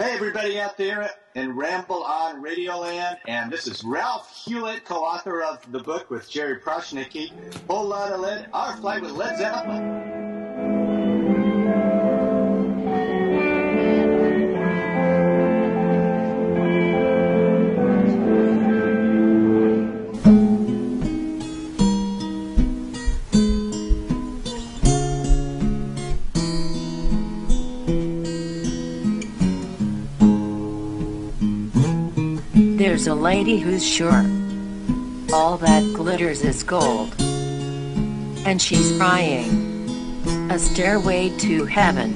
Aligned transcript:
Hey, 0.00 0.14
everybody 0.14 0.60
out 0.60 0.76
there 0.76 1.10
in 1.34 1.56
Ramble 1.56 2.04
on 2.04 2.40
Radioland, 2.40 3.16
and 3.26 3.50
this 3.50 3.66
is 3.66 3.82
Ralph 3.82 4.32
Hulett, 4.46 4.84
co-author 4.84 5.42
of 5.42 5.60
the 5.72 5.80
book 5.80 6.08
with 6.08 6.30
Jerry 6.30 6.60
Prochnicky, 6.60 7.32
Whole 7.66 7.88
Lot 7.88 8.12
of 8.12 8.20
Lead, 8.20 8.46
Our 8.52 8.76
Flight 8.76 9.02
with 9.02 9.10
Led 9.10 9.38
Zeppelin. 9.38 10.17
Lady 33.28 33.58
who's 33.58 33.86
sure 33.86 34.24
all 35.34 35.58
that 35.58 35.82
glitters 35.92 36.40
is 36.40 36.62
gold. 36.62 37.14
And 38.46 38.56
she's 38.58 38.96
crying 38.96 39.50
a 40.50 40.58
stairway 40.58 41.28
to 41.40 41.66
heaven. 41.66 42.10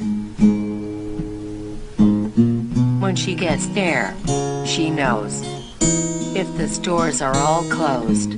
When 2.99 3.15
she 3.15 3.35
gets 3.35 3.67
there, 3.81 4.17
she 4.65 4.89
knows 4.89 5.43
if 6.35 6.49
the 6.57 6.67
stores 6.67 7.21
are 7.21 7.37
all 7.37 7.65
closed. 7.65 8.33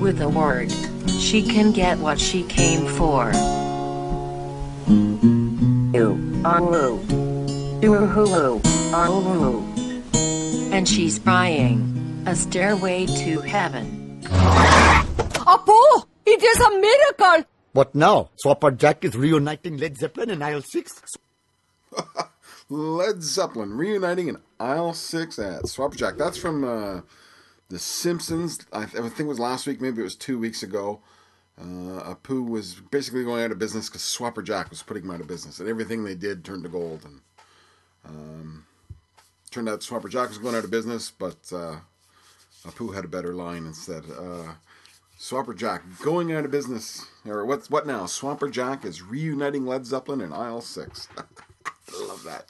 With 0.00 0.20
a 0.20 0.28
word, 0.28 0.72
she 1.08 1.40
can 1.40 1.70
get 1.70 1.98
what 1.98 2.18
she 2.18 2.42
came 2.42 2.84
for. 2.98 3.30
Ooh, 6.00 6.18
on 6.44 6.66
woo. 6.66 6.98
Ooh, 7.84 8.06
hoo, 8.06 8.26
and 10.76 10.86
she's 10.86 11.18
crying 11.18 12.22
a 12.26 12.36
stairway 12.36 13.06
to 13.06 13.40
heaven. 13.40 14.20
Apu, 14.24 16.04
it 16.26 16.42
is 16.42 16.60
a 16.60 16.70
miracle. 16.78 17.50
What 17.72 17.94
now? 17.94 18.28
Swapper 18.44 18.76
Jack 18.76 19.02
is 19.02 19.16
reuniting 19.16 19.78
Led 19.78 19.96
Zeppelin 19.96 20.28
in 20.28 20.42
aisle 20.42 20.60
6? 20.60 21.16
Led 22.68 23.22
Zeppelin 23.22 23.72
reuniting 23.72 24.28
in 24.28 24.36
aisle 24.60 24.92
6 24.92 25.38
at 25.38 25.62
Swapper 25.62 25.96
Jack. 25.96 26.18
That's 26.18 26.36
from 26.36 26.62
uh, 26.62 27.00
The 27.70 27.78
Simpsons. 27.78 28.58
I, 28.70 28.84
th- 28.84 29.02
I 29.02 29.08
think 29.08 29.20
it 29.20 29.28
was 29.28 29.38
last 29.38 29.66
week, 29.66 29.80
maybe 29.80 30.02
it 30.02 30.04
was 30.04 30.14
two 30.14 30.38
weeks 30.38 30.62
ago. 30.62 31.00
Uh, 31.58 32.14
Apu 32.14 32.46
was 32.46 32.74
basically 32.90 33.24
going 33.24 33.42
out 33.42 33.50
of 33.50 33.58
business 33.58 33.88
because 33.88 34.02
Swapper 34.02 34.44
Jack 34.44 34.68
was 34.68 34.82
putting 34.82 35.04
him 35.04 35.10
out 35.10 35.22
of 35.22 35.26
business, 35.26 35.58
and 35.58 35.70
everything 35.70 36.04
they 36.04 36.14
did 36.14 36.44
turned 36.44 36.64
to 36.64 36.68
gold. 36.68 37.02
And 37.06 37.20
um, 38.04 38.66
turned 39.56 39.70
out 39.70 39.80
Swapper 39.80 40.10
Jack 40.10 40.28
was 40.28 40.36
going 40.36 40.54
out 40.54 40.64
of 40.64 40.70
business, 40.70 41.10
but 41.10 41.50
uh, 41.50 41.76
Apu 42.66 42.94
had 42.94 43.06
a 43.06 43.08
better 43.08 43.32
line 43.32 43.64
instead. 43.64 44.04
Uh, 44.04 44.52
Swapper 45.18 45.56
Jack 45.56 45.82
going 46.02 46.30
out 46.30 46.44
of 46.44 46.50
business, 46.50 47.06
or 47.26 47.46
what's 47.46 47.70
what 47.70 47.86
now? 47.86 48.04
Swapper 48.04 48.50
Jack 48.50 48.84
is 48.84 49.00
reuniting 49.00 49.64
Led 49.64 49.86
Zeppelin 49.86 50.20
in 50.20 50.30
aisle 50.30 50.60
six. 50.60 51.08
Love 51.98 52.22
that. 52.24 52.44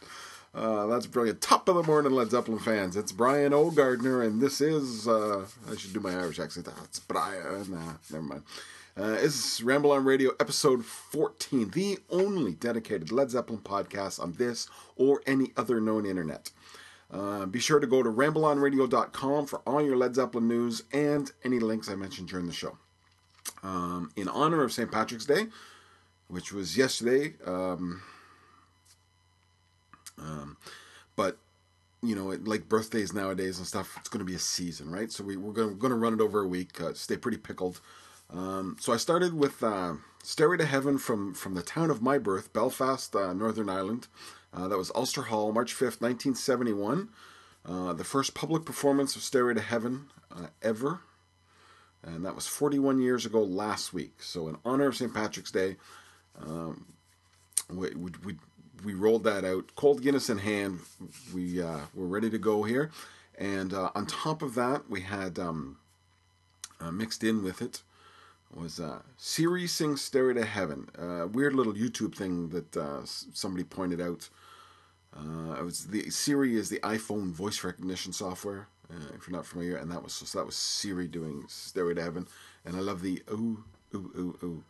Uh, 0.53 0.87
that's 0.87 1.07
brilliant. 1.07 1.41
Top 1.41 1.69
of 1.69 1.77
the 1.77 1.85
morning, 1.85 2.11
Led 2.11 2.33
Zeppelin 2.33 2.59
fans. 2.59 2.97
It's 2.97 3.13
Brian 3.13 3.53
O. 3.53 3.71
Gardner, 3.71 4.23
and 4.23 4.41
this 4.41 4.61
is. 4.61 5.07
Uh, 5.07 5.47
I 5.71 5.77
should 5.77 5.93
do 5.93 6.01
my 6.01 6.11
Irish 6.13 6.41
accent. 6.41 6.69
It's 6.83 6.99
Brian. 6.99 7.71
Nah, 7.71 7.93
never 8.11 8.25
mind. 8.25 8.43
Uh, 8.99 9.19
is 9.21 9.63
Ramble 9.63 9.93
on 9.93 10.05
Radio, 10.05 10.33
episode 10.41 10.85
14, 10.85 11.71
the 11.71 11.99
only 12.09 12.55
dedicated 12.55 13.13
Led 13.13 13.31
Zeppelin 13.31 13.61
podcast 13.61 14.19
on 14.19 14.33
this 14.33 14.69
or 14.97 15.21
any 15.27 15.53
other 15.55 15.83
known 15.83 16.07
internet. 16.07 16.51
Uh, 17.11 17.47
be 17.47 17.61
sure 17.61 17.79
to 17.79 17.87
go 17.87 18.03
to 18.03 18.11
rambleonradio.com 18.11 19.47
for 19.47 19.61
all 19.61 19.81
your 19.81 19.97
Led 19.97 20.15
Zeppelin 20.15 20.49
news 20.49 20.83
and 20.93 21.31
any 21.45 21.59
links 21.61 21.89
I 21.89 21.95
mentioned 21.95 22.29
during 22.29 22.47
the 22.47 22.53
show. 22.53 22.79
Um, 23.63 24.11
in 24.17 24.29
honor 24.29 24.65
of 24.65 24.73
St. 24.73 24.91
Patrick's 24.91 25.27
Day, 25.27 25.47
which 26.29 26.53
was 26.53 26.77
yesterday, 26.77 27.35
um, 27.47 28.03
um, 30.19 30.57
but 31.15 31.39
you 32.03 32.15
know, 32.15 32.31
it, 32.33 32.47
like 32.47 32.69
birthdays 32.69 33.13
nowadays 33.13 33.59
and 33.59 33.67
stuff, 33.67 33.97
it's 33.99 34.09
going 34.09 34.19
to 34.19 34.25
be 34.25 34.35
a 34.35 34.41
season, 34.41 34.91
right? 34.91 35.11
So 35.11 35.25
we, 35.25 35.37
we're 35.37 35.53
going 35.53 35.79
to 35.79 35.95
run 35.95 36.15
it 36.15 36.21
over 36.21 36.43
a 36.43 36.49
week, 36.49 36.81
uh, 36.81 36.95
stay 36.95 37.17
pretty 37.17 37.39
pickled. 37.39 37.81
Um, 38.31 38.77
so 38.81 38.93
I 38.93 38.97
started 38.97 39.35
with 39.35 39.63
uh, 39.63 39.95
Stairway 40.23 40.57
to 40.59 40.67
Heaven 40.67 40.99
from, 40.99 41.35
from 41.35 41.55
the 41.55 41.63
town 41.63 41.91
of 41.91 42.03
my 42.03 42.19
birth, 42.19 42.53
Belfast, 42.53 43.15
uh, 43.15 43.33
Northern 43.33 43.69
Ireland. 43.69 44.09
Uh, 44.57 44.69
that 44.69 44.79
was 44.79 44.91
Ulster 44.95 45.23
Hall, 45.23 45.53
March 45.53 45.75
5th, 45.75 46.01
1971. 46.01 47.11
Uh, 47.67 47.93
the 47.93 48.05
first 48.05 48.35
public 48.35 48.65
performance 48.65 49.15
of 49.15 49.23
Stairway 49.23 49.55
to 49.55 49.61
Heaven 49.61 50.07
uh, 50.35 50.47
ever. 50.63 51.01
And 52.03 52.25
that 52.25 52.35
was 52.35 52.47
41 52.47 53.01
years 53.01 53.27
ago 53.27 53.43
last 53.43 53.93
week. 53.93 54.23
So, 54.23 54.49
in 54.49 54.57
honor 54.65 54.87
of 54.87 54.97
St. 54.97 55.13
Patrick's 55.13 55.51
Day, 55.51 55.77
um, 56.41 56.87
we, 57.69 57.91
we, 57.95 58.37
we, 58.85 58.95
rolled 58.95 59.25
that 59.25 59.45
out. 59.45 59.75
Cold 59.75 60.03
Guinness 60.03 60.31
in 60.31 60.39
hand. 60.39 60.81
We 61.35 61.61
uh, 61.61 61.81
were 61.95 62.07
ready 62.07 62.31
to 62.31 62.39
go 62.39 62.63
here. 62.63 62.93
And 63.37 63.75
uh, 63.75 63.91
on 63.95 64.07
top 64.07 64.41
of 64.41 64.55
that, 64.55 64.89
we 64.89 65.01
had 65.01 65.39
um, 65.39 65.79
uh, 66.81 66.93
mixed 66.93 67.25
in 67.25 67.43
with 67.43 67.61
it 67.61 67.83
was 68.55 68.79
uh, 68.79 69.01
Siri 69.19 69.67
sings 69.67 70.01
Stairway 70.01 70.35
to 70.35 70.45
Heaven. 70.45 70.89
A 70.97 71.27
weird 71.27 71.55
little 71.55 71.75
YouTube 71.75 72.15
thing 72.15 72.51
that 72.51 73.07
somebody 73.35 73.65
pointed 73.65 74.01
out. 74.01 74.31
Uh, 75.19 75.55
it 75.55 75.65
was 75.65 75.87
the 75.87 76.11
Siri 76.11 76.57
is 76.57 76.69
the 76.69 76.81
iPhone 76.81 77.33
voice 77.33 77.65
recognition 77.65 78.13
software. 78.13 78.69
Uh, 78.91 79.15
if 79.15 79.27
you're 79.27 79.37
not 79.37 79.47
familiar, 79.47 79.77
and 79.77 79.91
that 79.91 80.03
was 80.03 80.13
so 80.13 80.39
that 80.39 80.47
was 80.47 80.57
Siri 80.57 81.09
doing 81.09 81.45
Stairway 81.49 81.95
to 81.95 82.03
Heaven, 82.03 82.29
and 82.65 82.77
I 82.77 82.81
love 82.81 83.03
the 83.03 83.23
ooh 83.31 83.65
ooh 83.95 84.11
ooh 84.17 84.39
ooh 84.43 84.65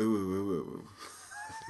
ooh 0.00 0.04
ooh 0.04 0.50
ooh. 0.50 0.52
ooh. 0.52 0.88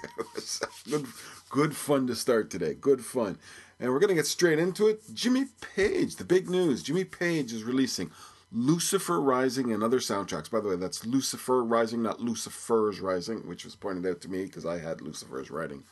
good, 0.90 1.06
good 1.50 1.76
fun 1.76 2.06
to 2.06 2.14
start 2.14 2.50
today. 2.50 2.74
Good 2.74 3.04
fun, 3.04 3.38
and 3.78 3.90
we're 3.90 4.00
gonna 4.00 4.14
get 4.14 4.26
straight 4.26 4.58
into 4.58 4.88
it. 4.88 5.02
Jimmy 5.14 5.46
Page, 5.74 6.16
the 6.16 6.24
big 6.24 6.50
news. 6.50 6.82
Jimmy 6.82 7.04
Page 7.04 7.52
is 7.52 7.64
releasing 7.64 8.10
Lucifer 8.52 9.20
Rising 9.20 9.72
and 9.72 9.82
other 9.82 10.00
soundtracks. 10.00 10.50
By 10.50 10.60
the 10.60 10.68
way, 10.68 10.76
that's 10.76 11.06
Lucifer 11.06 11.62
Rising, 11.62 12.02
not 12.02 12.20
Lucifer's 12.20 13.00
Rising, 13.00 13.46
which 13.46 13.64
was 13.64 13.76
pointed 13.76 14.10
out 14.10 14.20
to 14.22 14.28
me 14.28 14.44
because 14.44 14.66
I 14.66 14.78
had 14.78 15.00
Lucifer's 15.00 15.50
writing 15.50 15.84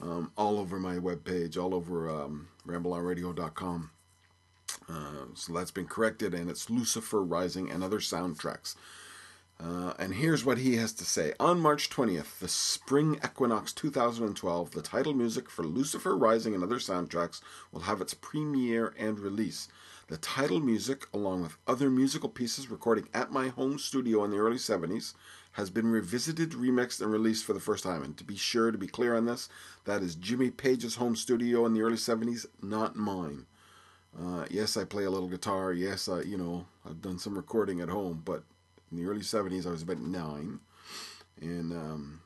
um, 0.00 0.32
all 0.36 0.58
over 0.58 0.78
my 0.78 0.96
webpage, 0.96 1.56
all 1.56 1.74
over 1.74 2.08
um, 2.10 2.48
rambleonradio.com. 2.66 3.90
Uh, 4.88 5.24
so 5.34 5.52
that's 5.52 5.70
been 5.70 5.86
corrected, 5.86 6.34
and 6.34 6.50
it's 6.50 6.70
Lucifer 6.70 7.22
Rising 7.22 7.70
and 7.70 7.82
other 7.82 7.98
soundtracks. 7.98 8.76
Uh, 9.58 9.94
and 9.98 10.14
here's 10.14 10.44
what 10.44 10.58
he 10.58 10.76
has 10.76 10.92
to 10.92 11.04
say. 11.04 11.32
On 11.40 11.58
March 11.58 11.88
20th, 11.88 12.40
the 12.40 12.48
spring 12.48 13.18
equinox 13.24 13.72
2012, 13.72 14.72
the 14.72 14.82
title 14.82 15.14
music 15.14 15.48
for 15.48 15.64
Lucifer 15.64 16.14
Rising 16.14 16.54
and 16.54 16.62
other 16.62 16.76
soundtracks 16.76 17.40
will 17.72 17.80
have 17.82 18.02
its 18.02 18.12
premiere 18.12 18.94
and 18.98 19.18
release. 19.18 19.68
The 20.08 20.18
title 20.18 20.60
music, 20.60 21.06
along 21.12 21.42
with 21.42 21.56
other 21.66 21.90
musical 21.90 22.28
pieces 22.28 22.70
recording 22.70 23.08
at 23.14 23.32
my 23.32 23.48
home 23.48 23.78
studio 23.78 24.24
in 24.24 24.30
the 24.30 24.38
early 24.38 24.58
70s, 24.58 25.14
has 25.56 25.70
been 25.70 25.90
revisited, 25.90 26.50
remixed, 26.50 27.00
and 27.00 27.10
released 27.10 27.46
for 27.46 27.54
the 27.54 27.60
first 27.60 27.82
time. 27.82 28.02
And 28.02 28.14
to 28.18 28.24
be 28.24 28.36
sure, 28.36 28.70
to 28.70 28.76
be 28.76 28.86
clear 28.86 29.16
on 29.16 29.24
this, 29.24 29.48
that 29.86 30.02
is 30.02 30.14
Jimmy 30.14 30.50
Page's 30.50 30.96
home 30.96 31.16
studio 31.16 31.64
in 31.64 31.72
the 31.72 31.80
early 31.80 31.96
70s, 31.96 32.44
not 32.62 32.94
mine. 32.94 33.46
Uh, 34.18 34.44
yes, 34.50 34.76
I 34.76 34.84
play 34.84 35.04
a 35.04 35.10
little 35.10 35.30
guitar. 35.30 35.72
Yes, 35.72 36.10
I, 36.10 36.20
you 36.20 36.36
know, 36.36 36.66
I've 36.84 37.00
done 37.00 37.18
some 37.18 37.34
recording 37.34 37.80
at 37.80 37.88
home, 37.88 38.20
but 38.22 38.42
in 38.92 38.98
the 38.98 39.10
early 39.10 39.22
70s, 39.22 39.66
I 39.66 39.70
was 39.70 39.80
about 39.80 39.98
nine. 39.98 40.60
And 41.40 41.72
um, 41.72 42.20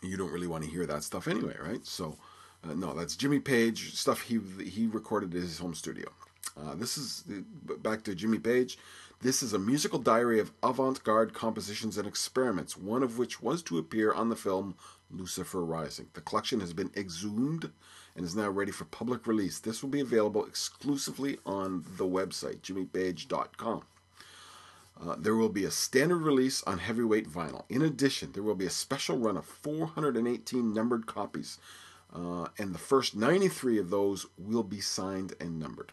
you 0.00 0.16
don't 0.16 0.32
really 0.32 0.46
want 0.46 0.62
to 0.62 0.70
hear 0.70 0.86
that 0.86 1.02
stuff 1.02 1.26
anyway, 1.26 1.56
right? 1.60 1.84
So, 1.84 2.18
uh, 2.62 2.74
no, 2.74 2.94
that's 2.94 3.16
Jimmy 3.16 3.40
Page 3.40 3.94
stuff 3.94 4.22
he 4.22 4.38
he 4.64 4.86
recorded 4.86 5.34
at 5.34 5.40
his 5.42 5.58
home 5.58 5.74
studio. 5.74 6.08
Uh, 6.56 6.74
this 6.74 6.96
is 6.96 7.24
back 7.78 8.02
to 8.04 8.14
Jimmy 8.14 8.38
Page. 8.38 8.78
This 9.22 9.42
is 9.42 9.52
a 9.52 9.58
musical 9.58 9.98
diary 9.98 10.38
of 10.40 10.52
avant 10.62 11.02
garde 11.02 11.32
compositions 11.32 11.96
and 11.96 12.06
experiments, 12.06 12.76
one 12.76 13.02
of 13.02 13.18
which 13.18 13.40
was 13.40 13.62
to 13.64 13.78
appear 13.78 14.12
on 14.12 14.28
the 14.28 14.36
film 14.36 14.74
Lucifer 15.10 15.64
Rising. 15.64 16.08
The 16.12 16.20
collection 16.20 16.60
has 16.60 16.72
been 16.72 16.90
exhumed 16.96 17.70
and 18.14 18.24
is 18.24 18.36
now 18.36 18.50
ready 18.50 18.72
for 18.72 18.84
public 18.84 19.26
release. 19.26 19.58
This 19.58 19.82
will 19.82 19.90
be 19.90 20.00
available 20.00 20.44
exclusively 20.44 21.38
on 21.46 21.84
the 21.96 22.04
website, 22.04 22.60
jimmypage.com. 22.60 23.82
Uh, 24.98 25.14
there 25.18 25.36
will 25.36 25.50
be 25.50 25.64
a 25.64 25.70
standard 25.70 26.22
release 26.22 26.62
on 26.64 26.78
heavyweight 26.78 27.28
vinyl. 27.28 27.64
In 27.68 27.82
addition, 27.82 28.32
there 28.32 28.42
will 28.42 28.54
be 28.54 28.66
a 28.66 28.70
special 28.70 29.18
run 29.18 29.36
of 29.36 29.44
418 29.44 30.72
numbered 30.72 31.06
copies, 31.06 31.58
uh, 32.14 32.46
and 32.58 32.74
the 32.74 32.78
first 32.78 33.14
93 33.14 33.78
of 33.78 33.90
those 33.90 34.26
will 34.38 34.62
be 34.62 34.80
signed 34.80 35.34
and 35.38 35.58
numbered. 35.58 35.92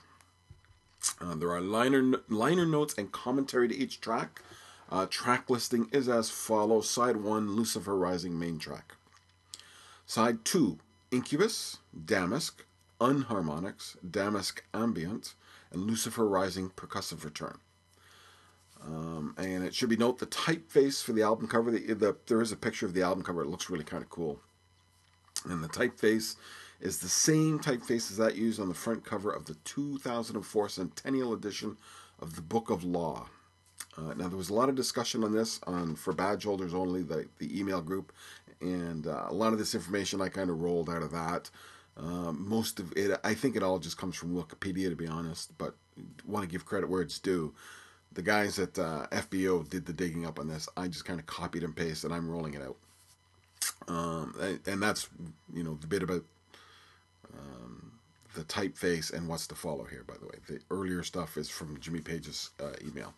Uh, 1.21 1.36
there 1.36 1.51
are 1.51 1.62
liner 1.62 2.19
liner 2.27 2.65
notes 2.65 2.95
and 2.98 3.12
commentary 3.12 3.68
to 3.68 3.75
each 3.75 4.01
track. 4.01 4.42
Uh, 4.92 5.06
track 5.06 5.50
listing 5.50 5.88
is 5.92 6.10
as 6.10 6.30
follows: 6.30 6.89
Side 6.89 7.18
one, 7.18 7.56
Lucifer 7.56 7.95
Rising 7.95 8.38
main 8.38 8.60
track. 8.60 8.95
Side 10.06 10.44
two, 10.44 10.80
Incubus, 11.12 11.77
Damask, 12.06 12.65
Unharmonics, 13.00 13.95
Damask 14.10 14.62
Ambient, 14.74 15.33
and 15.71 15.83
Lucifer 15.83 16.27
Rising 16.27 16.69
Percussive 16.71 17.24
Return. 17.24 17.60
Um, 18.86 19.33
and 19.38 19.63
it 19.63 19.74
should 19.74 19.89
be 19.89 19.95
note 19.95 20.19
the 20.19 20.25
typeface 20.25 21.01
for 21.01 21.13
the 21.13 21.21
album 21.21 21.48
cover. 21.48 21.71
The, 21.71 21.94
the, 21.94 22.18
there 22.27 22.42
is 22.42 22.51
a 22.51 22.57
picture 22.57 22.86
of 22.86 22.94
the 22.94 23.01
album 23.01 23.24
cover. 23.24 23.42
It 23.42 23.48
looks 23.48 23.69
really 23.69 23.86
kind 23.86 24.04
of 24.04 24.10
cool. 24.10 24.39
And 25.45 25.63
the 25.63 25.69
typeface 25.69 26.36
is 26.84 27.00
the 27.00 27.10
same 27.10 27.60
typeface 27.60 28.12
as 28.12 28.18
that 28.18 28.36
used 28.36 28.60
on 28.60 28.68
the 28.68 28.76
front 28.76 29.06
cover 29.06 29.32
of 29.32 29.46
the 29.46 29.56
2004 29.64 30.70
Centennial 30.70 31.34
edition 31.34 31.78
of 32.20 32.36
the 32.36 32.42
Book 32.42 32.70
of 32.70 32.84
Law. 32.84 33.30
Uh, 33.98 34.14
now 34.16 34.28
there 34.28 34.38
was 34.38 34.50
a 34.50 34.54
lot 34.54 34.68
of 34.68 34.76
discussion 34.76 35.24
on 35.24 35.32
this 35.32 35.62
on 35.66 35.96
for 35.96 36.12
badge 36.12 36.44
holders 36.44 36.74
only, 36.74 37.02
the 37.02 37.28
the 37.40 37.58
email 37.58 37.82
group, 37.82 38.12
and 38.60 39.08
uh, 39.08 39.26
a 39.30 39.34
lot 39.34 39.54
of 39.54 39.60
this 39.60 39.74
information 39.74 40.22
I 40.22 40.28
kind 40.28 40.50
of 40.50 40.62
rolled 40.62 40.90
out 40.90 41.04
of 41.04 41.12
that. 41.12 41.50
Um, 41.96 42.46
most 42.50 42.80
of 42.80 42.92
it, 42.98 43.18
I 43.24 43.34
think 43.34 43.56
it 43.56 43.64
all 43.64 43.80
just 43.80 43.98
comes 43.98 44.16
from 44.16 44.36
Wikipedia, 44.36 44.90
to 44.90 44.96
be 44.96 45.08
honest. 45.08 45.58
But 45.58 45.76
want 46.26 46.44
to 46.44 46.52
give 46.52 46.66
credit 46.66 46.90
where 46.90 47.02
it's 47.02 47.20
due. 47.20 47.54
The 48.12 48.24
guys 48.24 48.60
at 48.60 48.78
uh, 48.78 49.08
FBO 49.12 49.70
did 49.70 49.86
the 49.86 49.94
digging 49.94 50.26
up 50.26 50.38
on 50.40 50.48
this. 50.48 50.68
I 50.76 50.88
just 50.88 51.06
kind 51.06 51.20
of 51.20 51.26
copied 51.28 51.64
and 51.64 51.76
pasted. 51.76 52.12
and 52.12 52.14
I'm 52.14 52.30
rolling 52.30 52.56
it 52.56 52.62
out. 52.62 52.78
Um, 53.88 54.36
and 54.66 54.82
that's 54.82 55.08
you 55.54 55.64
know 55.64 55.78
the 55.80 55.88
bit 55.88 56.04
about 56.04 56.24
um, 57.38 57.94
the 58.36 58.44
typeface 58.44 59.12
and 59.12 59.28
what's 59.28 59.48
to 59.48 59.56
follow 59.56 59.86
here. 59.86 60.04
By 60.08 60.16
the 60.20 60.26
way, 60.26 60.36
the 60.48 60.60
earlier 60.72 61.04
stuff 61.04 61.38
is 61.38 61.50
from 61.50 61.80
Jimmy 61.80 62.00
Page's 62.00 62.52
uh, 62.60 62.74
email. 62.86 63.14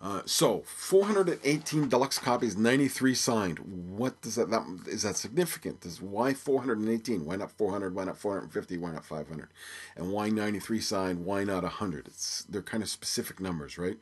Uh, 0.00 0.22
so 0.26 0.62
418 0.64 1.88
deluxe 1.88 2.20
copies, 2.20 2.56
93 2.56 3.14
signed. 3.16 3.58
What 3.58 4.20
does 4.20 4.36
that, 4.36 4.48
that 4.50 4.64
is 4.86 5.02
that 5.02 5.16
significant? 5.16 5.80
Does 5.80 6.00
why 6.00 6.34
418? 6.34 7.24
Why 7.24 7.34
not 7.34 7.50
400? 7.50 7.94
Why 7.94 8.04
not 8.04 8.16
450? 8.16 8.78
Why 8.78 8.92
not 8.92 9.04
500? 9.04 9.48
And 9.96 10.12
why 10.12 10.28
93 10.28 10.80
signed? 10.80 11.24
Why 11.24 11.42
not 11.42 11.64
100? 11.64 12.06
It's 12.06 12.44
they're 12.44 12.62
kind 12.62 12.82
of 12.82 12.88
specific 12.88 13.40
numbers, 13.40 13.76
right? 13.76 13.98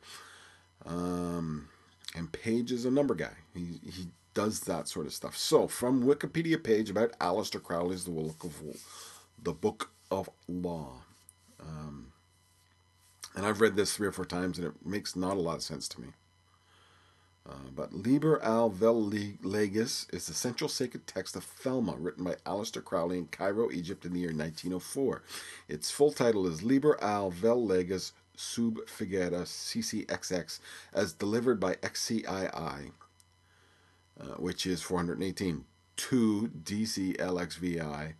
Um, 0.85 1.69
and 2.15 2.31
Page 2.31 2.71
is 2.71 2.85
a 2.85 2.91
number 2.91 3.15
guy. 3.15 3.33
He 3.55 3.79
he 3.83 4.09
does 4.37 4.59
that 4.59 4.87
sort 4.87 5.07
of 5.07 5.13
stuff. 5.15 5.35
So 5.35 5.67
from 5.67 6.03
Wikipedia 6.03 6.63
page 6.63 6.91
about 6.91 7.17
Aleister 7.17 7.61
Crowley's 7.61 8.05
The 8.05 8.11
Book 8.11 8.43
of 8.43 8.61
the 9.41 9.51
Book 9.51 9.89
of 10.11 10.29
Law. 10.47 11.01
Um, 11.59 12.13
and 13.35 13.47
I've 13.47 13.61
read 13.61 13.75
this 13.75 13.95
three 13.95 14.07
or 14.07 14.11
four 14.11 14.25
times, 14.25 14.59
and 14.59 14.67
it 14.67 14.85
makes 14.85 15.15
not 15.15 15.37
a 15.37 15.39
lot 15.39 15.55
of 15.55 15.63
sense 15.63 15.87
to 15.87 16.01
me. 16.01 16.09
Uh, 17.49 17.71
but 17.75 17.93
Liber 17.93 18.39
al 18.43 18.69
Vel 18.69 19.01
Legis 19.41 20.05
is 20.13 20.27
the 20.27 20.35
central 20.35 20.69
sacred 20.69 21.07
text 21.07 21.35
of 21.35 21.43
Thelema, 21.43 21.95
written 21.97 22.23
by 22.23 22.35
Aleister 22.45 22.83
Crowley 22.83 23.17
in 23.17 23.25
Cairo, 23.25 23.71
Egypt, 23.71 24.05
in 24.05 24.13
the 24.13 24.19
year 24.19 24.29
1904. 24.29 25.23
Its 25.67 25.89
full 25.89 26.11
title 26.11 26.45
is 26.45 26.61
Liber 26.61 27.01
al 27.03 27.31
Vel 27.31 27.65
Legis 27.65 28.13
sub 28.35 28.77
Figura 28.85 29.47
CCXX, 29.47 30.59
as 30.93 31.13
delivered 31.13 31.59
by 31.59 31.73
XCII, 31.81 32.91
uh, 34.19 34.35
which 34.35 34.65
is 34.65 34.81
418, 34.81 35.65
to 35.95 36.51
DCLXVI. 36.63 38.13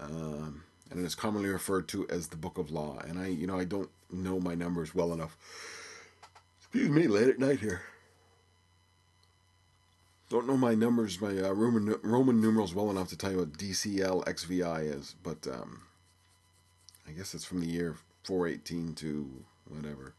Um, 0.00 0.64
and 0.90 1.00
it 1.00 1.04
is 1.04 1.14
commonly 1.14 1.48
referred 1.48 1.88
to 1.88 2.06
as 2.08 2.28
the 2.28 2.36
Book 2.36 2.58
of 2.58 2.70
Law. 2.70 2.98
And 3.06 3.18
I, 3.18 3.28
you 3.28 3.46
know, 3.46 3.58
I 3.58 3.64
don't 3.64 3.90
know 4.10 4.40
my 4.40 4.54
numbers 4.54 4.94
well 4.94 5.12
enough. 5.12 5.36
Excuse 6.58 6.90
me, 6.90 7.06
late 7.06 7.28
at 7.28 7.38
night 7.38 7.60
here. 7.60 7.82
Don't 10.28 10.46
know 10.46 10.56
my 10.56 10.74
numbers, 10.74 11.20
my 11.20 11.36
uh, 11.36 11.52
Roman 11.52 11.96
Roman 12.02 12.40
numerals 12.40 12.72
well 12.72 12.88
enough 12.90 13.08
to 13.08 13.16
tell 13.16 13.32
you 13.32 13.38
what 13.38 13.54
DCL 13.54 14.24
XVI 14.26 14.94
is, 14.94 15.16
but 15.24 15.44
um, 15.48 15.82
I 17.08 17.10
guess 17.10 17.34
it's 17.34 17.44
from 17.44 17.60
the 17.60 17.66
year 17.66 17.96
418 18.22 18.94
to 18.94 19.44
whatever. 19.68 20.14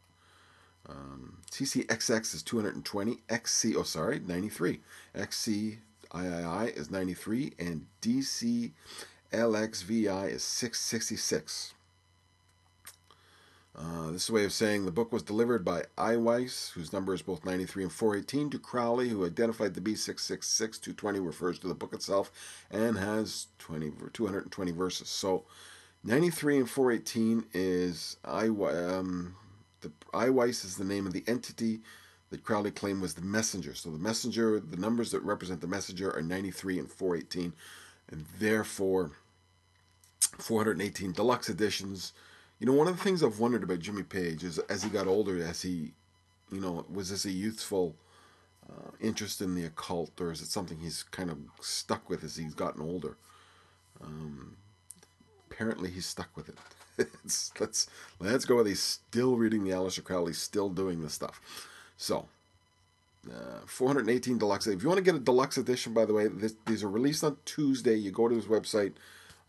Um, 0.90 1.38
CCXX 1.52 2.36
is 2.36 2.44
220. 2.44 3.20
XC, 3.30 3.76
oh 3.76 3.84
sorry, 3.84 4.20
93. 4.20 4.80
XCIII 5.16 5.80
is 6.76 6.92
93, 6.92 7.54
and 7.60 7.86
DC 8.02 8.72
LXVI 9.32 10.30
is 10.30 10.44
666. 10.44 11.74
Uh, 13.74 14.12
this 14.12 14.24
is 14.24 14.30
a 14.30 14.34
way 14.34 14.44
of 14.44 14.52
saying 14.52 14.84
the 14.84 14.92
book 14.92 15.14
was 15.14 15.24
delivered 15.24 15.64
by 15.64 15.84
Aiwass, 15.98 16.72
whose 16.74 16.92
number 16.92 17.14
is 17.14 17.22
both 17.22 17.46
93 17.46 17.84
and 17.84 17.92
418, 17.92 18.50
to 18.50 18.60
Crowley, 18.60 19.08
who 19.08 19.26
identified 19.26 19.74
the 19.74 19.82
B666. 19.82 20.58
220 20.82 21.20
refers 21.20 21.58
to 21.60 21.68
the 21.68 21.74
book 21.74 21.94
itself 21.94 22.32
and 22.70 22.98
has 22.98 23.48
20, 23.60 23.94
220 24.12 24.72
verses. 24.74 25.08
So 25.08 25.46
93 26.04 26.58
and 26.58 26.70
418 26.70 27.46
is 27.54 28.18
Aiwass, 28.26 29.00
um, 29.00 29.36
the 29.82 29.92
is 30.48 30.78
the 30.78 30.86
name 30.86 31.08
of 31.08 31.14
the 31.14 31.24
entity 31.28 31.82
that 32.30 32.44
Crowley 32.44 32.72
claimed 32.72 33.02
was 33.02 33.14
the 33.14 33.22
messenger. 33.22 33.76
So 33.76 33.92
the 33.92 34.00
messenger, 34.00 34.60
the 34.60 34.78
numbers 34.78 35.12
that 35.12 35.22
represent 35.22 35.62
the 35.62 35.68
messenger 35.68 36.16
are 36.16 36.22
93 36.22 36.80
and 36.80 36.90
418, 36.90 37.54
and 38.10 38.26
therefore 38.40 39.12
418 40.38 41.12
deluxe 41.12 41.50
editions. 41.50 42.14
You 42.60 42.68
know, 42.68 42.74
one 42.74 42.88
of 42.88 42.98
the 42.98 43.04
things 43.04 43.22
I've 43.22 43.40
wondered 43.40 43.64
about 43.64 43.80
Jimmy 43.80 44.04
Page 44.04 44.44
is 44.44 44.60
as 44.60 44.84
he 44.84 44.90
got 44.90 45.08
older, 45.08 45.44
as 45.44 45.62
he, 45.62 45.92
you 46.52 46.62
know, 46.62 46.86
was 46.92 47.10
this 47.10 47.26
a 47.26 47.32
youthful 47.32 47.96
uh, 48.70 48.92
interest 49.02 49.42
in 49.42 49.56
the 49.56 49.66
occult, 49.66 50.20
or 50.22 50.32
is 50.32 50.42
it 50.42 50.48
something 50.48 50.78
he's 50.80 51.04
kind 51.04 51.30
of 51.30 51.38
stuck 51.60 52.10
with 52.10 52.24
as 52.24 52.38
he's 52.38 52.54
gotten 52.54 52.82
older? 52.82 53.18
Um, 54.02 54.56
apparently, 55.50 55.90
he's 55.90 56.06
stuck 56.06 56.30
with 56.36 56.50
it. 56.50 56.58
let's 57.60 57.88
let's 58.20 58.46
go 58.46 58.58
with 58.58 58.68
he's 58.68 58.82
still 58.82 59.36
reading 59.36 59.64
the 59.64 59.72
Aleister 59.72 60.04
Crowley, 60.04 60.34
still 60.34 60.70
doing 60.70 61.02
this 61.02 61.14
stuff. 61.14 61.42
So, 61.98 62.28
uh, 63.30 63.60
418 63.66 64.38
deluxe. 64.38 64.68
If 64.68 64.82
you 64.82 64.90
want 64.90 64.98
to 64.98 65.04
get 65.04 65.16
a 65.16 65.20
deluxe 65.20 65.58
edition, 65.58 65.94
by 65.94 66.06
the 66.06 66.14
way, 66.14 66.28
this, 66.28 66.56
these 66.66 66.84
are 66.84 66.90
released 66.90 67.24
on 67.24 67.38
Tuesday. 67.46 67.96
You 67.96 68.12
go 68.12 68.28
to 68.28 68.36
his 68.36 68.46
website. 68.46 68.94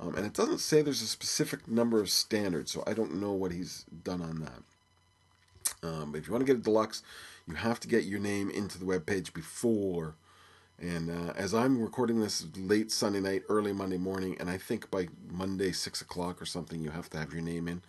Um, 0.00 0.16
and 0.16 0.26
it 0.26 0.32
doesn't 0.32 0.58
say 0.58 0.82
there's 0.82 1.02
a 1.02 1.06
specific 1.06 1.68
number 1.68 2.00
of 2.00 2.10
standards, 2.10 2.72
so 2.72 2.82
I 2.86 2.92
don't 2.92 3.20
know 3.20 3.32
what 3.32 3.52
he's 3.52 3.84
done 4.02 4.20
on 4.20 4.40
that. 4.40 5.86
Um, 5.88 6.12
but 6.12 6.18
if 6.18 6.26
you 6.26 6.32
want 6.32 6.44
to 6.44 6.52
get 6.52 6.60
a 6.60 6.62
deluxe, 6.62 7.02
you 7.46 7.54
have 7.54 7.78
to 7.80 7.88
get 7.88 8.04
your 8.04 8.18
name 8.18 8.50
into 8.50 8.78
the 8.78 8.84
web 8.84 9.06
page 9.06 9.32
before. 9.32 10.16
And 10.82 11.10
uh, 11.10 11.32
as 11.36 11.54
I'm 11.54 11.80
recording 11.80 12.20
this 12.20 12.44
late 12.56 12.90
Sunday 12.90 13.20
night, 13.20 13.44
early 13.48 13.72
Monday 13.72 13.98
morning, 13.98 14.36
and 14.40 14.50
I 14.50 14.58
think 14.58 14.90
by 14.90 15.08
Monday 15.30 15.70
six 15.70 16.00
o'clock 16.00 16.42
or 16.42 16.44
something, 16.44 16.82
you 16.82 16.90
have 16.90 17.08
to 17.10 17.18
have 17.18 17.32
your 17.32 17.42
name 17.42 17.68
in. 17.68 17.82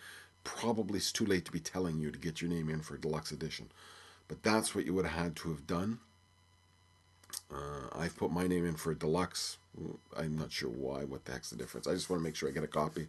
Probably 0.44 0.98
it's 0.98 1.10
too 1.10 1.26
late 1.26 1.44
to 1.46 1.52
be 1.52 1.58
telling 1.58 1.98
you 1.98 2.12
to 2.12 2.18
get 2.18 2.40
your 2.40 2.50
name 2.50 2.70
in 2.70 2.80
for 2.82 2.94
a 2.94 3.00
deluxe 3.00 3.32
edition, 3.32 3.72
but 4.28 4.44
that's 4.44 4.74
what 4.74 4.86
you 4.86 4.94
would 4.94 5.06
have 5.06 5.24
had 5.24 5.36
to 5.36 5.48
have 5.48 5.66
done. 5.66 5.98
Uh, 7.52 7.88
I've 7.98 8.16
put 8.16 8.30
my 8.30 8.46
name 8.46 8.64
in 8.64 8.76
for 8.76 8.92
a 8.92 8.94
deluxe 8.96 9.58
I'm 10.16 10.38
not 10.38 10.52
sure 10.52 10.70
why. 10.70 11.04
What 11.04 11.24
the 11.24 11.32
heck's 11.32 11.50
the 11.50 11.56
difference? 11.56 11.86
I 11.86 11.94
just 11.94 12.08
want 12.08 12.20
to 12.20 12.24
make 12.24 12.36
sure 12.36 12.48
I 12.48 12.52
get 12.52 12.64
a 12.64 12.68
copy, 12.68 13.08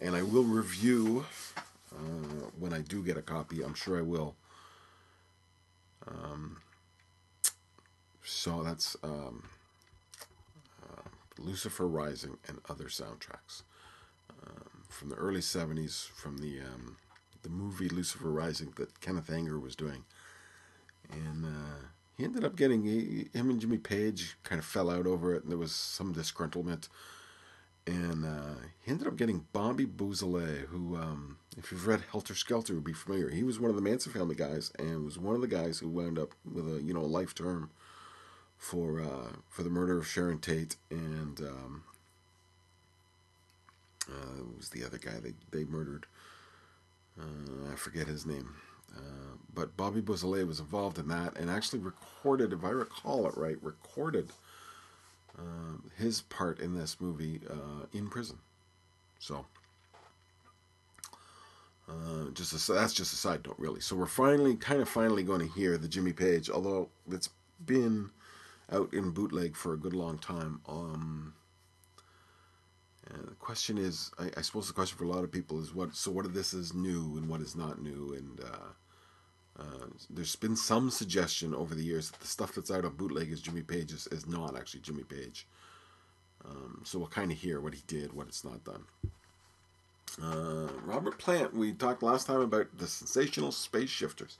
and 0.00 0.16
I 0.16 0.22
will 0.22 0.42
review 0.42 1.24
uh, 1.94 2.46
when 2.58 2.72
I 2.72 2.80
do 2.80 3.02
get 3.02 3.16
a 3.16 3.22
copy. 3.22 3.62
I'm 3.62 3.74
sure 3.74 3.98
I 3.98 4.02
will. 4.02 4.34
Um, 6.06 6.56
so 8.24 8.62
that's 8.62 8.96
um, 9.02 9.44
uh, 10.82 11.08
Lucifer 11.38 11.86
Rising 11.86 12.38
and 12.48 12.58
other 12.68 12.84
soundtracks 12.84 13.62
um, 14.46 14.84
from 14.88 15.08
the 15.08 15.16
early 15.16 15.40
'70s, 15.40 16.08
from 16.08 16.38
the 16.38 16.60
um, 16.60 16.96
the 17.42 17.50
movie 17.50 17.88
Lucifer 17.88 18.30
Rising 18.30 18.72
that 18.76 19.00
Kenneth 19.00 19.30
Anger 19.30 19.58
was 19.58 19.76
doing, 19.76 20.04
and. 21.10 21.44
Uh, 21.44 21.86
he 22.16 22.24
ended 22.24 22.44
up 22.44 22.56
getting 22.56 22.84
he, 22.84 23.28
him 23.32 23.50
and 23.50 23.60
Jimmy 23.60 23.78
Page 23.78 24.36
kind 24.44 24.58
of 24.58 24.64
fell 24.64 24.90
out 24.90 25.06
over 25.06 25.34
it, 25.34 25.42
and 25.42 25.50
there 25.50 25.58
was 25.58 25.72
some 25.72 26.14
disgruntlement. 26.14 26.88
And 27.86 28.24
uh, 28.24 28.60
he 28.84 28.92
ended 28.92 29.08
up 29.08 29.16
getting 29.16 29.46
Bobby 29.52 29.86
Beausoleil, 29.86 30.66
who, 30.68 30.96
um, 30.96 31.38
if 31.56 31.72
you've 31.72 31.86
read 31.88 32.02
Helter 32.12 32.34
Skelter, 32.34 32.74
would 32.74 32.84
be 32.84 32.92
familiar. 32.92 33.28
He 33.28 33.42
was 33.42 33.58
one 33.58 33.70
of 33.70 33.76
the 33.76 33.82
Manson 33.82 34.12
family 34.12 34.36
guys, 34.36 34.70
and 34.78 35.04
was 35.04 35.18
one 35.18 35.34
of 35.34 35.40
the 35.40 35.48
guys 35.48 35.80
who 35.80 35.88
wound 35.88 36.18
up 36.18 36.30
with 36.50 36.68
a 36.68 36.80
you 36.82 36.94
know 36.94 37.00
a 37.00 37.06
life 37.06 37.34
term 37.34 37.70
for 38.62 39.00
uh, 39.00 39.32
for 39.48 39.64
the 39.64 39.70
murder 39.70 39.98
of 39.98 40.06
Sharon 40.06 40.38
Tate, 40.38 40.76
and 40.88 41.40
um, 41.40 41.82
uh, 44.08 44.44
was 44.56 44.68
the 44.68 44.84
other 44.84 44.98
guy 44.98 45.18
they 45.20 45.34
they 45.50 45.64
murdered. 45.64 46.06
Uh, 47.20 47.72
I 47.72 47.76
forget 47.76 48.06
his 48.06 48.24
name. 48.24 48.54
Uh, 48.96 49.36
but 49.52 49.76
Bobby 49.76 50.00
Beausoleil 50.00 50.46
was 50.46 50.60
involved 50.60 50.98
in 50.98 51.08
that 51.08 51.36
and 51.38 51.50
actually 51.50 51.78
recorded, 51.80 52.52
if 52.52 52.62
I 52.62 52.70
recall 52.70 53.26
it 53.26 53.36
right, 53.36 53.56
recorded 53.62 54.30
uh, 55.38 55.78
his 55.98 56.22
part 56.22 56.60
in 56.60 56.74
this 56.74 57.00
movie 57.00 57.40
uh, 57.50 57.86
in 57.92 58.08
prison. 58.08 58.38
So, 59.18 59.46
uh, 61.88 62.30
just 62.34 62.68
a, 62.68 62.72
that's 62.72 62.92
just 62.92 63.12
a 63.12 63.16
side 63.16 63.46
note, 63.46 63.56
really. 63.58 63.80
So 63.80 63.96
we're 63.96 64.06
finally, 64.06 64.56
kind 64.56 64.80
of 64.80 64.88
finally 64.88 65.22
going 65.22 65.40
to 65.40 65.52
hear 65.52 65.78
the 65.78 65.88
Jimmy 65.88 66.12
Page, 66.12 66.48
although 66.50 66.90
it's 67.10 67.30
been 67.64 68.10
out 68.72 68.92
in 68.92 69.10
bootleg 69.10 69.56
for 69.56 69.74
a 69.74 69.78
good 69.78 69.94
long 69.94 70.18
time. 70.18 70.60
Um, 70.68 71.34
the 73.10 73.34
question 73.34 73.78
is, 73.78 74.10
I, 74.18 74.30
I, 74.36 74.42
suppose 74.42 74.68
the 74.68 74.72
question 74.72 74.96
for 74.96 75.04
a 75.04 75.08
lot 75.08 75.24
of 75.24 75.30
people 75.30 75.60
is 75.60 75.74
what. 75.74 75.94
So 75.94 76.10
what 76.10 76.24
of 76.24 76.34
this 76.34 76.54
is 76.54 76.72
new 76.72 77.16
and 77.16 77.28
what 77.28 77.40
is 77.40 77.54
not 77.54 77.82
new, 77.82 78.14
and 78.16 78.40
uh, 78.40 79.62
uh, 79.62 79.86
there's 80.08 80.36
been 80.36 80.56
some 80.56 80.90
suggestion 80.90 81.54
over 81.54 81.74
the 81.74 81.84
years 81.84 82.10
that 82.10 82.20
the 82.20 82.26
stuff 82.26 82.54
that's 82.54 82.70
out 82.70 82.84
of 82.84 82.96
bootleg 82.96 83.30
is 83.30 83.42
Jimmy 83.42 83.62
Page 83.62 83.92
is, 83.92 84.06
is 84.08 84.26
not 84.26 84.56
actually 84.56 84.80
Jimmy 84.80 85.02
Page. 85.02 85.46
Um, 86.44 86.80
so 86.84 86.98
we'll 86.98 87.08
kind 87.08 87.30
of 87.30 87.38
hear 87.38 87.60
what 87.60 87.74
he 87.74 87.82
did, 87.86 88.12
what 88.12 88.28
it's 88.28 88.44
not 88.44 88.64
done. 88.64 88.84
Uh, 90.22 90.68
Robert 90.84 91.18
Plant, 91.18 91.54
we 91.54 91.72
talked 91.72 92.02
last 92.02 92.26
time 92.26 92.40
about 92.40 92.66
the 92.76 92.86
sensational 92.86 93.52
space 93.52 93.90
shifters. 93.90 94.38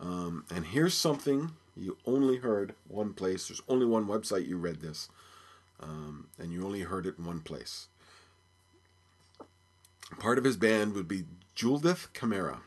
Um, 0.00 0.44
and 0.54 0.64
here's 0.64 0.94
something 0.94 1.52
you 1.76 1.96
only 2.06 2.36
heard 2.36 2.74
one 2.88 3.12
place. 3.12 3.48
There's 3.48 3.62
only 3.68 3.86
one 3.86 4.06
website 4.06 4.46
you 4.46 4.56
read 4.56 4.80
this, 4.80 5.08
um, 5.80 6.28
and 6.38 6.52
you 6.52 6.64
only 6.64 6.80
heard 6.82 7.06
it 7.06 7.18
in 7.18 7.24
one 7.24 7.40
place. 7.40 7.88
Part 10.18 10.38
of 10.38 10.44
his 10.44 10.56
band 10.56 10.94
would 10.94 11.08
be 11.08 11.24
Juldeh 11.56 12.12
Camara, 12.12 12.60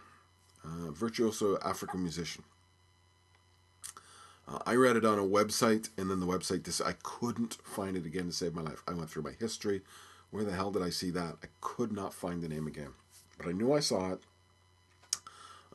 virtuoso 0.66 1.58
African 1.64 2.02
musician. 2.02 2.44
Uh, 4.48 4.60
I 4.66 4.76
read 4.76 4.96
it 4.96 5.06
on 5.06 5.20
a 5.20 5.24
website, 5.24 5.90
and 5.98 6.10
then 6.10 6.20
the 6.20 6.26
website 6.26 6.64
this 6.64 6.82
I 6.82 6.94
couldn't 7.04 7.58
find 7.64 7.98
it 7.98 8.06
again 8.06 8.28
to 8.28 8.32
save 8.32 8.56
my 8.56 8.62
life. 8.62 8.82
I 8.88 8.94
went 8.94 9.10
through 9.10 9.24
my 9.24 9.34
history. 9.38 9.82
Where 10.32 10.44
the 10.44 10.54
hell 10.54 10.72
did 10.72 10.82
I 10.82 10.90
see 10.90 11.10
that? 11.12 11.36
I 11.44 11.48
could 11.62 11.92
not 11.92 12.14
find 12.14 12.42
the 12.42 12.50
name 12.50 12.68
again, 12.68 12.92
but 13.38 13.48
I 13.48 13.52
knew 13.52 13.74
I 13.74 13.80
saw 13.80 14.12
it, 14.12 14.22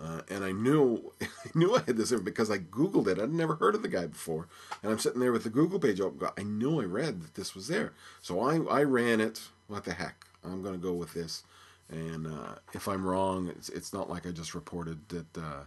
uh, 0.03 0.23
and 0.29 0.45
I 0.45 0.53
knew 0.53 1.13
I 1.21 1.27
knew 1.55 1.75
I 1.75 1.81
had 1.81 1.97
this 1.97 2.13
because 2.13 2.51
I 2.51 2.59
googled 2.59 3.07
it. 3.07 3.19
I'd 3.19 3.33
never 3.33 3.57
heard 3.57 3.75
of 3.75 3.83
the 3.83 3.89
guy 3.89 4.07
before, 4.07 4.49
and 4.83 4.91
I'm 4.91 4.99
sitting 4.99 5.21
there 5.21 5.33
with 5.33 5.45
the 5.45 5.51
Google 5.51 5.79
page 5.79 6.01
open. 6.01 6.29
I 6.37 6.43
knew 6.43 6.81
I 6.81 6.85
read 6.85 7.23
that 7.23 7.35
this 7.35 7.55
was 7.55 7.69
there, 7.69 7.93
so 8.21 8.41
I 8.41 8.57
I 8.57 8.83
ran 8.83 9.21
it. 9.21 9.49
What 9.69 9.85
the 9.85 9.95
heck? 9.95 10.27
I'm 10.45 10.63
going 10.63 10.75
to 10.75 10.81
go 10.81 10.93
with 10.93 11.15
this, 11.15 11.45
and 11.89 12.27
uh, 12.27 12.57
if 12.73 12.89
I'm 12.89 13.07
wrong, 13.07 13.49
it's 13.49 13.69
it's 13.69 13.93
not 13.93 14.11
like 14.11 14.27
I 14.27 14.31
just 14.31 14.55
reported 14.55 15.09
that. 15.09 15.39
Uh, 15.39 15.65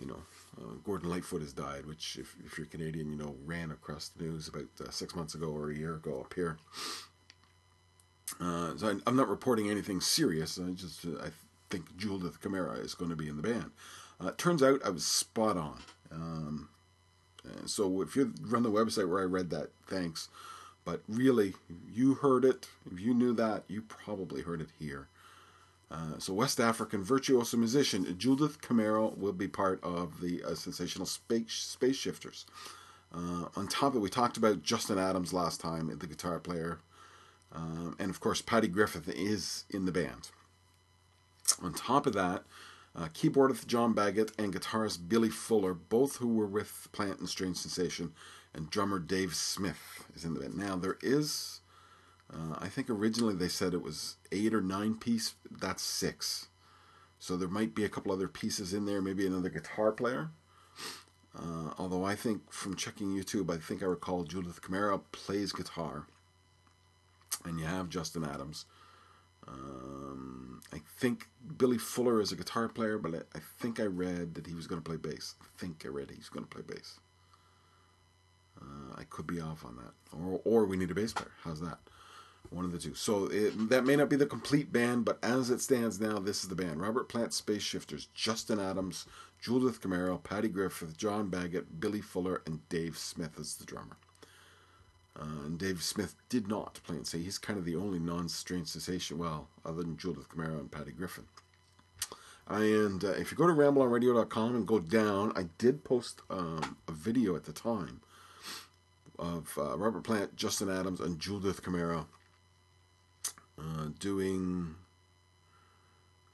you 0.00 0.06
know, 0.06 0.22
uh, 0.58 0.74
Gordon 0.84 1.08
Lightfoot 1.08 1.40
has 1.40 1.52
died, 1.52 1.86
which, 1.86 2.16
if, 2.20 2.34
if 2.44 2.58
you're 2.58 2.66
Canadian, 2.66 3.12
you 3.12 3.16
know, 3.16 3.36
ran 3.44 3.70
across 3.70 4.08
the 4.08 4.24
news 4.24 4.48
about 4.48 4.64
uh, 4.80 4.90
six 4.90 5.14
months 5.14 5.36
ago 5.36 5.46
or 5.46 5.70
a 5.70 5.74
year 5.76 5.94
ago 5.94 6.20
up 6.20 6.34
here. 6.34 6.58
Uh, 8.40 8.76
so 8.76 8.88
I, 8.88 9.08
am 9.08 9.14
not 9.14 9.28
reporting 9.28 9.70
anything 9.70 10.00
serious. 10.00 10.58
I 10.58 10.70
just 10.72 11.04
I 11.04 11.30
think 11.74 11.96
Juldeh 11.96 12.40
Camara 12.40 12.74
is 12.74 12.94
going 12.94 13.10
to 13.10 13.16
be 13.16 13.28
in 13.28 13.36
the 13.36 13.42
band. 13.42 13.72
Uh, 14.20 14.30
turns 14.36 14.62
out 14.62 14.84
I 14.84 14.90
was 14.90 15.04
spot 15.04 15.56
on. 15.56 15.80
Um, 16.12 16.68
so 17.66 18.00
if 18.00 18.14
you 18.14 18.32
run 18.40 18.62
the 18.62 18.70
website 18.70 19.08
where 19.08 19.20
I 19.20 19.24
read 19.24 19.50
that, 19.50 19.70
thanks. 19.86 20.28
But 20.84 21.02
really, 21.08 21.54
you 21.92 22.14
heard 22.14 22.44
it. 22.44 22.68
If 22.90 23.00
you 23.00 23.14
knew 23.14 23.32
that, 23.34 23.64
you 23.68 23.82
probably 23.82 24.42
heard 24.42 24.60
it 24.60 24.68
here. 24.78 25.08
Uh, 25.90 26.18
so 26.18 26.32
West 26.32 26.60
African 26.60 27.02
virtuoso 27.02 27.56
musician 27.56 28.16
Judith 28.18 28.60
Camara 28.60 29.08
will 29.08 29.32
be 29.32 29.48
part 29.48 29.82
of 29.82 30.20
the 30.20 30.42
uh, 30.44 30.54
sensational 30.54 31.06
space, 31.06 31.52
space 31.52 31.96
shifters. 31.96 32.46
Uh, 33.12 33.46
on 33.56 33.68
top 33.68 33.92
of 33.92 33.96
it, 33.96 34.00
we 34.00 34.10
talked 34.10 34.36
about 34.36 34.62
Justin 34.62 34.98
Adams 34.98 35.32
last 35.32 35.60
time, 35.60 35.96
the 35.98 36.06
guitar 36.06 36.38
player, 36.40 36.80
um, 37.52 37.94
and 37.98 38.10
of 38.10 38.18
course 38.18 38.42
Patty 38.42 38.66
Griffith 38.66 39.08
is 39.08 39.64
in 39.70 39.84
the 39.84 39.92
band. 39.92 40.30
On 41.62 41.72
top 41.72 42.06
of 42.06 42.14
that, 42.14 42.44
uh, 42.96 43.08
keyboardist 43.08 43.66
John 43.66 43.94
Baggott 43.94 44.32
and 44.38 44.54
guitarist 44.54 45.08
Billy 45.08 45.30
Fuller, 45.30 45.74
both 45.74 46.16
who 46.16 46.34
were 46.34 46.46
with 46.46 46.88
Plant 46.92 47.18
and 47.18 47.28
Strange 47.28 47.56
Sensation, 47.56 48.12
and 48.54 48.70
drummer 48.70 48.98
Dave 48.98 49.34
Smith 49.34 50.04
is 50.14 50.24
in 50.24 50.34
the 50.34 50.40
band. 50.40 50.56
Now 50.56 50.76
there 50.76 50.98
is 51.02 51.60
uh, 52.32 52.56
I 52.58 52.68
think 52.68 52.88
originally 52.88 53.34
they 53.34 53.48
said 53.48 53.74
it 53.74 53.82
was 53.82 54.16
eight 54.32 54.54
or 54.54 54.60
nine 54.60 54.94
piece. 54.94 55.34
That's 55.50 55.82
six. 55.82 56.48
So 57.18 57.36
there 57.36 57.48
might 57.48 57.74
be 57.74 57.84
a 57.84 57.88
couple 57.88 58.12
other 58.12 58.28
pieces 58.28 58.74
in 58.74 58.86
there, 58.86 59.00
maybe 59.00 59.26
another 59.26 59.48
guitar 59.48 59.92
player. 59.92 60.30
Uh, 61.36 61.70
although 61.78 62.04
I 62.04 62.14
think 62.14 62.52
from 62.52 62.76
checking 62.76 63.08
YouTube, 63.08 63.52
I 63.52 63.58
think 63.58 63.82
I 63.82 63.86
recall 63.86 64.24
Juldeh 64.24 64.60
Camara 64.60 64.98
plays 64.98 65.52
guitar. 65.52 66.06
And 67.44 67.58
you 67.58 67.66
have 67.66 67.88
Justin 67.88 68.24
Adams. 68.24 68.66
Um, 69.46 70.60
I 70.72 70.80
think 70.98 71.28
Billy 71.56 71.78
Fuller 71.78 72.20
is 72.20 72.32
a 72.32 72.36
guitar 72.36 72.68
player, 72.68 72.98
but 72.98 73.14
I, 73.14 73.38
I 73.38 73.40
think 73.58 73.78
I 73.78 73.84
read 73.84 74.34
that 74.34 74.46
he 74.46 74.54
was 74.54 74.66
going 74.66 74.80
to 74.80 74.88
play 74.88 74.96
bass. 74.96 75.34
I 75.40 75.46
think 75.58 75.82
I 75.84 75.88
read 75.88 76.10
he's 76.10 76.28
going 76.28 76.44
to 76.44 76.50
play 76.50 76.62
bass. 76.66 76.98
Uh, 78.60 78.94
I 78.96 79.04
could 79.04 79.26
be 79.26 79.40
off 79.40 79.64
on 79.64 79.76
that. 79.76 80.18
Or, 80.18 80.40
or 80.44 80.64
we 80.64 80.76
need 80.76 80.90
a 80.90 80.94
bass 80.94 81.12
player. 81.12 81.32
How's 81.42 81.60
that? 81.60 81.78
One 82.50 82.64
of 82.64 82.72
the 82.72 82.78
two. 82.78 82.94
So 82.94 83.26
it, 83.26 83.68
that 83.70 83.84
may 83.84 83.96
not 83.96 84.10
be 84.10 84.16
the 84.16 84.26
complete 84.26 84.72
band, 84.72 85.04
but 85.04 85.18
as 85.22 85.50
it 85.50 85.60
stands 85.60 86.00
now, 86.00 86.18
this 86.18 86.42
is 86.42 86.48
the 86.48 86.54
band. 86.54 86.80
Robert 86.80 87.08
Plant, 87.08 87.32
Space 87.32 87.62
Shifters, 87.62 88.08
Justin 88.14 88.60
Adams, 88.60 89.06
Juldeh 89.42 89.80
Camara, 89.80 90.18
Patty 90.18 90.48
Griffith, 90.48 90.96
John 90.96 91.30
Baggott, 91.30 91.66
Billy 91.80 92.00
Fuller, 92.00 92.42
and 92.46 92.66
Dave 92.68 92.96
Smith 92.96 93.38
as 93.38 93.54
the 93.54 93.64
drummer. 93.64 93.96
Uh, 95.18 95.44
and 95.44 95.58
Dave 95.58 95.82
Smith 95.82 96.16
did 96.28 96.48
not 96.48 96.80
play 96.84 96.96
and 96.96 97.06
say 97.06 97.18
he's 97.18 97.38
kind 97.38 97.58
of 97.58 97.64
the 97.64 97.76
only 97.76 98.00
non-strange 98.00 98.66
sensation, 98.66 99.16
well, 99.16 99.48
other 99.64 99.82
than 99.82 99.96
Juldeh 99.96 100.28
Camara 100.28 100.58
and 100.58 100.70
Patty 100.70 100.90
Griffin. 100.90 101.24
And 102.48 103.04
uh, 103.04 103.12
if 103.12 103.30
you 103.30 103.36
go 103.36 103.46
to 103.46 103.52
rambleonradio.com 103.52 104.54
and 104.54 104.66
go 104.66 104.78
down, 104.78 105.32
I 105.36 105.46
did 105.56 105.84
post 105.84 106.20
um, 106.28 106.76
a 106.88 106.92
video 106.92 107.36
at 107.36 107.44
the 107.44 107.52
time 107.52 108.00
of 109.18 109.56
uh, 109.56 109.78
Robert 109.78 110.02
Plant, 110.02 110.36
Justin 110.36 110.68
Adams, 110.68 111.00
and 111.00 111.18
Juldeh 111.18 111.62
Camara 111.62 112.06
uh, 113.58 113.88
doing 114.00 114.74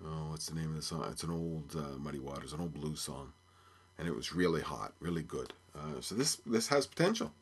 oh, 0.02 0.30
what's 0.30 0.46
the 0.46 0.58
name 0.58 0.70
of 0.70 0.76
the 0.76 0.82
song? 0.82 1.06
It's 1.10 1.22
an 1.22 1.30
old 1.30 1.76
uh, 1.76 1.99
Muddy 1.99 2.18
Waters, 2.18 2.54
an 2.54 2.60
old 2.60 2.72
blues 2.72 3.02
song, 3.02 3.34
and 3.99 4.08
it 4.08 4.16
was 4.16 4.34
really 4.34 4.62
hot, 4.62 4.94
really 5.00 5.22
good. 5.22 5.52
So 6.00 6.14
this 6.14 6.37
this 6.46 6.68
has 6.68 6.87
potential. 6.87 7.32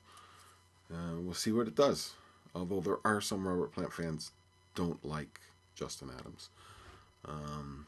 Uh, 0.92 1.16
we'll 1.20 1.34
see 1.34 1.52
what 1.52 1.68
it 1.68 1.74
does. 1.74 2.12
Although 2.54 2.80
there 2.80 2.98
are 3.04 3.20
some 3.20 3.46
Robert 3.46 3.72
Plant 3.72 3.92
fans 3.92 4.32
don't 4.74 5.04
like 5.04 5.40
Justin 5.74 6.10
Adams, 6.18 6.48
um, 7.26 7.86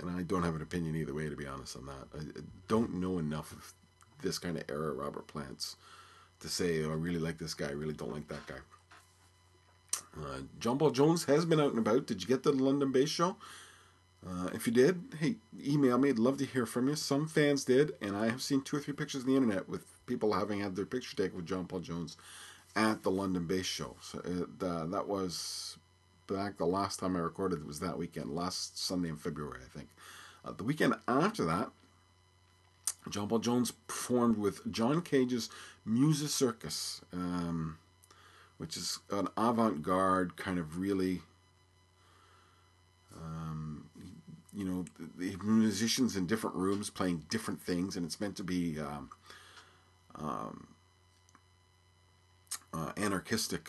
and 0.00 0.10
I 0.10 0.22
don't 0.22 0.42
have 0.42 0.56
an 0.56 0.62
opinion 0.62 0.96
either 0.96 1.14
way. 1.14 1.28
To 1.28 1.36
be 1.36 1.46
honest 1.46 1.76
on 1.76 1.86
that, 1.86 2.08
I, 2.14 2.40
don't 2.68 2.94
know 2.94 3.18
enough 3.18 3.52
of 3.52 3.72
this 4.22 4.38
kind 4.38 4.56
of 4.56 4.64
era 4.68 4.92
Robert 4.92 5.26
Plant's 5.26 5.76
to 6.40 6.48
say 6.48 6.84
oh, 6.84 6.90
I 6.90 6.94
really 6.94 7.18
like 7.18 7.38
this 7.38 7.54
guy, 7.54 7.68
I 7.68 7.72
really 7.72 7.94
don't 7.94 8.12
like 8.12 8.28
that 8.28 8.46
guy. 8.46 8.56
Uh, 10.20 10.40
John 10.58 10.78
Paul 10.78 10.90
Jones 10.90 11.24
has 11.24 11.44
been 11.44 11.60
out 11.60 11.70
and 11.70 11.78
about. 11.78 12.06
Did 12.06 12.22
you 12.22 12.28
get 12.28 12.42
the 12.42 12.52
London 12.52 12.90
Bass 12.90 13.08
show? 13.08 13.36
Uh, 14.26 14.48
if 14.52 14.66
you 14.66 14.72
did, 14.72 15.00
hey, 15.18 15.36
email 15.64 15.96
me. 15.98 16.10
I'd 16.10 16.18
love 16.18 16.36
to 16.38 16.44
hear 16.44 16.66
from 16.66 16.88
you. 16.88 16.96
Some 16.96 17.26
fans 17.26 17.64
did, 17.64 17.92
and 18.02 18.16
I 18.16 18.26
have 18.26 18.42
seen 18.42 18.60
two 18.60 18.76
or 18.76 18.80
three 18.80 18.92
pictures 18.92 19.22
on 19.22 19.28
the 19.28 19.36
internet 19.36 19.68
with 19.68 19.86
people 20.10 20.32
having 20.32 20.60
had 20.60 20.76
their 20.76 20.86
picture 20.86 21.16
taken 21.16 21.36
with 21.36 21.46
John 21.46 21.66
Paul 21.66 21.80
Jones 21.80 22.16
at 22.74 23.02
the 23.02 23.10
London 23.10 23.46
Bass 23.46 23.64
show. 23.64 23.96
So 24.02 24.18
it, 24.18 24.64
uh, 24.64 24.86
that 24.86 25.06
was 25.06 25.78
back 26.26 26.58
the 26.58 26.66
last 26.66 26.98
time 26.98 27.16
I 27.16 27.20
recorded. 27.20 27.60
It 27.60 27.66
was 27.66 27.80
that 27.80 27.96
weekend, 27.96 28.34
last 28.34 28.78
Sunday 28.78 29.08
in 29.08 29.16
February, 29.16 29.60
I 29.64 29.78
think. 29.78 29.88
Uh, 30.44 30.52
the 30.52 30.64
weekend 30.64 30.94
after 31.06 31.44
that, 31.44 31.70
John 33.08 33.28
Paul 33.28 33.38
Jones 33.38 33.70
performed 33.70 34.36
with 34.36 34.70
John 34.70 35.00
Cage's 35.00 35.48
Musicircus. 35.86 37.02
Um, 37.12 37.78
which 38.60 38.76
is 38.76 38.98
an 39.10 39.26
avant-garde 39.38 40.36
kind 40.36 40.58
of 40.58 40.78
really 40.78 41.22
um, 43.16 43.86
you 44.52 44.66
know 44.66 44.84
the 45.16 45.34
musicians 45.42 46.14
in 46.14 46.26
different 46.26 46.54
rooms 46.56 46.90
playing 46.90 47.24
different 47.30 47.62
things 47.62 47.96
and 47.96 48.04
it's 48.04 48.20
meant 48.20 48.36
to 48.36 48.44
be 48.44 48.78
um, 48.78 49.08
um, 50.20 50.68
uh, 52.72 52.92
anarchistic 52.96 53.68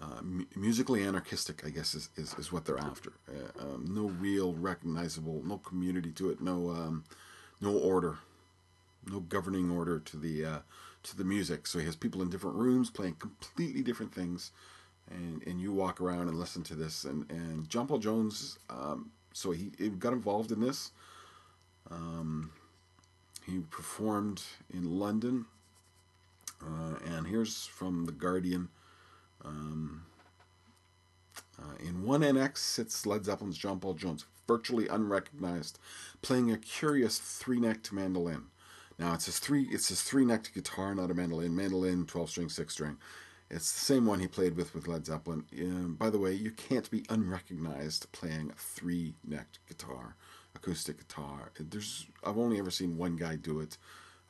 uh, 0.00 0.20
musically 0.54 1.02
anarchistic 1.02 1.64
I 1.64 1.70
guess 1.70 1.94
is, 1.94 2.10
is, 2.16 2.34
is 2.34 2.52
what 2.52 2.64
they're 2.64 2.78
after 2.78 3.12
uh, 3.28 3.62
um, 3.62 3.86
no 3.88 4.08
real 4.08 4.52
recognizable 4.54 5.42
no 5.44 5.58
community 5.58 6.12
to 6.12 6.30
it 6.30 6.40
no 6.40 6.70
um, 6.70 7.04
no 7.60 7.76
order 7.76 8.18
no 9.10 9.20
governing 9.20 9.70
order 9.70 9.98
to 10.00 10.16
the 10.16 10.44
uh, 10.44 10.58
to 11.04 11.16
the 11.16 11.24
music. 11.24 11.66
So 11.66 11.78
he 11.78 11.86
has 11.86 11.96
people 11.96 12.22
in 12.22 12.30
different 12.30 12.56
rooms 12.56 12.90
playing 12.90 13.14
completely 13.14 13.82
different 13.82 14.14
things, 14.14 14.50
and 15.10 15.42
and 15.46 15.60
you 15.60 15.72
walk 15.72 16.00
around 16.00 16.28
and 16.28 16.38
listen 16.38 16.62
to 16.64 16.74
this. 16.74 17.04
And 17.04 17.30
and 17.30 17.68
John 17.68 17.86
Paul 17.86 17.98
Jones, 17.98 18.58
um, 18.68 19.10
so 19.32 19.52
he, 19.52 19.70
he, 19.78 19.88
got 19.90 20.12
involved 20.12 20.50
in 20.50 20.60
this. 20.60 20.90
Um, 21.90 22.50
he 23.46 23.60
performed 23.70 24.42
in 24.72 24.98
London, 24.98 25.46
uh, 26.62 26.94
and 27.06 27.26
here's 27.26 27.66
from 27.66 28.06
the 28.06 28.12
Guardian. 28.12 28.68
Um, 29.44 30.06
uh, 31.58 31.76
in 31.86 32.04
one 32.04 32.22
NX 32.22 32.58
sits 32.58 33.06
Led 33.06 33.24
Zeppelin's 33.24 33.58
John 33.58 33.80
Paul 33.80 33.94
Jones, 33.94 34.24
virtually 34.46 34.88
unrecognized, 34.88 35.78
playing 36.22 36.50
a 36.50 36.56
curious 36.56 37.18
three-necked 37.18 37.92
mandolin. 37.92 38.46
Now 38.98 39.14
it's 39.14 39.26
his 39.26 39.38
three 39.38 39.64
it's 39.70 39.88
his 39.88 40.02
three 40.02 40.24
necked 40.24 40.54
guitar, 40.54 40.94
not 40.94 41.10
a 41.10 41.14
mandolin. 41.14 41.54
Mandolin, 41.54 42.06
twelve 42.06 42.30
string, 42.30 42.48
six 42.48 42.74
string. 42.74 42.96
It's 43.50 43.72
the 43.72 43.80
same 43.80 44.06
one 44.06 44.20
he 44.20 44.26
played 44.26 44.56
with 44.56 44.74
with 44.74 44.88
Led 44.88 45.06
Zeppelin. 45.06 45.44
Um, 45.60 45.96
by 45.98 46.10
the 46.10 46.18
way, 46.18 46.32
you 46.32 46.50
can't 46.50 46.90
be 46.90 47.04
unrecognized 47.08 48.10
playing 48.12 48.50
a 48.50 48.58
three-necked 48.58 49.58
guitar, 49.68 50.16
acoustic 50.64 50.98
guitar. 50.98 51.50
There's 51.58 52.06
I've 52.24 52.38
only 52.38 52.58
ever 52.58 52.70
seen 52.70 52.96
one 52.96 53.16
guy 53.16 53.36
do 53.36 53.60
it. 53.60 53.76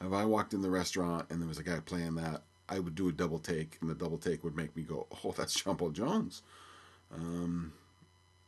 If 0.01 0.13
I 0.13 0.25
walked 0.25 0.53
in 0.53 0.63
the 0.63 0.71
restaurant 0.71 1.27
and 1.31 1.41
there 1.41 1.49
was 1.49 1.59
a 1.59 1.63
guy 1.63 1.79
playing 1.85 2.17
that, 2.17 2.43
I 2.69 2.79
would 2.81 2.95
do 2.95 3.09
a 3.09 3.13
double 3.13 3.39
take, 3.39 3.79
and 3.81 3.89
the 3.89 3.95
double 3.95 4.19
take 4.19 4.43
would 4.43 4.57
make 4.57 4.77
me 4.77 4.83
go, 4.83 5.07
"Oh, 5.25 5.33
that's 5.37 5.55
John 5.55 5.77
Paul 5.77 5.91
Jones." 5.91 6.43
Um, 7.15 7.73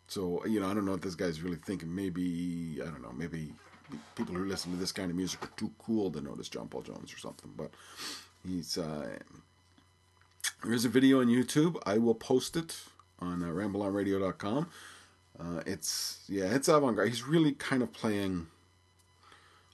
so 0.08 0.44
you 0.46 0.60
know, 0.60 0.68
I 0.68 0.74
don't 0.74 0.84
know 0.84 0.92
what 0.92 1.02
this 1.02 1.14
guy's 1.14 1.40
really 1.42 1.58
thinking. 1.64 1.94
Maybe 1.94 2.80
I 2.82 2.86
don't 2.86 3.02
know. 3.02 3.12
Maybe 3.16 3.52
people 4.16 4.34
who 4.34 4.44
listen 4.44 4.72
to 4.72 4.78
this 4.78 4.92
kind 4.92 5.10
of 5.10 5.16
music 5.16 5.44
are 5.44 5.52
too 5.56 5.70
cool 5.78 6.10
to 6.10 6.20
notice 6.20 6.48
John 6.48 6.68
Paul 6.68 6.82
Jones 6.82 7.14
or 7.14 7.18
something. 7.18 7.52
But 7.56 7.70
he's 8.44 8.76
uh, 8.76 9.18
there's 10.64 10.84
a 10.84 10.88
video 10.90 11.20
on 11.20 11.28
YouTube. 11.28 11.80
I 11.86 11.98
will 11.98 12.14
post 12.16 12.56
it 12.56 12.80
on 13.20 13.42
uh, 13.42 13.46
rambleonradio.com. 13.46 14.68
Uh, 15.38 15.62
it's 15.66 16.24
yeah, 16.28 16.54
it's 16.54 16.68
avant-garde. 16.68 17.08
He's 17.08 17.24
really 17.24 17.52
kind 17.52 17.82
of 17.82 17.92
playing 17.92 18.46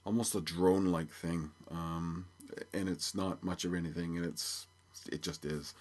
almost 0.05 0.35
a 0.35 0.41
drone-like 0.41 1.09
thing, 1.09 1.51
um, 1.71 2.25
and 2.73 2.89
it's 2.89 3.15
not 3.15 3.43
much 3.43 3.63
of 3.65 3.73
anything, 3.73 4.17
and 4.17 4.25
it's 4.25 4.67
it 5.11 5.21
just 5.21 5.45
is. 5.45 5.73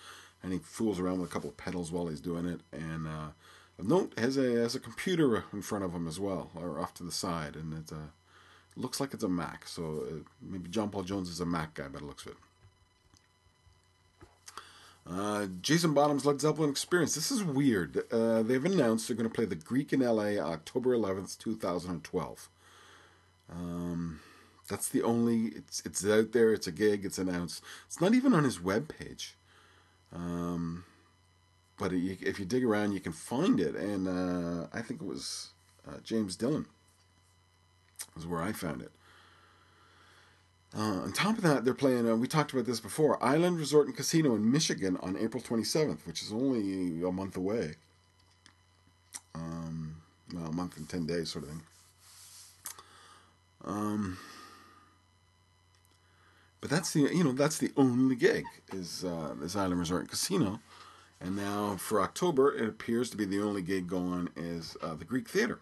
And 0.42 0.52
he 0.52 0.58
fools 0.58 0.98
around 0.98 1.20
with 1.20 1.30
a 1.30 1.32
couple 1.32 1.50
of 1.50 1.56
pedals 1.56 1.92
while 1.92 2.08
he's 2.08 2.20
doing 2.20 2.46
it, 2.46 2.60
and 2.72 3.06
uh, 3.06 3.28
note 3.82 4.12
has 4.18 4.36
a 4.36 4.60
has 4.60 4.74
a 4.74 4.80
computer 4.80 5.44
in 5.52 5.62
front 5.62 5.84
of 5.84 5.92
him 5.92 6.06
as 6.06 6.20
well, 6.20 6.50
or 6.54 6.78
off 6.78 6.94
to 6.94 7.04
the 7.04 7.12
side, 7.12 7.56
and 7.56 7.72
it 7.72 7.92
uh, 7.92 8.10
looks 8.76 9.00
like 9.00 9.14
it's 9.14 9.24
a 9.24 9.28
Mac. 9.28 9.66
So 9.66 10.04
uh, 10.08 10.14
maybe 10.40 10.68
John 10.68 10.90
Paul 10.90 11.02
Jones 11.02 11.28
is 11.28 11.40
a 11.40 11.46
Mac 11.46 11.74
guy 11.74 11.88
by 11.88 11.98
the 11.98 12.06
looks 12.06 12.24
of 12.26 12.32
it. 12.32 12.38
Uh, 15.08 15.46
Jason 15.60 15.94
Bonham's 15.94 16.24
Led 16.24 16.40
Zeppelin 16.40 16.70
Experience. 16.70 17.14
This 17.14 17.30
is 17.30 17.42
weird. 17.42 18.04
Uh, 18.12 18.42
they've 18.42 18.64
announced 18.64 19.08
they're 19.08 19.16
going 19.16 19.28
to 19.28 19.34
play 19.34 19.44
the 19.44 19.56
Greek 19.56 19.92
in 19.92 20.00
LA 20.00 20.38
October 20.38 20.96
11th, 20.96 21.38
2012. 21.38 22.48
Um, 23.50 24.20
that's 24.68 24.88
the 24.88 25.02
only. 25.02 25.46
It's 25.56 25.82
it's 25.84 26.06
out 26.06 26.32
there. 26.32 26.52
It's 26.52 26.66
a 26.66 26.72
gig. 26.72 27.04
It's 27.04 27.18
announced. 27.18 27.62
It's 27.86 28.00
not 28.00 28.14
even 28.14 28.32
on 28.32 28.44
his 28.44 28.58
webpage. 28.58 29.32
Um, 30.14 30.84
but 31.78 31.92
if 31.92 32.38
you 32.38 32.44
dig 32.44 32.64
around, 32.64 32.92
you 32.92 33.00
can 33.00 33.12
find 33.12 33.58
it. 33.58 33.74
And 33.74 34.06
uh, 34.06 34.68
I 34.72 34.82
think 34.82 35.02
it 35.02 35.06
was 35.06 35.48
uh, 35.86 35.98
James 36.04 36.36
Dillon 36.36 36.66
was 38.14 38.26
where 38.26 38.42
I 38.42 38.52
found 38.52 38.82
it. 38.82 38.92
Uh, 40.76 41.02
on 41.02 41.12
top 41.12 41.36
of 41.36 41.42
that, 41.42 41.64
they're 41.64 41.74
playing. 41.74 42.08
Uh, 42.08 42.16
we 42.16 42.26
talked 42.26 42.52
about 42.52 42.64
this 42.64 42.80
before. 42.80 43.22
Island 43.22 43.58
Resort 43.58 43.86
and 43.86 43.96
Casino 43.96 44.34
in 44.34 44.50
Michigan 44.50 44.96
on 45.02 45.18
April 45.18 45.42
27th, 45.42 46.06
which 46.06 46.22
is 46.22 46.32
only 46.32 47.02
a 47.02 47.12
month 47.12 47.36
away. 47.36 47.74
Um, 49.34 49.96
well, 50.32 50.46
a 50.46 50.52
month 50.52 50.76
and 50.78 50.88
ten 50.88 51.06
days, 51.06 51.30
sort 51.30 51.44
of 51.44 51.50
thing. 51.50 51.62
Um, 53.64 54.18
but 56.60 56.70
that's 56.70 56.92
the 56.92 57.00
you 57.00 57.22
know 57.22 57.32
that's 57.32 57.58
the 57.58 57.72
only 57.76 58.16
gig 58.16 58.44
is 58.72 59.04
uh, 59.04 59.34
this 59.40 59.56
Island 59.56 59.80
Resort 59.80 60.02
and 60.02 60.10
Casino, 60.10 60.60
and 61.20 61.36
now 61.36 61.76
for 61.76 62.00
October 62.00 62.54
it 62.54 62.68
appears 62.68 63.10
to 63.10 63.16
be 63.16 63.24
the 63.24 63.42
only 63.42 63.62
gig 63.62 63.88
going 63.88 64.28
is 64.36 64.76
uh, 64.82 64.94
the 64.94 65.04
Greek 65.04 65.28
Theater. 65.28 65.60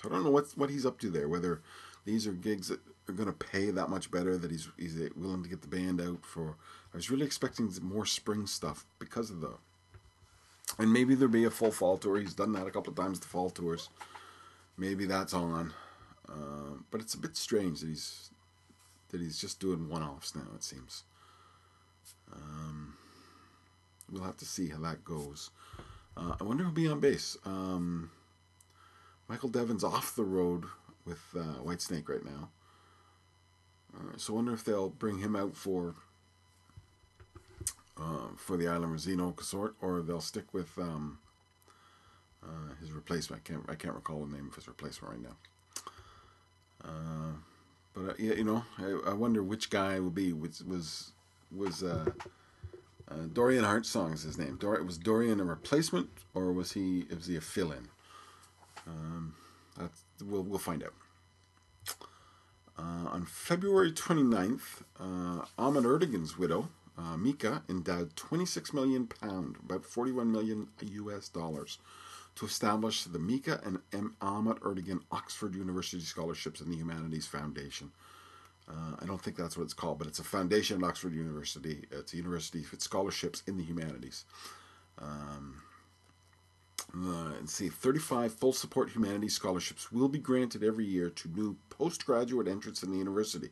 So 0.00 0.08
I 0.08 0.12
don't 0.12 0.24
know 0.24 0.30
what 0.30 0.46
what 0.56 0.70
he's 0.70 0.84
up 0.86 0.98
to 1.00 1.10
there. 1.10 1.28
Whether 1.28 1.60
these 2.04 2.26
are 2.26 2.32
gigs 2.32 2.68
that 2.68 2.80
going 3.06 3.26
to 3.26 3.32
pay 3.32 3.70
that 3.70 3.90
much 3.90 4.10
better 4.10 4.36
that 4.38 4.50
he's 4.50 4.68
he's 4.78 4.96
willing 5.16 5.42
to 5.42 5.48
get 5.48 5.62
the 5.62 5.68
band 5.68 6.00
out 6.00 6.24
for. 6.24 6.56
I 6.92 6.96
was 6.96 7.10
really 7.10 7.26
expecting 7.26 7.72
more 7.82 8.06
spring 8.06 8.46
stuff 8.46 8.86
because 8.98 9.30
of 9.30 9.40
the. 9.40 9.54
And 10.78 10.92
maybe 10.92 11.14
there'll 11.14 11.32
be 11.32 11.44
a 11.44 11.50
full 11.50 11.72
fall 11.72 11.98
tour. 11.98 12.18
He's 12.18 12.34
done 12.34 12.52
that 12.52 12.66
a 12.66 12.70
couple 12.70 12.92
of 12.92 12.96
times. 12.96 13.20
The 13.20 13.26
fall 13.26 13.50
tours, 13.50 13.90
maybe 14.78 15.04
that's 15.04 15.34
on. 15.34 15.74
Uh, 16.28 16.78
but 16.90 17.00
it's 17.00 17.14
a 17.14 17.18
bit 17.18 17.36
strange 17.36 17.80
that 17.80 17.88
he's 17.88 18.30
that 19.10 19.20
he's 19.20 19.38
just 19.38 19.60
doing 19.60 19.88
one-offs 19.88 20.34
now. 20.34 20.46
It 20.54 20.62
seems. 20.62 21.02
Um, 22.32 22.94
we'll 24.10 24.22
have 24.22 24.38
to 24.38 24.46
see 24.46 24.68
how 24.68 24.78
that 24.78 25.04
goes. 25.04 25.50
Uh, 26.16 26.36
I 26.40 26.44
wonder 26.44 26.64
who'll 26.64 26.72
be 26.72 26.88
on 26.88 27.00
bass. 27.00 27.36
Um, 27.44 28.10
Michael 29.28 29.50
Devin's 29.50 29.84
off 29.84 30.16
the 30.16 30.24
road 30.24 30.64
with 31.04 31.22
uh, 31.36 31.60
Whitesnake 31.62 32.08
right 32.08 32.24
now. 32.24 32.48
Uh, 33.94 34.16
so 34.16 34.32
I 34.32 34.36
wonder 34.36 34.54
if 34.54 34.64
they'll 34.64 34.90
bring 34.90 35.18
him 35.18 35.36
out 35.36 35.54
for 35.54 35.94
uh, 37.98 38.28
for 38.36 38.56
the 38.56 38.68
Island 38.68 38.98
Rosino 38.98 39.34
consort, 39.36 39.74
or 39.80 40.02
they'll 40.02 40.20
stick 40.20 40.52
with 40.52 40.76
um, 40.78 41.18
uh, 42.42 42.74
his 42.80 42.92
replacement. 42.92 43.42
I 43.44 43.52
can't 43.52 43.64
I 43.68 43.74
can't 43.74 43.94
recall 43.94 44.24
the 44.24 44.34
name 44.34 44.48
of 44.48 44.54
his 44.54 44.66
replacement 44.66 45.14
right 45.14 45.22
now. 45.22 45.36
Uh, 46.84 47.32
but 47.94 48.10
uh, 48.10 48.14
yeah, 48.18 48.34
you 48.34 48.44
know, 48.44 48.64
I, 48.78 49.10
I, 49.10 49.12
wonder 49.12 49.42
which 49.42 49.70
guy 49.70 50.00
will 50.00 50.10
be. 50.10 50.32
Which 50.32 50.60
was 50.66 51.12
was 51.54 51.82
uh, 51.82 52.06
Dorian 53.32 53.64
Heartsong 53.64 54.14
is 54.14 54.22
his 54.22 54.38
name. 54.38 54.56
Dor- 54.56 54.82
was 54.82 54.98
Dorian 54.98 55.40
a 55.40 55.44
replacement, 55.44 56.08
or 56.34 56.52
was 56.52 56.72
he 56.72 57.04
was 57.14 57.26
he 57.26 57.36
a 57.36 57.40
fill-in? 57.40 57.88
Um, 58.86 59.34
that's, 59.78 60.02
we'll 60.24 60.42
we'll 60.42 60.58
find 60.58 60.82
out. 60.82 60.94
Uh, 62.82 63.08
on 63.10 63.24
February 63.24 63.92
29th, 63.92 64.82
uh, 64.98 65.44
Ahmet 65.56 65.84
Ertegun's 65.84 66.36
widow, 66.36 66.68
uh, 66.98 67.16
Mica, 67.16 67.62
endowed 67.68 68.16
26 68.16 68.72
million 68.72 69.06
pound, 69.06 69.56
about 69.64 69.84
41 69.84 70.32
million 70.32 70.66
US 70.80 71.28
dollars, 71.28 71.78
to 72.34 72.44
establish 72.46 73.04
the 73.04 73.20
Mica 73.20 73.60
and 73.64 73.78
M. 73.92 74.16
Ahmet 74.20 74.58
Ertegun 74.60 75.00
Oxford 75.12 75.54
University 75.54 76.02
Scholarships 76.02 76.60
in 76.60 76.70
the 76.70 76.76
Humanities 76.76 77.26
Foundation. 77.26 77.92
Uh, 78.68 78.96
I 79.00 79.06
don't 79.06 79.22
think 79.22 79.36
that's 79.36 79.56
what 79.56 79.64
it's 79.64 79.74
called, 79.74 79.98
but 79.98 80.08
it's 80.08 80.18
a 80.18 80.24
foundation 80.24 80.82
at 80.82 80.88
Oxford 80.88 81.14
University. 81.14 81.84
It's 81.90 82.14
a 82.14 82.16
university 82.16 82.64
for 82.64 82.80
scholarships 82.80 83.42
in 83.46 83.58
the 83.58 83.64
humanities. 83.64 84.24
Um, 84.98 85.62
uh, 86.94 87.34
and 87.38 87.48
see, 87.48 87.68
35 87.68 88.32
full 88.34 88.52
support 88.52 88.90
humanities 88.90 89.34
scholarships 89.34 89.90
will 89.90 90.08
be 90.08 90.18
granted 90.18 90.62
every 90.62 90.84
year 90.84 91.10
to 91.10 91.28
new 91.28 91.56
postgraduate 91.70 92.48
entrants 92.48 92.82
in 92.82 92.90
the 92.90 92.98
university. 92.98 93.48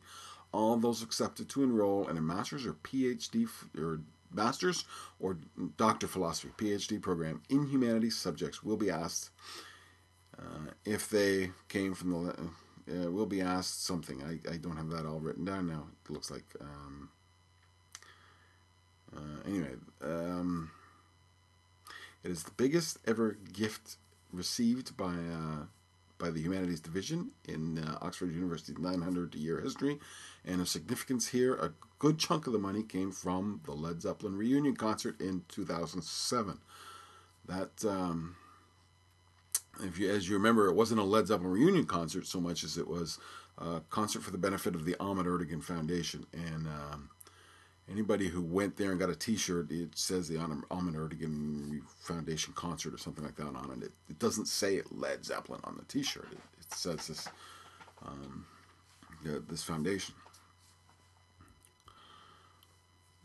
All 0.51 0.75
those 0.77 1.01
accepted 1.01 1.49
to 1.49 1.63
enroll 1.63 2.07
in 2.07 2.17
a 2.17 2.21
master's 2.21 2.65
or 2.65 2.73
PhD 2.73 3.47
or 3.77 4.01
master's 4.33 4.85
or 5.19 5.37
doctor 5.77 6.07
philosophy 6.07 6.53
PhD 6.57 7.01
program 7.01 7.41
in 7.49 7.67
humanities 7.67 8.17
subjects 8.17 8.63
will 8.63 8.77
be 8.77 8.89
asked 8.89 9.29
uh, 10.37 10.71
if 10.85 11.09
they 11.09 11.51
came 11.69 11.93
from 11.93 12.11
the. 12.11 12.49
Uh, 12.89 13.11
will 13.11 13.27
be 13.27 13.41
asked 13.41 13.85
something. 13.85 14.21
I, 14.23 14.53
I 14.53 14.57
don't 14.57 14.75
have 14.75 14.89
that 14.89 15.05
all 15.05 15.19
written 15.19 15.45
down 15.45 15.67
now. 15.67 15.85
It 16.03 16.11
looks 16.11 16.31
like. 16.31 16.45
Um, 16.59 17.09
uh, 19.15 19.47
anyway. 19.47 19.75
Um, 20.03 20.71
it 22.23 22.31
is 22.31 22.43
the 22.43 22.51
biggest 22.51 22.97
ever 23.05 23.37
gift 23.53 23.97
received 24.31 24.95
by 24.95 25.13
uh, 25.13 25.65
by 26.21 26.29
the 26.29 26.39
Humanities 26.39 26.79
Division 26.79 27.31
in 27.47 27.79
uh, 27.79 27.97
Oxford 28.01 28.31
University's 28.31 28.77
900 28.77 29.33
year 29.35 29.59
history. 29.59 29.99
And 30.45 30.61
of 30.61 30.69
significance 30.69 31.29
here, 31.29 31.55
a 31.55 31.73
good 31.99 32.19
chunk 32.19 32.47
of 32.47 32.53
the 32.53 32.59
money 32.59 32.83
came 32.83 33.11
from 33.11 33.61
the 33.65 33.73
Led 33.73 34.01
Zeppelin 34.01 34.37
reunion 34.37 34.75
concert 34.75 35.19
in 35.19 35.43
2007. 35.49 36.59
That, 37.47 37.83
um, 37.85 38.35
if 39.81 39.97
you, 39.97 40.11
as 40.11 40.29
you 40.29 40.35
remember, 40.35 40.67
it 40.67 40.75
wasn't 40.75 41.01
a 41.01 41.03
Led 41.03 41.27
Zeppelin 41.27 41.51
reunion 41.51 41.85
concert 41.85 42.27
so 42.27 42.39
much 42.39 42.63
as 42.63 42.77
it 42.77 42.87
was 42.87 43.17
a 43.57 43.81
concert 43.89 44.21
for 44.21 44.31
the 44.31 44.37
benefit 44.37 44.75
of 44.75 44.85
the 44.85 44.95
Ahmet 44.99 45.25
Ertegun 45.25 45.63
Foundation. 45.63 46.27
And 46.33 46.67
um, 46.67 47.09
Anybody 47.89 48.29
who 48.29 48.41
went 48.41 48.77
there 48.77 48.91
and 48.91 48.99
got 48.99 49.09
a 49.09 49.15
T-shirt, 49.15 49.71
it 49.71 49.97
says 49.97 50.27
the 50.27 50.37
Ahmet 50.37 50.95
Ertegun 50.95 51.81
Foundation 51.99 52.53
concert 52.53 52.93
or 52.93 52.97
something 52.97 53.23
like 53.23 53.35
that 53.35 53.47
on 53.47 53.79
it. 53.81 53.85
It, 53.85 53.91
it 54.09 54.19
doesn't 54.19 54.47
say 54.47 54.75
it 54.75 54.91
Led 54.91 55.25
Zeppelin 55.25 55.59
on 55.63 55.75
the 55.77 55.83
T-shirt. 55.85 56.27
It, 56.31 56.39
it 56.59 56.73
says 56.73 57.07
this 57.07 57.27
um, 58.05 58.45
this 59.23 59.63
foundation. 59.63 60.15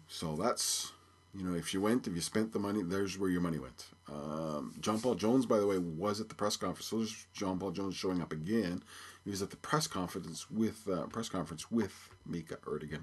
So 0.09 0.37
that's 0.37 0.92
you 1.35 1.45
know 1.45 1.57
if 1.57 1.75
you 1.75 1.81
went, 1.81 2.07
if 2.07 2.14
you 2.14 2.21
spent 2.21 2.53
the 2.53 2.59
money, 2.59 2.83
there's 2.83 3.19
where 3.19 3.31
your 3.31 3.40
money 3.40 3.59
went. 3.59 3.87
Um, 4.09 4.75
John 4.81 5.01
Paul 5.01 5.14
Jones, 5.14 5.47
by 5.47 5.59
the 5.59 5.66
way, 5.66 5.79
was 5.79 6.21
at 6.21 6.29
the 6.29 6.35
press 6.35 6.57
conference. 6.57 6.87
So 6.87 6.99
there's 6.99 7.27
John 7.35 7.59
Paul 7.59 7.73
Jones 7.73 7.97
showing 7.97 8.23
up 8.23 8.33
again. 8.33 8.83
He 9.25 9.31
was 9.31 9.42
at 9.42 9.51
the 9.51 9.57
press 9.57 9.87
conference 9.87 10.51
with 10.51 10.88
uh, 10.88 11.07
press 11.07 11.29
conference 11.29 11.71
with 11.71 12.09
Mica 12.25 12.57
Ertegun. 12.59 13.03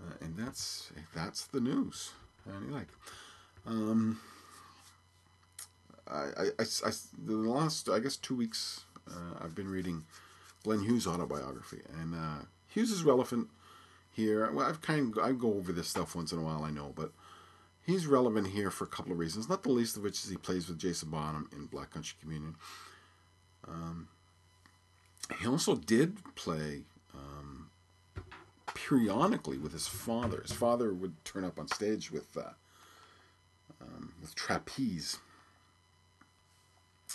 Uh, 0.00 0.14
and 0.20 0.36
that's 0.36 0.90
that's 1.14 1.46
the 1.46 1.60
news. 1.60 2.12
And 2.46 2.72
like, 2.72 2.88
um, 3.66 4.20
I, 6.08 6.14
I, 6.14 6.44
I, 6.58 6.64
I, 6.86 6.90
the 7.26 7.36
last 7.36 7.88
I 7.88 7.98
guess 7.98 8.16
two 8.16 8.34
weeks 8.34 8.84
uh, 9.10 9.44
I've 9.44 9.54
been 9.54 9.68
reading 9.68 10.04
Glenn 10.64 10.80
Hughes' 10.80 11.06
autobiography, 11.06 11.80
and 12.00 12.14
uh, 12.14 12.44
Hughes 12.68 12.90
is 12.90 13.04
relevant 13.04 13.48
here. 14.12 14.50
Well, 14.50 14.66
I've 14.66 14.80
kind 14.80 15.16
of, 15.16 15.22
I 15.22 15.32
go 15.32 15.54
over 15.54 15.72
this 15.72 15.88
stuff 15.88 16.14
once 16.14 16.32
in 16.32 16.38
a 16.38 16.42
while, 16.42 16.64
I 16.64 16.70
know, 16.70 16.92
but 16.94 17.12
he's 17.84 18.06
relevant 18.06 18.48
here 18.48 18.70
for 18.70 18.84
a 18.84 18.88
couple 18.88 19.12
of 19.12 19.18
reasons. 19.18 19.48
Not 19.48 19.62
the 19.62 19.70
least 19.70 19.96
of 19.96 20.02
which 20.02 20.24
is 20.24 20.30
he 20.30 20.36
plays 20.36 20.68
with 20.68 20.78
Jason 20.78 21.10
Bonham 21.10 21.48
in 21.52 21.66
Black 21.66 21.90
Country 21.90 22.16
Communion. 22.20 22.56
Um, 23.66 24.08
he 25.40 25.46
also 25.46 25.76
did 25.76 26.18
play 26.34 26.82
um, 27.14 27.59
periodically 28.74 29.58
with 29.58 29.72
his 29.72 29.86
father. 29.86 30.42
His 30.42 30.52
father 30.52 30.92
would 30.92 31.24
turn 31.24 31.44
up 31.44 31.58
on 31.58 31.68
stage 31.68 32.10
with 32.10 32.36
uh, 32.36 32.52
um, 33.80 34.12
with 34.20 34.34
Trapeze, 34.34 35.18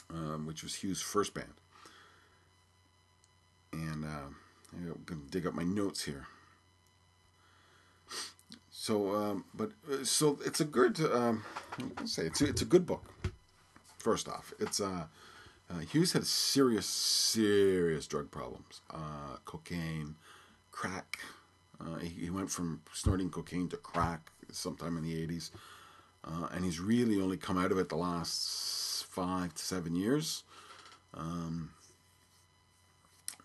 um, 0.09 0.45
which 0.45 0.63
was 0.63 0.75
Hughes' 0.75 1.01
first 1.01 1.33
band. 1.33 1.53
And 3.73 4.05
uh, 4.05 4.29
I'm 4.73 5.03
to 5.05 5.15
dig 5.29 5.45
up 5.45 5.53
my 5.53 5.63
notes 5.63 6.05
here. 6.05 6.27
So, 8.71 9.15
um, 9.15 9.45
but 9.53 9.71
uh, 9.91 10.03
so 10.03 10.39
it's 10.45 10.59
a 10.59 10.65
good. 10.65 10.99
Um, 10.99 11.43
say 12.05 12.23
it's 12.23 12.41
a, 12.41 12.45
it's 12.47 12.61
a 12.61 12.65
good 12.65 12.85
book. 12.85 13.03
First 13.97 14.27
off, 14.27 14.53
it's 14.59 14.79
uh, 14.79 15.05
uh, 15.69 15.79
Hughes 15.79 16.13
had 16.13 16.25
serious, 16.27 16.85
serious 16.85 18.05
drug 18.05 18.29
problems. 18.29 18.81
Uh, 18.91 19.37
cocaine, 19.45 20.15
crack. 20.71 21.19
Uh, 21.79 21.97
he, 21.99 22.07
he, 22.07 22.29
went 22.29 22.49
from 22.49 22.81
snorting 22.93 23.29
cocaine 23.29 23.67
to 23.69 23.77
crack 23.77 24.31
sometime 24.51 24.97
in 24.97 25.03
the 25.03 25.21
eighties, 25.21 25.51
uh, 26.23 26.47
and 26.53 26.63
he's 26.63 26.79
really 26.79 27.21
only 27.21 27.37
come 27.37 27.57
out 27.57 27.71
of 27.71 27.77
it 27.77 27.89
the 27.89 27.95
last 27.95 29.05
five 29.05 29.53
to 29.53 29.63
seven 29.63 29.95
years. 29.95 30.43
Um, 31.13 31.71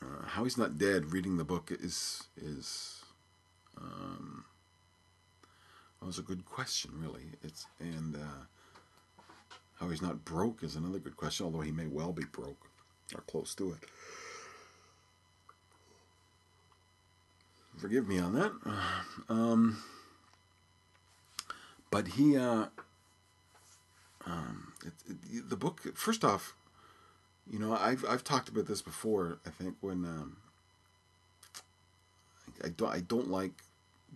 uh, 0.03 0.27
how 0.27 0.45
he's 0.45 0.59
not 0.59 0.79
dead. 0.79 1.13
Reading 1.13 1.37
the 1.37 1.45
book 1.45 1.71
is 1.73 2.25
is. 2.41 3.03
Um, 3.81 4.45
that 6.01 6.07
was 6.07 6.19
a 6.19 6.23
good 6.23 6.45
question, 6.45 6.93
really. 6.97 7.33
It's 7.43 7.67
and 7.79 8.17
uh, 8.17 8.45
how 9.79 9.89
he's 9.91 10.03
not 10.03 10.25
broke 10.25 10.63
is 10.63 10.77
another 10.77 10.99
good 10.99 11.17
question, 11.17 11.47
although 11.47 11.61
he 11.61 11.73
may 11.73 11.87
well 11.87 12.13
be 12.13 12.25
broke 12.33 12.71
or 13.15 13.21
close 13.23 13.55
to 13.57 13.73
it. 13.73 13.89
Forgive 17.79 18.07
me 18.09 18.19
on 18.19 18.35
that. 18.35 18.53
Um, 19.29 19.83
but 21.91 22.09
he, 22.09 22.37
uh, 22.37 22.67
um, 24.27 24.73
it, 24.85 24.93
it, 25.09 25.49
the 25.49 25.57
book. 25.57 25.81
First 25.97 26.25
off, 26.25 26.55
you 27.51 27.59
know, 27.59 27.75
I've 27.75 28.05
I've 28.09 28.25
talked 28.25 28.49
about 28.49 28.67
this 28.67 28.83
before. 28.83 29.39
I 29.47 29.51
think 29.51 29.77
when 29.81 30.05
um, 30.05 30.37
I 32.65 32.69
don't 32.69 32.93
I 32.93 33.01
don't 33.01 33.31
like 33.31 33.63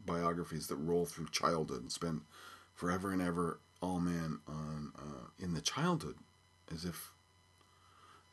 biographies 0.06 0.66
that 0.68 0.76
roll 0.76 1.06
through 1.06 1.28
childhood 1.30 1.82
and 1.82 1.92
spend 1.92 2.22
forever 2.74 3.12
and 3.12 3.22
ever 3.22 3.58
all 3.80 4.00
man 4.00 4.40
on 4.46 4.92
uh, 4.98 5.26
in 5.38 5.54
the 5.54 5.60
childhood 5.60 6.16
as 6.72 6.84
if 6.84 7.12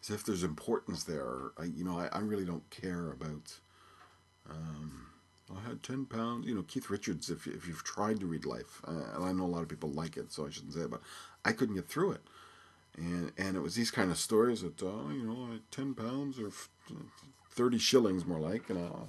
as 0.02 0.10
if 0.10 0.26
there's 0.26 0.44
importance 0.44 1.04
there. 1.04 1.52
I 1.58 1.66
you 1.66 1.84
know 1.84 1.98
I, 1.98 2.08
I 2.12 2.20
really 2.20 2.46
don't 2.46 2.70
care 2.70 3.12
about. 3.12 3.60
Um, 4.50 5.11
I 5.58 5.70
had 5.70 5.84
ten 5.84 6.06
pounds. 6.06 6.48
You 6.48 6.56
know 6.56 6.64
Keith 6.64 6.90
Richards. 6.90 7.30
If 7.30 7.48
if 7.48 7.68
you've 7.68 7.84
tried 7.84 8.20
to 8.20 8.26
read 8.26 8.46
life, 8.46 8.82
uh, 8.88 9.16
and 9.16 9.26
I 9.26 9.32
know 9.32 9.46
a 9.46 9.54
lot 9.54 9.64
of 9.64 9.70
people 9.70 9.90
like 9.90 10.18
it, 10.18 10.32
so 10.32 10.46
I 10.46 10.50
shouldn't 10.50 10.74
say 10.74 10.82
it, 10.82 10.92
but 10.92 11.02
I 11.44 11.52
couldn't 11.52 11.76
get 11.76 11.88
through 11.88 12.12
it. 12.12 12.22
And 12.98 13.32
and 13.38 13.56
it 13.56 13.62
was 13.62 13.76
these 13.76 13.92
kind 13.92 14.12
of 14.12 14.18
stories 14.18 14.62
that 14.62 14.82
uh, 14.82 15.10
you 15.10 15.24
know 15.24 15.48
I 15.50 15.54
had 15.54 15.72
ten 15.72 15.94
pounds 15.94 16.40
or 16.40 16.52
thirty 17.50 17.78
shillings 17.78 18.26
more 18.26 18.40
like, 18.40 18.70
and. 18.70 18.80
Uh, 18.80 19.06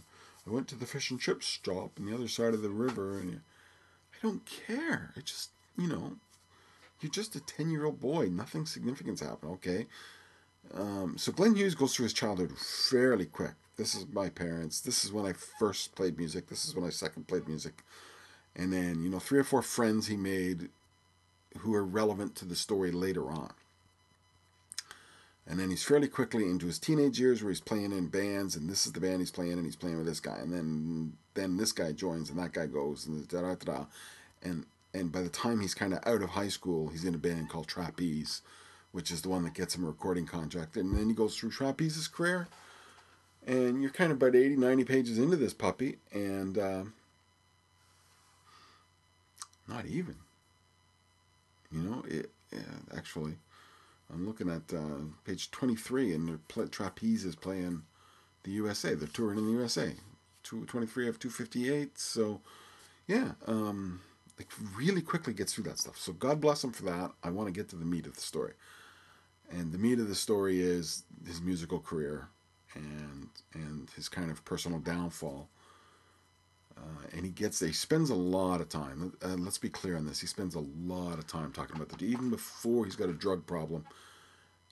I 0.47 0.51
went 0.51 0.69
to 0.69 0.75
the 0.75 0.87
fish 0.87 1.11
and 1.11 1.21
chips 1.21 1.61
shop 1.65 1.93
on 1.99 2.07
the 2.07 2.15
other 2.15 2.29
side 2.29 2.55
of 2.55 2.63
the 2.63 2.71
river, 2.71 3.19
and 3.19 3.41
I 4.13 4.17
don't 4.23 4.45
care. 4.45 5.13
I 5.17 5.21
just, 5.21 5.51
you 5.79 5.87
know, 5.87 6.17
you're 7.01 7.11
just 7.11 7.37
a 7.37 7.41
10 7.41 7.71
year 7.71 7.85
old 7.85 8.01
boy. 8.01 8.27
Nothing 8.27 8.67
significant's 8.67 9.21
happened, 9.21 9.53
okay? 9.53 9.87
Um, 10.75 11.17
so 11.17 11.33
Glenn 11.33 11.55
Hughes 11.55 11.75
goes 11.75 11.95
through 11.95 12.05
his 12.05 12.13
childhood 12.13 12.57
fairly 12.59 13.27
quick. 13.27 13.55
This 13.83 13.97
is 13.97 14.07
my 14.13 14.29
parents. 14.29 14.81
This 14.81 15.05
is 15.05 15.11
when 15.11 15.27
I 15.27 15.33
first 15.33 15.97
played 15.97 16.17
music. 16.17 16.47
This 16.47 16.65
is 16.67 16.77
when 16.77 16.85
I 16.85 16.91
second 16.91 17.27
played 17.27 17.49
music. 17.49 17.83
And 18.55 18.73
then, 18.73 19.03
you 19.03 19.11
know, 19.11 19.19
three 19.19 19.41
or 19.41 19.45
four 19.45 19.61
friends 19.61 20.07
he 20.07 20.17
made 20.17 20.69
who 21.59 21.75
are 21.75 21.85
relevant 21.85 22.37
to 22.37 22.45
the 22.45 22.55
story 22.55 22.93
later 22.93 23.29
on. 23.29 23.55
And 25.49 25.59
then 25.59 25.69
he's 25.69 25.83
fairly 25.83 26.07
quickly 26.07 26.45
into 26.45 26.67
his 26.67 26.79
teenage 26.79 27.19
years 27.19 27.43
where 27.43 27.51
he's 27.51 27.61
playing 27.61 27.91
in 27.91 28.07
bands, 28.07 28.55
and 28.55 28.71
this 28.71 28.87
is 28.87 28.93
the 28.93 29.01
band 29.01 29.19
he's 29.19 29.33
playing, 29.33 29.55
and 29.55 29.65
he's 29.65 29.75
playing 29.75 29.97
with 29.97 30.07
this 30.07 30.21
guy, 30.21 30.37
and 30.37 30.53
then 30.53 31.15
then 31.35 31.57
this 31.57 31.73
guy 31.73 31.91
joins, 31.91 32.31
and 32.31 32.39
that 32.39 32.53
guy 32.53 32.67
goes, 32.67 33.09
and 33.09 33.27
da 33.27 33.41
da 33.41 33.57
da, 33.57 33.87
and 34.45 34.65
and 34.95 35.11
by 35.11 35.23
the 35.23 35.29
time 35.29 35.59
he's 35.59 35.75
kind 35.75 35.93
of 35.93 35.99
out 36.07 36.23
of 36.23 36.31
high 36.31 36.47
school, 36.47 36.91
he's 36.91 37.05
in 37.05 37.17
a 37.17 37.19
band 37.19 37.49
called 37.49 37.67
Trapeze, 37.67 38.43
which 38.93 39.11
is 39.11 39.23
the 39.23 39.29
one 39.29 39.43
that 39.43 39.55
gets 39.55 39.75
him 39.75 39.83
a 39.83 39.89
recording 39.89 40.27
contract, 40.27 40.77
and 40.77 40.97
then 40.97 41.09
he 41.09 41.15
goes 41.15 41.37
through 41.37 41.51
Trapeze's 41.51 42.07
career, 42.07 42.47
and 43.47 43.83
you're 43.83 43.91
kind 43.91 44.13
of 44.13 44.19
about 44.19 44.37
80, 44.37 44.57
90 44.57 44.85
pages 44.85 45.19
into 45.19 45.37
this 45.37 45.55
puppy, 45.55 45.99
and 46.13 46.59
uh, 46.59 46.85
not 49.69 49.87
even, 49.87 50.17
you 51.71 51.81
know, 51.81 52.05
it 52.09 52.31
yeah, 52.53 52.97
actually 52.97 53.37
I'm 54.13 54.27
looking 54.27 54.51
at 54.51 54.75
uh, 54.75 55.05
page 55.25 55.51
23, 55.51 56.15
and 56.15 56.29
the 56.29 56.67
Trapeze 56.69 57.25
is 57.25 57.35
playing 57.35 57.83
the 58.43 58.51
USA. 58.53 58.95
They're 58.95 59.09
touring 59.09 59.39
in 59.39 59.47
the 59.47 59.53
USA. 59.53 59.95
23 60.43 61.09
of 61.09 61.19
258. 61.19 61.99
So, 61.99 62.41
yeah, 63.07 63.33
um, 63.47 64.01
like 64.39 64.49
really 64.77 65.01
quickly 65.01 65.33
gets 65.33 65.55
through 65.55 65.65
that 65.65 65.79
stuff. 65.79 65.97
So 65.97 66.13
God 66.13 66.41
bless 66.41 66.63
him 66.63 66.73
for 66.73 66.85
that. 66.85 67.13
I 67.23 67.31
want 67.31 67.49
to 67.49 67.53
get 67.53 67.69
to 67.71 67.77
the 67.77 67.85
meat 67.85 68.07
of 68.07 68.15
the 68.15 68.21
story, 68.21 68.53
and 69.51 69.73
the 69.73 69.79
meat 69.79 69.99
of 69.99 70.09
the 70.09 70.15
story 70.15 70.61
is 70.61 71.05
his 71.27 71.41
musical 71.41 71.79
career 71.79 72.29
and 72.75 73.29
and 73.55 73.89
his 73.97 74.09
kind 74.09 74.31
of 74.31 74.45
personal 74.45 74.79
downfall. 74.79 75.49
Uh, 76.77 77.07
and 77.15 77.25
he 77.25 77.31
gets 77.31 77.61
he 77.61 77.73
spends 77.73 78.11
a 78.11 78.15
lot 78.15 78.61
of 78.61 78.69
time. 78.69 79.13
Uh, 79.23 79.37
let's 79.39 79.59
be 79.59 79.69
clear 79.69 79.97
on 79.97 80.07
this. 80.07 80.21
He 80.21 80.27
spends 80.27 80.55
a 80.55 80.65
lot 80.87 81.19
of 81.19 81.27
time 81.27 81.53
talking 81.53 81.77
about 81.77 81.91
that. 81.91 82.03
Even 82.03 82.31
before 82.31 82.85
he's 82.85 82.97
got 82.97 83.11
a 83.11 83.13
drug 83.13 83.47
problem, 83.47 83.85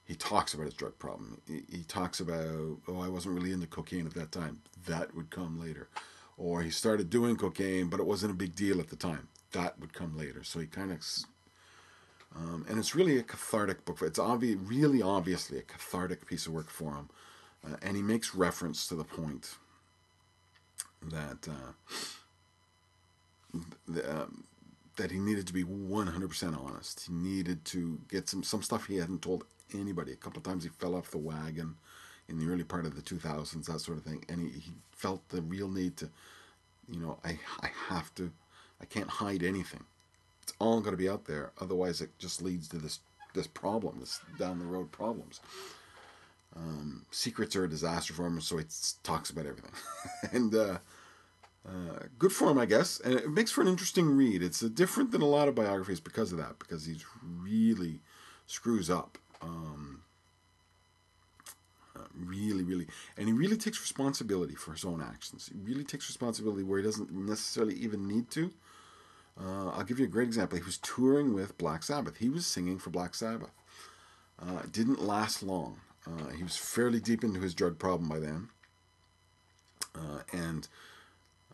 he 0.06 0.14
talks 0.16 0.54
about 0.54 0.64
his 0.64 0.74
drug 0.74 0.98
problem. 0.98 1.40
He, 1.46 1.62
he 1.70 1.82
talks 1.84 2.18
about, 2.18 2.78
oh, 2.88 3.00
I 3.00 3.08
wasn't 3.08 3.36
really 3.36 3.52
into 3.52 3.68
cocaine 3.68 4.06
at 4.06 4.14
that 4.14 4.32
time. 4.32 4.60
That 4.86 5.14
would 5.14 5.30
come 5.30 5.60
later. 5.60 5.88
Or 6.36 6.62
he 6.62 6.70
started 6.70 7.10
doing 7.10 7.36
cocaine, 7.36 7.88
but 7.88 8.00
it 8.00 8.06
wasn't 8.06 8.32
a 8.32 8.36
big 8.36 8.56
deal 8.56 8.80
at 8.80 8.88
the 8.88 8.96
time. 8.96 9.28
That 9.52 9.78
would 9.78 9.92
come 9.92 10.16
later. 10.16 10.42
So 10.42 10.58
he 10.58 10.66
kind 10.66 10.90
of, 10.90 11.06
um, 12.34 12.64
and 12.68 12.78
it's 12.78 12.94
really 12.94 13.18
a 13.18 13.22
cathartic 13.22 13.84
book. 13.84 13.98
It's 14.02 14.18
obvi- 14.18 14.58
really 14.60 15.02
obviously 15.02 15.58
a 15.58 15.62
cathartic 15.62 16.26
piece 16.26 16.46
of 16.46 16.54
work 16.54 16.70
for 16.70 16.94
him. 16.94 17.10
Uh, 17.64 17.76
and 17.82 17.96
he 17.96 18.02
makes 18.02 18.34
reference 18.34 18.86
to 18.88 18.94
the 18.94 19.04
point 19.04 19.56
that 21.02 21.48
uh, 21.48 21.72
the, 23.88 24.22
um, 24.22 24.44
that 24.96 25.10
he 25.10 25.18
needed 25.18 25.46
to 25.46 25.52
be 25.52 25.64
100% 25.64 26.66
honest. 26.66 27.06
He 27.06 27.12
needed 27.12 27.64
to 27.66 28.00
get 28.08 28.28
some 28.28 28.42
some 28.42 28.62
stuff 28.62 28.86
he 28.86 28.96
hadn't 28.96 29.22
told 29.22 29.44
anybody. 29.74 30.12
A 30.12 30.16
couple 30.16 30.38
of 30.38 30.44
times 30.44 30.64
he 30.64 30.70
fell 30.70 30.94
off 30.94 31.10
the 31.10 31.18
wagon 31.18 31.76
in 32.28 32.38
the 32.38 32.46
early 32.46 32.64
part 32.64 32.86
of 32.86 32.94
the 32.94 33.02
2000s, 33.02 33.66
that 33.66 33.80
sort 33.80 33.98
of 33.98 34.04
thing, 34.04 34.24
and 34.28 34.40
he, 34.40 34.60
he 34.60 34.72
felt 34.92 35.28
the 35.30 35.42
real 35.42 35.68
need 35.68 35.96
to, 35.96 36.08
you 36.88 37.00
know, 37.00 37.18
I 37.24 37.38
I 37.60 37.70
have 37.88 38.14
to, 38.16 38.30
I 38.80 38.84
can't 38.84 39.08
hide 39.08 39.42
anything. 39.42 39.84
It's 40.42 40.52
all 40.58 40.80
got 40.80 40.92
to 40.92 40.96
be 40.96 41.08
out 41.08 41.24
there, 41.24 41.50
otherwise 41.60 42.00
it 42.00 42.10
just 42.18 42.40
leads 42.40 42.68
to 42.68 42.78
this 42.78 43.00
this 43.34 43.46
problem, 43.46 44.00
this 44.00 44.20
down 44.38 44.58
the 44.58 44.64
road 44.64 44.92
problems. 44.92 45.40
Um, 46.56 47.06
secrets 47.10 47.54
are 47.54 47.64
a 47.64 47.68
disaster 47.68 48.12
for 48.12 48.26
him, 48.26 48.40
so 48.40 48.56
he 48.56 48.64
talks 49.02 49.30
about 49.30 49.46
everything. 49.46 49.72
and 50.32 50.54
uh, 50.54 50.78
uh, 51.66 52.00
good 52.18 52.32
for 52.32 52.50
him, 52.50 52.58
I 52.58 52.66
guess. 52.66 53.00
And 53.00 53.14
it 53.14 53.30
makes 53.30 53.50
for 53.50 53.60
an 53.60 53.68
interesting 53.68 54.16
read. 54.16 54.42
It's 54.42 54.60
different 54.60 55.12
than 55.12 55.22
a 55.22 55.26
lot 55.26 55.48
of 55.48 55.54
biographies 55.54 56.00
because 56.00 56.32
of 56.32 56.38
that, 56.38 56.58
because 56.58 56.86
he's 56.86 57.04
really 57.22 58.00
screws 58.46 58.90
up. 58.90 59.18
Um, 59.42 60.02
uh, 61.96 62.04
really, 62.14 62.62
really, 62.62 62.86
and 63.16 63.26
he 63.26 63.32
really 63.32 63.56
takes 63.56 63.80
responsibility 63.80 64.54
for 64.54 64.72
his 64.72 64.84
own 64.84 65.02
actions. 65.02 65.50
He 65.52 65.58
really 65.60 65.84
takes 65.84 66.08
responsibility 66.08 66.62
where 66.62 66.78
he 66.78 66.84
doesn't 66.84 67.12
necessarily 67.12 67.74
even 67.74 68.06
need 68.06 68.30
to. 68.30 68.52
Uh, 69.38 69.70
I'll 69.70 69.84
give 69.84 69.98
you 69.98 70.04
a 70.04 70.08
great 70.08 70.28
example. 70.28 70.58
He 70.58 70.64
was 70.64 70.78
touring 70.78 71.34
with 71.34 71.56
Black 71.58 71.82
Sabbath. 71.82 72.18
He 72.18 72.28
was 72.28 72.46
singing 72.46 72.78
for 72.78 72.90
Black 72.90 73.14
Sabbath. 73.14 73.52
Uh, 74.38 74.60
it 74.64 74.72
didn't 74.72 75.02
last 75.02 75.42
long. 75.42 75.80
Uh, 76.06 76.30
he 76.30 76.42
was 76.42 76.56
fairly 76.56 77.00
deep 77.00 77.24
into 77.24 77.40
his 77.40 77.54
drug 77.54 77.78
problem 77.78 78.08
by 78.08 78.18
then. 78.18 78.48
Uh, 79.94 80.20
and 80.32 80.68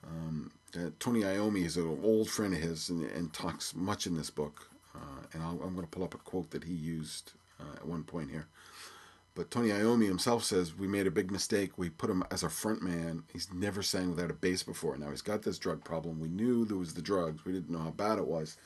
um, 0.07 0.51
uh, 0.75 0.91
Tony 0.99 1.23
Iommi 1.23 1.65
is 1.65 1.77
an 1.77 1.99
old 2.03 2.29
friend 2.29 2.55
of 2.55 2.61
his 2.61 2.89
and, 2.91 3.05
and 3.05 3.33
talks 3.33 3.75
much 3.75 4.07
in 4.07 4.17
this 4.17 4.31
book. 4.31 4.71
Uh, 4.95 5.27
and 5.33 5.43
i 5.43 5.51
am 5.51 5.59
going 5.59 5.83
to 5.83 5.87
pull 5.87 6.05
up 6.05 6.15
a 6.15 6.19
quote 6.19 6.51
that 6.51 6.65
he 6.65 6.73
used 6.73 7.33
uh, 7.61 7.77
at 7.77 7.87
one 7.87 8.03
point 8.03 8.31
here. 8.31 8.47
But 9.35 9.51
Tony 9.51 9.69
Iommi 9.69 10.07
himself 10.07 10.45
says 10.45 10.75
we 10.75 10.89
made 10.89 11.07
a 11.07 11.11
big 11.11 11.31
mistake. 11.31 11.77
We 11.77 11.91
put 11.91 12.09
him 12.09 12.25
as 12.31 12.43
a 12.43 12.49
front 12.49 12.83
man. 12.83 13.25
He's 13.31 13.53
never 13.53 13.83
sang 13.83 14.11
without 14.11 14.31
a 14.31 14.35
bass 14.35 14.63
before. 14.63 14.97
Now 14.97 15.11
he's 15.11 15.21
got 15.21 15.43
this 15.43 15.59
drug 15.59 15.85
problem. 15.85 16.19
We 16.19 16.29
knew 16.29 16.65
there 16.65 16.79
was 16.79 16.95
the 16.95 17.03
drugs. 17.03 17.45
We 17.45 17.53
didn't 17.53 17.71
know 17.71 17.81
how 17.81 17.91
bad 17.91 18.19
it 18.19 18.27
was. 18.27 18.57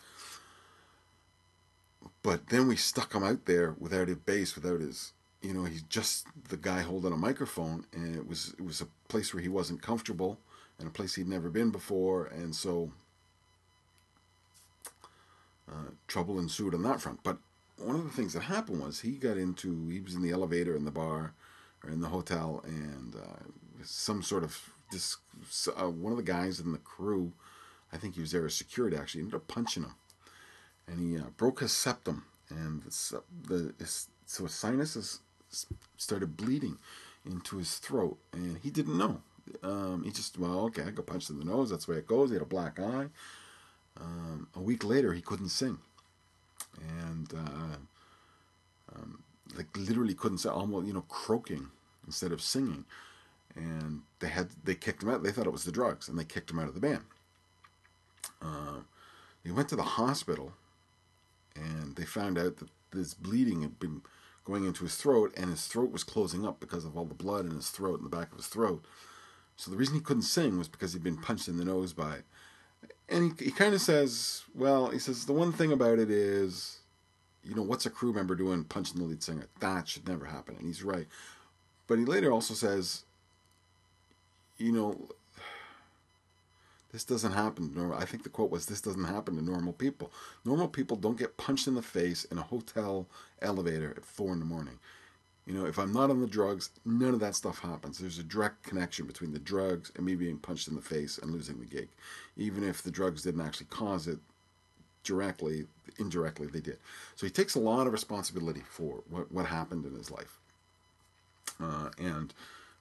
But 2.22 2.48
then 2.48 2.68
we 2.68 2.76
stuck 2.76 3.12
him 3.14 3.24
out 3.24 3.46
there 3.46 3.74
without 3.80 4.08
a 4.08 4.14
bass, 4.14 4.54
without 4.54 4.80
his, 4.80 5.12
you 5.42 5.54
know, 5.54 5.64
he's 5.64 5.82
just 5.82 6.26
the 6.48 6.56
guy 6.56 6.80
holding 6.80 7.12
a 7.12 7.16
microphone, 7.16 7.86
and 7.92 8.16
it 8.16 8.26
was 8.26 8.54
it 8.58 8.64
was 8.64 8.80
a 8.80 8.88
place 9.08 9.32
where 9.32 9.42
he 9.42 9.48
wasn't 9.48 9.82
comfortable, 9.82 10.38
and 10.78 10.88
a 10.88 10.90
place 10.90 11.14
he'd 11.14 11.28
never 11.28 11.48
been 11.48 11.70
before, 11.70 12.26
and 12.26 12.54
so 12.54 12.92
uh, 15.70 15.90
trouble 16.08 16.38
ensued 16.38 16.74
on 16.74 16.82
that 16.82 17.00
front. 17.00 17.22
But 17.22 17.38
one 17.78 17.96
of 17.96 18.04
the 18.04 18.10
things 18.10 18.34
that 18.34 18.42
happened 18.42 18.82
was 18.82 19.00
he 19.00 19.12
got 19.12 19.38
into 19.38 19.88
he 19.88 20.00
was 20.00 20.14
in 20.14 20.22
the 20.22 20.30
elevator 20.30 20.76
in 20.76 20.84
the 20.84 20.90
bar 20.90 21.32
or 21.84 21.90
in 21.90 22.00
the 22.00 22.08
hotel, 22.08 22.62
and 22.66 23.14
uh, 23.14 23.82
some 23.82 24.22
sort 24.22 24.44
of 24.44 24.70
this 24.92 25.16
uh, 25.68 25.88
one 25.88 26.12
of 26.12 26.18
the 26.18 26.22
guys 26.22 26.60
in 26.60 26.72
the 26.72 26.78
crew, 26.78 27.32
I 27.92 27.96
think 27.96 28.14
he 28.14 28.20
was 28.20 28.32
there 28.32 28.44
as 28.44 28.54
security 28.54 28.96
actually, 28.96 29.22
ended 29.22 29.36
up 29.36 29.48
punching 29.48 29.84
him 29.84 29.94
and 30.90 31.00
he 31.00 31.18
uh, 31.18 31.28
broke 31.36 31.60
his 31.60 31.72
septum, 31.72 32.24
and 32.48 32.82
the, 32.82 33.22
the 33.78 33.90
so 34.26 34.44
his 34.44 34.52
sinuses 34.52 35.20
started 35.96 36.36
bleeding 36.36 36.78
into 37.24 37.58
his 37.58 37.78
throat, 37.78 38.18
and 38.32 38.58
he 38.62 38.70
didn't 38.70 38.96
know. 38.96 39.20
Um, 39.62 40.04
he 40.04 40.10
just 40.10 40.38
well, 40.38 40.60
okay, 40.66 40.82
I 40.82 40.90
got 40.90 41.06
punched 41.06 41.30
in 41.30 41.38
the 41.38 41.44
nose. 41.44 41.70
That's 41.70 41.86
the 41.86 41.92
way 41.92 41.98
it 41.98 42.06
goes. 42.06 42.30
He 42.30 42.34
had 42.34 42.42
a 42.42 42.46
black 42.46 42.78
eye. 42.78 43.08
Um, 44.00 44.48
a 44.54 44.60
week 44.60 44.84
later, 44.84 45.12
he 45.12 45.20
couldn't 45.20 45.48
sing, 45.48 45.78
and 46.80 47.32
uh, 47.34 48.94
um, 48.94 49.22
like 49.56 49.66
literally 49.76 50.14
couldn't 50.14 50.38
sing, 50.38 50.50
almost 50.50 50.86
you 50.86 50.92
know 50.92 51.04
croaking 51.08 51.68
instead 52.06 52.32
of 52.32 52.40
singing. 52.40 52.84
And 53.56 54.02
they 54.20 54.28
had 54.28 54.50
they 54.64 54.76
kicked 54.76 55.02
him 55.02 55.10
out. 55.10 55.22
They 55.22 55.32
thought 55.32 55.46
it 55.46 55.52
was 55.52 55.64
the 55.64 55.72
drugs, 55.72 56.08
and 56.08 56.18
they 56.18 56.24
kicked 56.24 56.50
him 56.50 56.60
out 56.60 56.68
of 56.68 56.74
the 56.74 56.80
band. 56.80 57.02
Uh, 58.40 58.80
he 59.42 59.50
went 59.50 59.68
to 59.70 59.76
the 59.76 59.82
hospital 59.82 60.52
and 61.56 61.96
they 61.96 62.04
found 62.04 62.38
out 62.38 62.56
that 62.58 62.68
this 62.92 63.14
bleeding 63.14 63.62
had 63.62 63.78
been 63.78 64.02
going 64.44 64.64
into 64.64 64.84
his 64.84 64.96
throat, 64.96 65.32
and 65.36 65.50
his 65.50 65.66
throat 65.66 65.92
was 65.92 66.04
closing 66.04 66.46
up 66.46 66.60
because 66.60 66.84
of 66.84 66.96
all 66.96 67.04
the 67.04 67.14
blood 67.14 67.46
in 67.46 67.52
his 67.52 67.70
throat, 67.70 67.98
in 67.98 68.04
the 68.04 68.16
back 68.16 68.30
of 68.30 68.38
his 68.38 68.46
throat. 68.46 68.84
So 69.56 69.70
the 69.70 69.76
reason 69.76 69.94
he 69.94 70.00
couldn't 70.00 70.22
sing 70.22 70.58
was 70.58 70.68
because 70.68 70.92
he'd 70.92 71.04
been 71.04 71.18
punched 71.18 71.48
in 71.48 71.58
the 71.58 71.64
nose 71.64 71.92
by. 71.92 72.18
And 73.08 73.38
he, 73.38 73.46
he 73.46 73.50
kind 73.50 73.74
of 73.74 73.80
says, 73.80 74.42
well, 74.54 74.88
he 74.88 74.98
says, 74.98 75.26
the 75.26 75.32
one 75.32 75.52
thing 75.52 75.72
about 75.72 75.98
it 75.98 76.10
is, 76.10 76.78
you 77.44 77.54
know, 77.54 77.62
what's 77.62 77.86
a 77.86 77.90
crew 77.90 78.12
member 78.12 78.34
doing 78.34 78.64
punching 78.64 78.98
the 78.98 79.04
lead 79.04 79.22
singer? 79.22 79.46
That 79.60 79.88
should 79.88 80.08
never 80.08 80.24
happen. 80.26 80.56
And 80.56 80.66
he's 80.66 80.82
right. 80.82 81.06
But 81.86 81.98
he 81.98 82.04
later 82.04 82.32
also 82.32 82.54
says, 82.54 83.04
you 84.56 84.72
know, 84.72 85.08
this 86.92 87.04
doesn't 87.04 87.32
happen. 87.32 87.70
to 87.70 87.78
Normal. 87.78 87.98
I 87.98 88.04
think 88.04 88.22
the 88.22 88.28
quote 88.28 88.50
was, 88.50 88.66
"This 88.66 88.80
doesn't 88.80 89.04
happen 89.04 89.36
to 89.36 89.42
normal 89.42 89.72
people. 89.72 90.12
Normal 90.44 90.68
people 90.68 90.96
don't 90.96 91.18
get 91.18 91.36
punched 91.36 91.68
in 91.68 91.74
the 91.74 91.82
face 91.82 92.24
in 92.24 92.38
a 92.38 92.42
hotel 92.42 93.06
elevator 93.40 93.94
at 93.96 94.04
four 94.04 94.32
in 94.32 94.40
the 94.40 94.44
morning. 94.44 94.78
You 95.46 95.54
know, 95.54 95.66
if 95.66 95.78
I'm 95.78 95.92
not 95.92 96.10
on 96.10 96.20
the 96.20 96.26
drugs, 96.26 96.70
none 96.84 97.14
of 97.14 97.20
that 97.20 97.34
stuff 97.34 97.60
happens. 97.60 97.98
There's 97.98 98.18
a 98.18 98.22
direct 98.22 98.62
connection 98.62 99.06
between 99.06 99.32
the 99.32 99.38
drugs 99.38 99.90
and 99.96 100.04
me 100.04 100.14
being 100.14 100.38
punched 100.38 100.68
in 100.68 100.74
the 100.76 100.82
face 100.82 101.18
and 101.18 101.32
losing 101.32 101.58
the 101.58 101.66
gig, 101.66 101.88
even 102.36 102.62
if 102.62 102.82
the 102.82 102.90
drugs 102.90 103.22
didn't 103.22 103.40
actually 103.40 103.66
cause 103.66 104.06
it 104.06 104.18
directly. 105.02 105.66
Indirectly, 105.98 106.46
they 106.46 106.60
did. 106.60 106.78
So 107.16 107.26
he 107.26 107.30
takes 107.30 107.54
a 107.54 107.60
lot 107.60 107.86
of 107.86 107.92
responsibility 107.92 108.62
for 108.68 109.02
what 109.08 109.32
what 109.32 109.46
happened 109.46 109.84
in 109.84 109.94
his 109.94 110.10
life, 110.10 110.38
uh, 111.58 111.90
and 111.98 112.32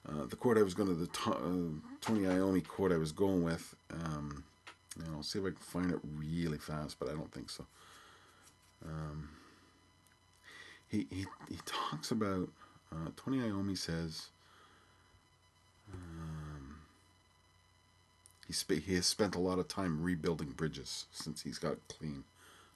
uh, 0.10 0.26
the 0.26 0.36
quote 0.36 0.58
I 0.58 0.64
was 0.64 0.74
going 0.74 0.90
to, 0.90 0.96
the 0.96 1.10
uh, 1.30 1.90
Tony 2.02 2.22
Iommi 2.22 2.66
quote 2.68 2.92
I 2.92 2.98
was 2.98 3.12
going 3.12 3.44
with, 3.44 3.76
um, 3.94 4.44
know, 5.06 5.18
I'll 5.18 5.24
see 5.24 5.40
if 5.40 5.46
I 5.46 5.50
can 5.50 5.58
find 5.58 5.92
it 5.92 6.00
really 6.16 6.58
fast, 6.58 6.98
but 7.00 7.10
I 7.10 7.14
don't 7.14 7.32
think 7.32 7.50
so. 7.50 7.66
Um, 8.86 9.30
he, 10.88 11.08
he, 11.10 11.26
he 11.50 11.58
talks 11.66 12.12
about, 12.12 12.50
uh, 12.92 13.10
Tony 13.16 13.38
Iommi 13.38 13.78
says, 13.78 14.28
um, 15.94 16.78
he, 18.48 18.54
sp- 18.54 18.84
he 18.86 18.96
has 18.96 19.06
spent 19.06 19.36
a 19.36 19.40
lot 19.40 19.60
of 19.60 19.68
time 19.68 20.02
rebuilding 20.02 20.52
bridges 20.52 21.06
since 21.12 21.42
he's 21.44 21.60
got 21.60 21.76
clean, 21.88 22.24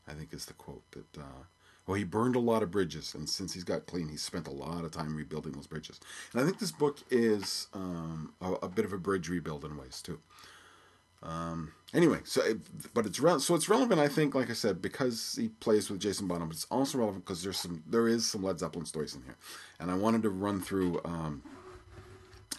I 0.08 0.14
think 0.14 0.34
is 0.34 0.46
the 0.46 0.54
quote 0.54 0.84
that, 0.92 1.22
uh, 1.22 1.44
well, 1.86 1.96
he 1.96 2.04
burned 2.04 2.36
a 2.36 2.40
lot 2.40 2.64
of 2.64 2.72
bridges, 2.72 3.14
and 3.14 3.30
since 3.30 3.54
he's 3.54 3.66
got 3.66 3.86
clean, 3.88 4.08
he's 4.08 4.22
spent 4.22 4.48
a 4.48 4.52
lot 4.52 4.86
of 4.86 4.92
time 4.92 5.16
rebuilding 5.16 5.52
those 5.52 5.68
bridges. 5.68 6.00
And 6.32 6.42
I 6.42 6.46
think 6.46 6.60
this 6.60 6.72
book 6.72 7.00
is 7.10 7.68
um, 7.74 8.34
a, 8.42 8.54
a, 8.54 8.70
bit 8.70 8.86
of 8.86 8.94
a 8.94 8.98
bridge 8.98 9.28
rebuild 9.28 9.66
in 9.66 9.76
ways 9.76 10.02
too. 10.02 10.20
Um, 11.22 11.74
anyway, 11.94 12.20
so 12.24 12.42
it, 12.42 12.58
but 12.94 13.06
it's 13.06 13.20
re- 13.20 13.40
so 13.40 13.56
it's 13.56 13.68
relevant, 13.68 14.00
I 14.00 14.08
think, 14.08 14.34
like 14.34 14.50
I 14.50 14.54
said, 14.54 14.82
because 14.82 15.38
he 15.40 15.50
plays 15.50 15.90
with 15.90 16.00
Jason 16.00 16.28
Bonham. 16.28 16.48
But 16.48 16.56
it's 16.56 16.68
also 16.72 16.98
relevant 17.00 17.26
because 17.26 17.44
there's 17.44 17.60
some 17.60 17.84
there 17.88 18.08
is 18.08 18.30
some 18.30 18.44
Led 18.44 18.60
Zeppelin 18.60 18.86
stories 18.86 19.16
in 19.16 19.24
here, 19.24 19.38
and 19.80 19.92
I 19.92 19.96
wanted 19.96 20.24
to 20.24 20.30
run 20.30 20.62
through 20.62 21.02
um, 21.04 21.44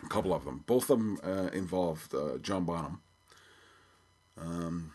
a 0.03 0.09
couple 0.09 0.35
of 0.35 0.45
them. 0.45 0.65
Both 0.67 0.91
of 0.91 0.99
them 0.99 1.19
uh, 1.23 1.49
involved 1.53 2.15
uh, 2.15 2.39
John 2.39 2.65
Bonham. 2.65 3.01
Um, 4.39 4.93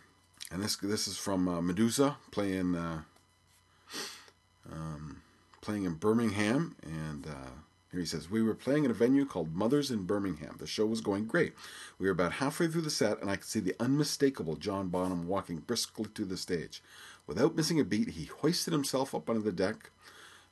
and 0.52 0.63
this 0.63 0.76
this 0.78 1.08
is 1.08 1.18
from 1.18 1.48
uh, 1.48 1.62
Medusa 1.62 2.18
playing 2.32 2.76
uh, 2.76 3.02
um, 4.72 5.22
playing 5.62 5.86
in 5.86 5.94
Birmingham. 5.94 6.76
And 6.84 7.26
uh, 7.26 7.52
here 7.92 8.00
he 8.00 8.06
says, 8.06 8.30
We 8.30 8.42
were 8.42 8.56
playing 8.56 8.86
at 8.86 8.92
a 8.92 8.96
venue 8.96 9.26
called 9.26 9.56
Mothers 9.56 9.92
in 9.92 10.04
Birmingham. 10.04 10.56
The 10.60 10.68
show 10.68 10.86
was 10.86 11.02
going 11.02 11.26
great. 11.26 11.54
We 11.98 12.06
were 12.06 12.14
about 12.14 12.34
halfway 12.34 12.68
through 12.68 12.82
the 12.82 12.90
set, 12.90 13.22
and 13.22 13.30
I 13.30 13.36
could 13.36 13.48
see 13.48 13.60
the 13.60 13.76
unmistakable 13.80 14.56
John 14.56 14.90
Bonham 14.90 15.28
walking 15.28 15.58
briskly 15.58 16.06
to 16.14 16.26
the 16.26 16.38
stage. 16.38 16.82
Without 17.28 17.56
missing 17.56 17.80
a 17.80 17.84
beat, 17.84 18.10
he 18.10 18.26
hoisted 18.26 18.74
himself 18.74 19.14
up 19.14 19.30
onto 19.30 19.42
the 19.42 19.52
deck 19.52 19.92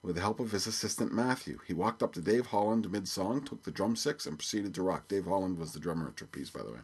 with 0.03 0.15
the 0.15 0.21
help 0.21 0.39
of 0.39 0.51
his 0.51 0.67
assistant 0.67 1.11
Matthew. 1.11 1.59
He 1.67 1.73
walked 1.73 2.03
up 2.03 2.13
to 2.13 2.21
Dave 2.21 2.47
Holland 2.47 2.89
mid 2.91 3.07
song, 3.07 3.43
took 3.43 3.63
the 3.63 3.71
drumsticks, 3.71 4.25
and 4.25 4.37
proceeded 4.37 4.73
to 4.75 4.83
rock. 4.83 5.07
Dave 5.07 5.25
Holland 5.25 5.57
was 5.57 5.73
the 5.73 5.79
drummer 5.79 6.07
at 6.07 6.15
Trapeze, 6.15 6.49
by 6.49 6.61
the 6.63 6.71
way. 6.71 6.79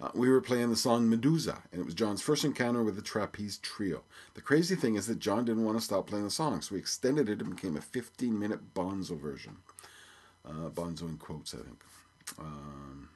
Uh, 0.00 0.08
we 0.14 0.30
were 0.30 0.40
playing 0.40 0.70
the 0.70 0.76
song 0.76 1.08
Medusa, 1.10 1.62
and 1.72 1.80
it 1.80 1.84
was 1.84 1.94
John's 1.94 2.22
first 2.22 2.44
encounter 2.44 2.82
with 2.82 2.96
the 2.96 3.02
trapeze 3.02 3.58
trio. 3.58 4.02
The 4.34 4.40
crazy 4.40 4.74
thing 4.74 4.94
is 4.94 5.06
that 5.06 5.18
John 5.18 5.44
didn't 5.44 5.64
want 5.64 5.76
to 5.76 5.84
stop 5.84 6.06
playing 6.06 6.24
the 6.24 6.30
song, 6.30 6.62
so 6.62 6.74
we 6.74 6.80
extended 6.80 7.28
it 7.28 7.40
and 7.40 7.54
became 7.54 7.76
a 7.76 7.82
15 7.82 8.38
minute 8.38 8.72
bonzo 8.74 9.20
version. 9.20 9.58
Uh, 10.46 10.70
bonzo 10.70 11.02
in 11.02 11.18
quotes, 11.18 11.54
I 11.54 11.58
think. 11.58 11.84
Um, 12.38 13.08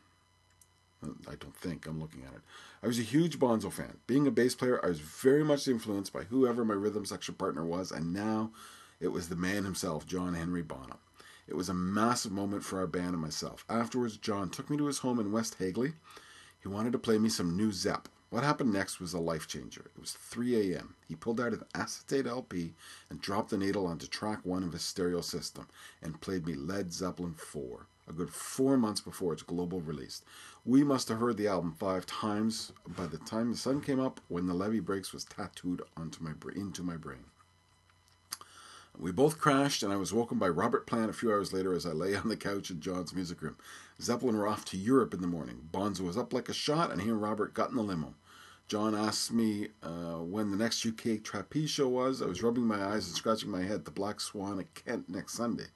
I 1.29 1.35
don't 1.37 1.57
think, 1.57 1.87
I'm 1.87 2.01
looking 2.01 2.23
at 2.25 2.35
it. 2.35 2.40
I 2.83 2.87
was 2.87 2.99
a 2.99 3.03
huge 3.03 3.38
Bonzo 3.38 3.73
fan. 3.73 3.99
Being 4.07 4.27
a 4.27 4.31
bass 4.31 4.55
player, 4.55 4.83
I 4.83 4.88
was 4.88 5.01
very 5.01 5.44
much 5.44 5.68
influenced 5.68 6.12
by 6.12 6.25
whoever 6.25 6.64
my 6.64 6.75
rhythm 6.75 7.05
section 7.05 7.35
partner 7.35 7.64
was, 7.64 7.90
and 7.90 8.12
now 8.12 8.51
it 9.01 9.09
was 9.09 9.29
the 9.29 9.37
man 9.37 9.64
himself, 9.64 10.07
John 10.07 10.35
Henry 10.35 10.62
Bonham. 10.62 10.99
It 11.47 11.57
was 11.57 11.68
a 11.68 11.75
massive 11.75 12.33
moment 12.33 12.64
for 12.64 12.79
our 12.79 12.87
band 12.87 13.09
and 13.09 13.20
myself. 13.20 13.64
Afterwards, 13.68 14.16
John 14.16 14.49
took 14.49 14.70
me 14.70 14.79
to 14.79 14.87
his 14.87 14.99
home 14.99 15.18
in 15.18 15.33
West 15.33 15.57
Hagley 15.59 15.92
he 16.64 16.68
wanted 16.68 16.92
to 16.92 16.98
play 16.98 17.18
me 17.18 17.29
some 17.29 17.59
new 17.59 17.70
Zepp. 17.70 18.09
What 18.31 18.42
happened 18.42 18.72
next 18.72 18.98
was 18.98 19.12
a 19.12 19.18
life 19.20 19.46
changer. 19.46 19.83
It 19.94 20.00
was 20.00 20.12
3 20.12 20.72
a.m. 20.72 20.94
He 21.07 21.14
pulled 21.14 21.38
out 21.38 21.53
an 21.53 21.62
acetate 21.74 22.27
LP 22.27 22.72
and 23.11 23.20
dropped 23.20 23.50
the 23.50 23.59
needle 23.59 23.87
onto 23.87 24.07
track 24.07 24.40
one 24.44 24.64
of 24.64 24.72
his 24.72 24.81
stereo 24.81 25.20
system 25.20 25.68
and 26.03 26.22
played 26.22 26.46
me 26.46 26.55
Led 26.55 26.90
Zeppelin 26.90 27.35
4, 27.35 27.87
a 28.09 28.12
good 28.14 28.31
four 28.31 28.79
months 28.79 29.03
before 29.03 29.35
its 29.35 29.42
global 29.42 29.83
release. 29.83 30.22
We 30.64 30.83
must 30.83 31.11
have 31.11 31.18
heard 31.18 31.37
the 31.37 31.48
album 31.48 31.77
five 31.79 32.07
times 32.07 32.72
by 32.88 33.09
the 33.09 33.18
time 33.18 33.50
the 33.50 33.59
sun 33.59 33.83
came 33.83 34.00
up 34.00 34.22
when 34.29 34.46
the 34.46 34.55
levee 34.55 34.81
breaks 34.81 35.12
was 35.12 35.24
tattooed 35.24 35.83
onto 35.98 36.24
my 36.24 36.33
into 36.57 36.83
my 36.83 36.96
brain. 36.96 37.27
We 38.98 39.11
both 39.11 39.38
crashed, 39.38 39.83
and 39.83 39.92
I 39.92 39.96
was 39.96 40.12
woken 40.12 40.38
by 40.38 40.48
Robert 40.48 40.87
Plant 40.87 41.11
a 41.11 41.14
few 41.14 41.31
hours 41.31 41.53
later 41.53 41.74
as 41.74 41.85
I 41.85 41.90
lay 41.90 42.14
on 42.14 42.29
the 42.29 42.37
couch 42.37 42.70
in 42.70 42.81
John's 42.81 43.12
music 43.12 43.42
room. 43.42 43.57
Zeppelin 44.00 44.37
were 44.37 44.48
off 44.48 44.64
to 44.66 44.76
Europe 44.76 45.14
in 45.14 45.20
the 45.20 45.26
morning. 45.26 45.68
Bonzo 45.72 46.00
was 46.00 46.18
up 46.18 46.33
like 46.33 46.48
a 46.48 46.54
shot, 46.54 46.90
and 46.90 47.00
he 47.00 47.09
and 47.09 47.22
Robert 47.22 47.54
got 47.54 47.70
in 47.70 47.76
the 47.76 47.83
limo. 47.83 48.14
John 48.66 48.94
asked 48.94 49.33
me 49.33 49.68
uh, 49.83 50.18
when 50.18 50.50
the 50.50 50.57
next 50.57 50.85
UK 50.87 51.22
trapeze 51.22 51.70
show 51.70 51.88
was. 51.88 52.22
I 52.22 52.26
was 52.26 52.42
rubbing 52.42 52.64
my 52.64 52.83
eyes 52.83 53.07
and 53.07 53.16
scratching 53.16 53.50
my 53.50 53.62
head. 53.62 53.85
The 53.85 53.90
Black 53.90 54.20
Swan 54.20 54.59
at 54.59 54.74
Kent 54.74 55.09
next 55.09 55.35
Sunday. 55.35 55.66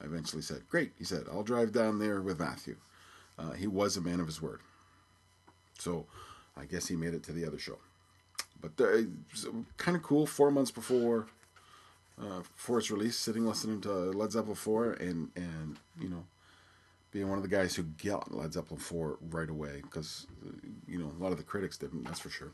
I 0.00 0.04
eventually 0.04 0.42
said, 0.42 0.68
Great, 0.68 0.92
he 0.98 1.04
said, 1.04 1.24
I'll 1.30 1.42
drive 1.42 1.72
down 1.72 1.98
there 1.98 2.20
with 2.20 2.38
Matthew. 2.38 2.76
Uh, 3.38 3.52
he 3.52 3.66
was 3.66 3.96
a 3.96 4.00
man 4.00 4.20
of 4.20 4.26
his 4.26 4.42
word. 4.42 4.60
So 5.78 6.06
I 6.56 6.66
guess 6.66 6.86
he 6.86 6.96
made 6.96 7.14
it 7.14 7.22
to 7.24 7.32
the 7.32 7.46
other 7.46 7.58
show. 7.58 7.78
But 8.60 8.72
uh, 8.80 9.02
kind 9.76 9.96
of 9.96 10.02
cool, 10.02 10.26
four 10.26 10.50
months 10.50 10.70
before 10.70 11.26
uh, 12.20 12.42
for 12.54 12.78
its 12.78 12.90
release, 12.90 13.16
sitting 13.16 13.46
listening 13.46 13.80
to 13.82 13.90
Led 13.90 14.32
Zeppelin 14.32 14.54
4 14.54 14.92
and, 14.94 15.30
and 15.34 15.78
you 16.00 16.08
know, 16.08 16.24
being 17.14 17.28
one 17.28 17.38
of 17.38 17.42
the 17.42 17.56
guys 17.56 17.76
who 17.76 17.84
got 18.04 18.34
Led 18.34 18.52
Zeppelin 18.52 18.80
4 18.80 19.18
right 19.30 19.48
away 19.48 19.80
because, 19.82 20.26
you 20.88 20.98
know, 20.98 21.12
a 21.16 21.22
lot 21.22 21.30
of 21.30 21.38
the 21.38 21.44
critics 21.44 21.78
didn't, 21.78 22.02
that's 22.02 22.18
for 22.18 22.28
sure. 22.28 22.50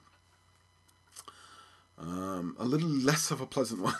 Um, 1.98 2.54
a 2.58 2.64
little 2.66 2.88
less 2.88 3.30
of 3.30 3.40
a 3.40 3.46
pleasant 3.46 3.80
one. 3.82 3.94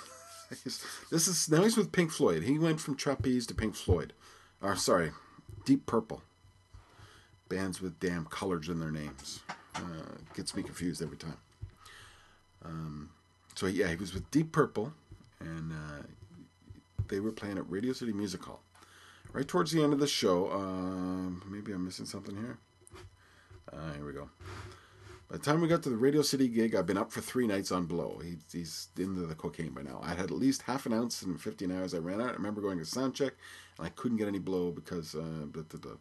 this 1.10 1.26
is 1.26 1.48
now 1.50 1.62
he's 1.62 1.78
with 1.78 1.92
Pink 1.92 2.12
Floyd. 2.12 2.42
He 2.42 2.58
went 2.58 2.78
from 2.78 2.94
trapeze 2.94 3.46
to 3.46 3.54
Pink 3.54 3.74
Floyd, 3.74 4.12
or 4.60 4.76
sorry, 4.76 5.12
Deep 5.64 5.86
Purple. 5.86 6.22
Bands 7.48 7.80
with 7.80 7.98
damn 7.98 8.26
colors 8.26 8.68
in 8.68 8.80
their 8.80 8.92
names 8.92 9.40
uh, 9.76 9.80
gets 10.34 10.54
me 10.54 10.62
confused 10.62 11.02
every 11.02 11.16
time. 11.16 11.38
Um, 12.64 13.10
so 13.54 13.66
yeah, 13.66 13.88
he 13.88 13.96
was 13.96 14.12
with 14.12 14.30
Deep 14.30 14.52
Purple, 14.52 14.92
and 15.40 15.72
uh, 15.72 16.02
they 17.08 17.18
were 17.18 17.32
playing 17.32 17.56
at 17.56 17.70
Radio 17.70 17.94
City 17.94 18.12
Music 18.12 18.44
Hall. 18.44 18.60
Right 19.32 19.46
towards 19.46 19.70
the 19.70 19.82
end 19.82 19.92
of 19.92 20.00
the 20.00 20.08
show, 20.08 20.50
um, 20.50 21.42
maybe 21.48 21.72
I'm 21.72 21.84
missing 21.84 22.06
something 22.06 22.36
here. 22.36 22.58
Uh, 23.72 23.92
here 23.92 24.04
we 24.04 24.12
go. 24.12 24.28
By 25.30 25.36
the 25.36 25.42
time 25.42 25.60
we 25.60 25.68
got 25.68 25.84
to 25.84 25.90
the 25.90 25.96
Radio 25.96 26.22
City 26.22 26.48
gig, 26.48 26.74
I've 26.74 26.86
been 26.86 26.98
up 26.98 27.12
for 27.12 27.20
three 27.20 27.46
nights 27.46 27.70
on 27.70 27.86
blow. 27.86 28.20
He, 28.24 28.38
he's 28.52 28.88
into 28.98 29.26
the 29.26 29.36
cocaine 29.36 29.70
by 29.70 29.82
now. 29.82 30.00
I 30.02 30.14
had 30.14 30.24
at 30.24 30.30
least 30.32 30.62
half 30.62 30.86
an 30.86 30.92
ounce 30.92 31.22
in 31.22 31.38
15 31.38 31.70
hours. 31.70 31.94
I 31.94 31.98
ran 31.98 32.20
out. 32.20 32.30
I 32.30 32.32
remember 32.32 32.60
going 32.60 32.78
to 32.78 32.84
sound 32.84 33.14
check, 33.14 33.34
and 33.78 33.86
I 33.86 33.90
couldn't 33.90 34.16
get 34.16 34.26
any 34.26 34.40
blow 34.40 34.72
because, 34.72 35.14
uh, 35.14 35.46
but 35.46 35.68
the, 35.68 35.76
the, 35.76 35.98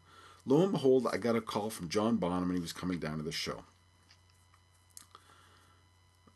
lo 0.47 0.63
and 0.63 0.71
behold, 0.71 1.07
I 1.13 1.17
got 1.17 1.35
a 1.35 1.41
call 1.41 1.69
from 1.69 1.89
John 1.89 2.15
Bonham, 2.15 2.49
and 2.49 2.55
he 2.55 2.61
was 2.61 2.73
coming 2.73 2.97
down 2.97 3.17
to 3.17 3.23
the 3.23 3.31
show. 3.31 3.63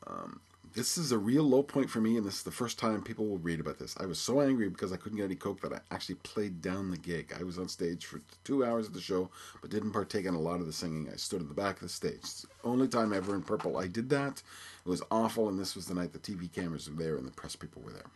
Um, 0.05 0.41
this 0.73 0.97
is 0.97 1.11
a 1.11 1.17
real 1.17 1.43
low 1.43 1.61
point 1.61 1.89
for 1.89 2.01
me, 2.01 2.17
and 2.17 2.25
this 2.25 2.37
is 2.37 2.43
the 2.43 2.51
first 2.51 2.79
time 2.79 3.01
people 3.03 3.27
will 3.27 3.37
read 3.37 3.59
about 3.59 3.77
this. 3.77 3.95
I 3.99 4.05
was 4.05 4.19
so 4.19 4.41
angry 4.41 4.69
because 4.69 4.91
I 4.91 4.97
couldn't 4.97 5.17
get 5.17 5.25
any 5.25 5.35
coke 5.35 5.61
that 5.61 5.73
I 5.73 5.79
actually 5.91 6.15
played 6.15 6.61
down 6.61 6.89
the 6.89 6.97
gig. 6.97 7.33
I 7.39 7.43
was 7.43 7.59
on 7.59 7.67
stage 7.67 8.05
for 8.05 8.21
two 8.43 8.65
hours 8.65 8.87
of 8.87 8.93
the 8.93 9.01
show, 9.01 9.29
but 9.61 9.69
didn't 9.69 9.91
partake 9.91 10.25
in 10.25 10.33
a 10.33 10.39
lot 10.39 10.59
of 10.59 10.65
the 10.65 10.73
singing. 10.73 11.09
I 11.11 11.15
stood 11.15 11.41
at 11.41 11.47
the 11.47 11.53
back 11.53 11.75
of 11.75 11.81
the 11.83 11.89
stage. 11.89 12.15
It's 12.15 12.41
the 12.41 12.47
only 12.63 12.87
time 12.87 13.13
ever 13.13 13.35
in 13.35 13.43
Purple 13.43 13.77
I 13.77 13.87
did 13.87 14.09
that. 14.09 14.41
It 14.85 14.89
was 14.89 15.03
awful, 15.11 15.47
and 15.47 15.59
this 15.59 15.75
was 15.75 15.85
the 15.85 15.93
night 15.93 16.11
the 16.11 16.19
TV 16.19 16.51
cameras 16.51 16.89
were 16.89 17.01
there 17.01 17.17
and 17.17 17.27
the 17.27 17.31
press 17.31 17.55
people 17.55 17.83
were 17.83 17.93
there. 17.93 18.07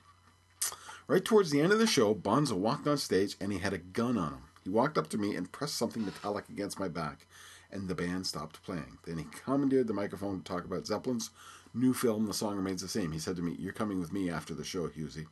Right 1.07 1.23
towards 1.23 1.51
the 1.51 1.61
end 1.61 1.71
of 1.71 1.79
the 1.79 1.87
show, 1.87 2.13
Bonzo 2.15 2.53
walked 2.53 2.87
on 2.87 2.97
stage 2.97 3.37
and 3.39 3.53
he 3.53 3.59
had 3.59 3.73
a 3.73 3.77
gun 3.77 4.17
on 4.17 4.33
him. 4.33 4.43
He 4.63 4.69
walked 4.69 4.97
up 4.97 5.09
to 5.09 5.17
me 5.17 5.35
and 5.35 5.51
pressed 5.51 5.77
something 5.77 6.03
metallic 6.03 6.49
against 6.49 6.79
my 6.79 6.89
back, 6.89 7.27
and 7.71 7.87
the 7.87 7.95
band 7.95 8.27
stopped 8.27 8.61
playing. 8.63 8.97
Then 9.05 9.19
he 9.19 9.25
commandeered 9.45 9.87
the 9.87 9.93
microphone 9.93 10.39
to 10.39 10.43
talk 10.43 10.65
about 10.65 10.85
Zeppelin's 10.85 11.29
new 11.73 11.93
film, 11.93 12.25
the 12.25 12.33
song 12.33 12.55
remains 12.55 12.81
the 12.81 12.87
same. 12.87 13.11
He 13.11 13.19
said 13.19 13.35
to 13.35 13.41
me, 13.41 13.55
You're 13.59 13.73
coming 13.73 13.99
with 13.99 14.13
me 14.13 14.29
after 14.29 14.53
the 14.53 14.63
show, 14.63 14.87
Husey. 14.87 15.25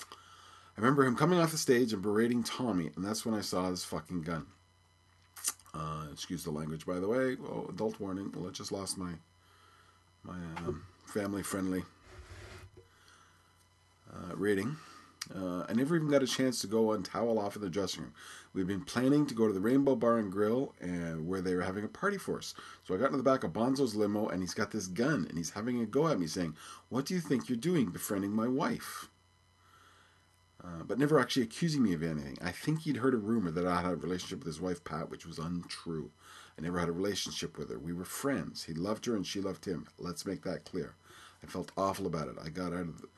I 0.00 0.80
remember 0.80 1.04
him 1.04 1.16
coming 1.16 1.38
off 1.38 1.50
the 1.50 1.58
stage 1.58 1.92
and 1.92 2.02
berating 2.02 2.42
Tommy, 2.42 2.90
and 2.96 3.04
that's 3.04 3.26
when 3.26 3.34
I 3.34 3.40
saw 3.40 3.68
his 3.68 3.84
fucking 3.84 4.22
gun. 4.22 4.46
Uh, 5.74 6.06
excuse 6.12 6.42
the 6.42 6.50
language, 6.50 6.86
by 6.86 6.98
the 6.98 7.08
way. 7.08 7.36
Oh, 7.44 7.66
adult 7.68 8.00
warning. 8.00 8.32
Well, 8.34 8.48
I 8.48 8.50
just 8.50 8.72
lost 8.72 8.98
my 8.98 9.12
my 10.22 10.34
um, 10.58 10.82
family 11.06 11.42
friendly 11.42 11.82
uh, 14.12 14.34
rating. 14.36 14.76
Uh, 15.34 15.64
I 15.68 15.74
never 15.74 15.94
even 15.94 16.08
got 16.08 16.22
a 16.22 16.26
chance 16.26 16.60
to 16.60 16.66
go 16.66 16.92
and 16.92 17.04
towel 17.04 17.38
off 17.38 17.54
in 17.54 17.62
the 17.62 17.70
dressing 17.70 18.02
room. 18.02 18.14
We'd 18.52 18.66
been 18.66 18.84
planning 18.84 19.26
to 19.26 19.34
go 19.34 19.46
to 19.46 19.52
the 19.52 19.60
Rainbow 19.60 19.94
Bar 19.94 20.18
and 20.18 20.32
Grill, 20.32 20.74
and 20.80 21.28
where 21.28 21.40
they 21.40 21.54
were 21.54 21.62
having 21.62 21.84
a 21.84 21.88
party 21.88 22.18
for 22.18 22.38
us. 22.38 22.54
So 22.84 22.94
I 22.94 22.98
got 22.98 23.12
in 23.12 23.16
the 23.16 23.22
back 23.22 23.44
of 23.44 23.52
Bonzo's 23.52 23.94
limo, 23.94 24.26
and 24.28 24.42
he's 24.42 24.54
got 24.54 24.72
this 24.72 24.88
gun, 24.88 25.26
and 25.28 25.38
he's 25.38 25.50
having 25.50 25.80
a 25.80 25.86
go 25.86 26.08
at 26.08 26.18
me, 26.18 26.26
saying, 26.26 26.56
"What 26.88 27.04
do 27.04 27.14
you 27.14 27.20
think 27.20 27.48
you're 27.48 27.56
doing, 27.56 27.90
befriending 27.90 28.32
my 28.32 28.48
wife?" 28.48 29.08
Uh, 30.62 30.82
but 30.84 30.98
never 30.98 31.18
actually 31.18 31.42
accusing 31.42 31.82
me 31.82 31.94
of 31.94 32.02
anything. 32.02 32.36
I 32.42 32.50
think 32.50 32.80
he'd 32.80 32.98
heard 32.98 33.14
a 33.14 33.18
rumor 33.18 33.50
that 33.52 33.66
I 33.66 33.80
had 33.80 33.92
a 33.92 33.96
relationship 33.96 34.40
with 34.40 34.46
his 34.46 34.60
wife 34.60 34.84
Pat, 34.84 35.10
which 35.10 35.24
was 35.24 35.38
untrue. 35.38 36.10
I 36.58 36.62
never 36.62 36.78
had 36.78 36.88
a 36.88 36.92
relationship 36.92 37.56
with 37.56 37.70
her. 37.70 37.78
We 37.78 37.92
were 37.92 38.04
friends. 38.04 38.64
He 38.64 38.74
loved 38.74 39.06
her, 39.06 39.14
and 39.16 39.26
she 39.26 39.40
loved 39.40 39.64
him. 39.64 39.86
Let's 39.96 40.26
make 40.26 40.42
that 40.42 40.64
clear. 40.64 40.96
I 41.42 41.46
felt 41.46 41.72
awful 41.76 42.06
about 42.06 42.28
it. 42.28 42.36
I 42.44 42.50
got 42.50 42.74
out 42.74 42.80
of 42.80 43.00
the 43.00 43.08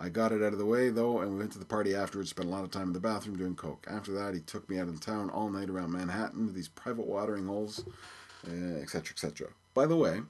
I 0.00 0.08
got 0.08 0.30
it 0.30 0.42
out 0.42 0.52
of 0.52 0.58
the 0.58 0.66
way 0.66 0.90
though, 0.90 1.20
and 1.20 1.32
we 1.32 1.38
went 1.38 1.52
to 1.52 1.58
the 1.58 1.64
party 1.64 1.94
afterwards. 1.94 2.30
Spent 2.30 2.48
a 2.48 2.52
lot 2.52 2.64
of 2.64 2.70
time 2.70 2.88
in 2.88 2.92
the 2.92 3.00
bathroom 3.00 3.36
doing 3.36 3.56
coke. 3.56 3.86
After 3.90 4.12
that, 4.12 4.34
he 4.34 4.40
took 4.40 4.68
me 4.70 4.78
out 4.78 4.88
in 4.88 4.98
town 4.98 5.28
all 5.30 5.50
night 5.50 5.68
around 5.68 5.92
Manhattan 5.92 6.46
to 6.46 6.52
these 6.52 6.68
private 6.68 7.06
watering 7.06 7.46
holes, 7.46 7.84
etc., 8.44 9.00
uh, 9.00 9.10
etc. 9.10 9.48
By 9.74 9.86
the 9.86 9.96
way, 9.96 10.20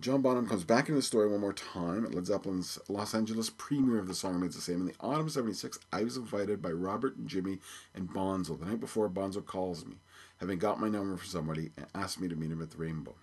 John 0.00 0.20
Bonham 0.20 0.46
comes 0.46 0.64
back 0.64 0.88
into 0.88 0.96
the 0.96 1.02
story 1.02 1.28
one 1.28 1.40
more 1.40 1.52
time 1.52 2.04
at 2.04 2.14
Led 2.14 2.26
Zeppelin's 2.26 2.78
Los 2.88 3.14
Angeles 3.14 3.48
premiere 3.48 4.00
of 4.00 4.08
the 4.08 4.14
song 4.14 4.34
remains 4.34 4.56
the 4.56 4.60
same. 4.60 4.80
In 4.80 4.86
the 4.86 4.94
autumn 5.00 5.26
of 5.26 5.32
'76, 5.32 5.78
I 5.90 6.04
was 6.04 6.18
invited 6.18 6.60
by 6.60 6.72
Robert 6.72 7.16
and 7.16 7.28
Jimmy 7.28 7.60
and 7.94 8.10
Bonzo. 8.10 8.58
The 8.58 8.66
night 8.66 8.80
before, 8.80 9.08
Bonzo 9.08 9.44
calls 9.44 9.86
me, 9.86 9.96
having 10.38 10.58
got 10.58 10.80
my 10.80 10.90
number 10.90 11.16
from 11.16 11.28
somebody, 11.28 11.70
and 11.78 11.86
asked 11.94 12.20
me 12.20 12.28
to 12.28 12.36
meet 12.36 12.50
him 12.50 12.60
at 12.60 12.70
the 12.70 12.76
Rainbow. 12.76 13.14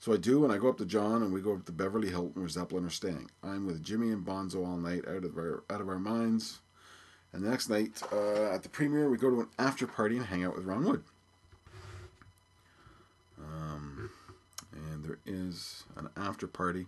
So 0.00 0.14
I 0.14 0.16
do, 0.16 0.44
and 0.44 0.52
I 0.52 0.56
go 0.56 0.70
up 0.70 0.78
to 0.78 0.86
John, 0.86 1.22
and 1.22 1.30
we 1.30 1.42
go 1.42 1.52
up 1.52 1.66
to 1.66 1.72
Beverly 1.72 2.08
Hilton, 2.08 2.40
where 2.40 2.48
Zeppelin 2.48 2.86
are 2.86 2.90
staying. 2.90 3.30
I'm 3.42 3.66
with 3.66 3.84
Jimmy 3.84 4.10
and 4.12 4.24
Bonzo 4.24 4.66
all 4.66 4.78
night, 4.78 5.06
out 5.06 5.24
of 5.24 5.36
our 5.36 5.62
out 5.68 5.82
of 5.82 5.88
our 5.90 5.98
minds. 5.98 6.60
And 7.32 7.44
the 7.44 7.50
next 7.50 7.68
night, 7.68 8.02
uh, 8.10 8.50
at 8.50 8.62
the 8.62 8.70
premiere, 8.70 9.10
we 9.10 9.18
go 9.18 9.28
to 9.30 9.40
an 9.40 9.48
after 9.58 9.86
party 9.86 10.16
and 10.16 10.24
hang 10.24 10.42
out 10.42 10.56
with 10.56 10.64
Ron 10.64 10.84
Wood. 10.84 11.04
Um, 13.38 14.10
and 14.72 15.04
there 15.04 15.18
is 15.26 15.84
an 15.96 16.08
after 16.16 16.46
party. 16.46 16.86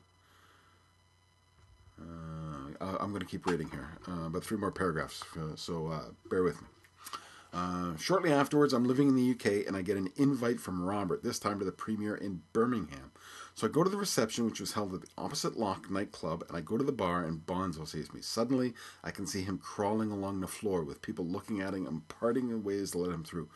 Uh, 2.01 2.97
I'm 2.99 3.11
going 3.11 3.21
to 3.21 3.27
keep 3.27 3.47
reading 3.47 3.71
here, 3.71 3.91
uh, 4.09 4.29
but 4.29 4.43
three 4.43 4.57
more 4.57 4.73
paragraphs, 4.73 5.23
uh, 5.39 5.55
so 5.55 5.87
uh, 5.87 6.05
bear 6.29 6.43
with 6.43 6.61
me. 6.61 6.67
Uh, 7.53 7.95
shortly 7.99 8.33
afterwards, 8.33 8.73
I'm 8.73 8.85
living 8.85 9.09
in 9.09 9.15
the 9.15 9.31
UK 9.33 9.67
and 9.67 9.77
I 9.77 9.83
get 9.83 9.99
an 9.99 10.09
invite 10.17 10.59
from 10.59 10.83
Robert, 10.83 11.23
this 11.23 11.39
time 11.39 11.59
to 11.59 11.65
the 11.65 11.73
premiere 11.73 12.15
in 12.15 12.43
Birmingham. 12.53 13.13
So 13.55 13.67
I 13.67 13.71
go 13.71 13.85
to 13.85 13.91
the 13.91 13.99
reception, 13.99 14.47
which 14.47 14.61
was 14.61 14.73
held 14.73 14.95
at 14.95 15.03
the 15.03 15.09
opposite 15.19 15.59
lock 15.59 15.91
nightclub, 15.91 16.45
and 16.49 16.57
I 16.57 16.63
go 16.63 16.79
to 16.79 16.85
the 16.85 16.93
bar, 16.93 17.23
and 17.23 17.47
Bonzo 17.47 17.87
sees 17.87 18.13
me. 18.15 18.23
Suddenly, 18.23 18.73
I 19.05 19.11
can 19.11 19.27
see 19.27 19.43
him 19.43 19.59
crawling 19.59 20.11
along 20.11 20.41
the 20.41 20.47
floor 20.47 20.83
with 20.83 21.03
people 21.03 21.27
looking 21.27 21.61
at 21.61 21.75
him 21.75 21.87
and 21.87 22.09
parting 22.09 22.49
in 22.49 22.65
ways 22.65 22.93
to 22.93 22.99
let 22.99 23.13
him 23.13 23.25
through. 23.25 23.51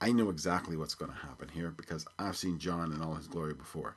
I 0.00 0.12
know 0.12 0.30
exactly 0.30 0.78
what's 0.78 0.94
going 0.94 1.12
to 1.12 1.18
happen 1.18 1.48
here 1.48 1.70
because 1.70 2.06
I've 2.18 2.38
seen 2.38 2.58
John 2.58 2.92
in 2.92 3.02
all 3.02 3.16
his 3.16 3.26
glory 3.26 3.52
before. 3.52 3.96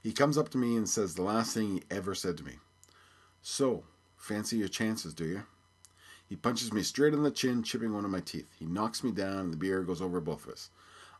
He 0.00 0.12
comes 0.12 0.38
up 0.38 0.50
to 0.50 0.58
me 0.58 0.76
and 0.76 0.88
says 0.88 1.14
the 1.14 1.22
last 1.22 1.54
thing 1.54 1.74
he 1.74 1.82
ever 1.90 2.14
said 2.14 2.36
to 2.38 2.44
me 2.44 2.58
So, 3.42 3.82
fancy 4.16 4.58
your 4.58 4.68
chances, 4.68 5.12
do 5.12 5.24
you? 5.24 5.42
He 6.30 6.36
punches 6.36 6.72
me 6.72 6.82
straight 6.84 7.12
in 7.12 7.24
the 7.24 7.30
chin, 7.32 7.64
chipping 7.64 7.92
one 7.92 8.04
of 8.04 8.10
my 8.12 8.20
teeth. 8.20 8.46
He 8.56 8.64
knocks 8.64 9.02
me 9.02 9.10
down, 9.10 9.38
and 9.38 9.52
the 9.52 9.56
beer 9.56 9.82
goes 9.82 10.00
over 10.00 10.20
both 10.20 10.46
of 10.46 10.52
us. 10.52 10.70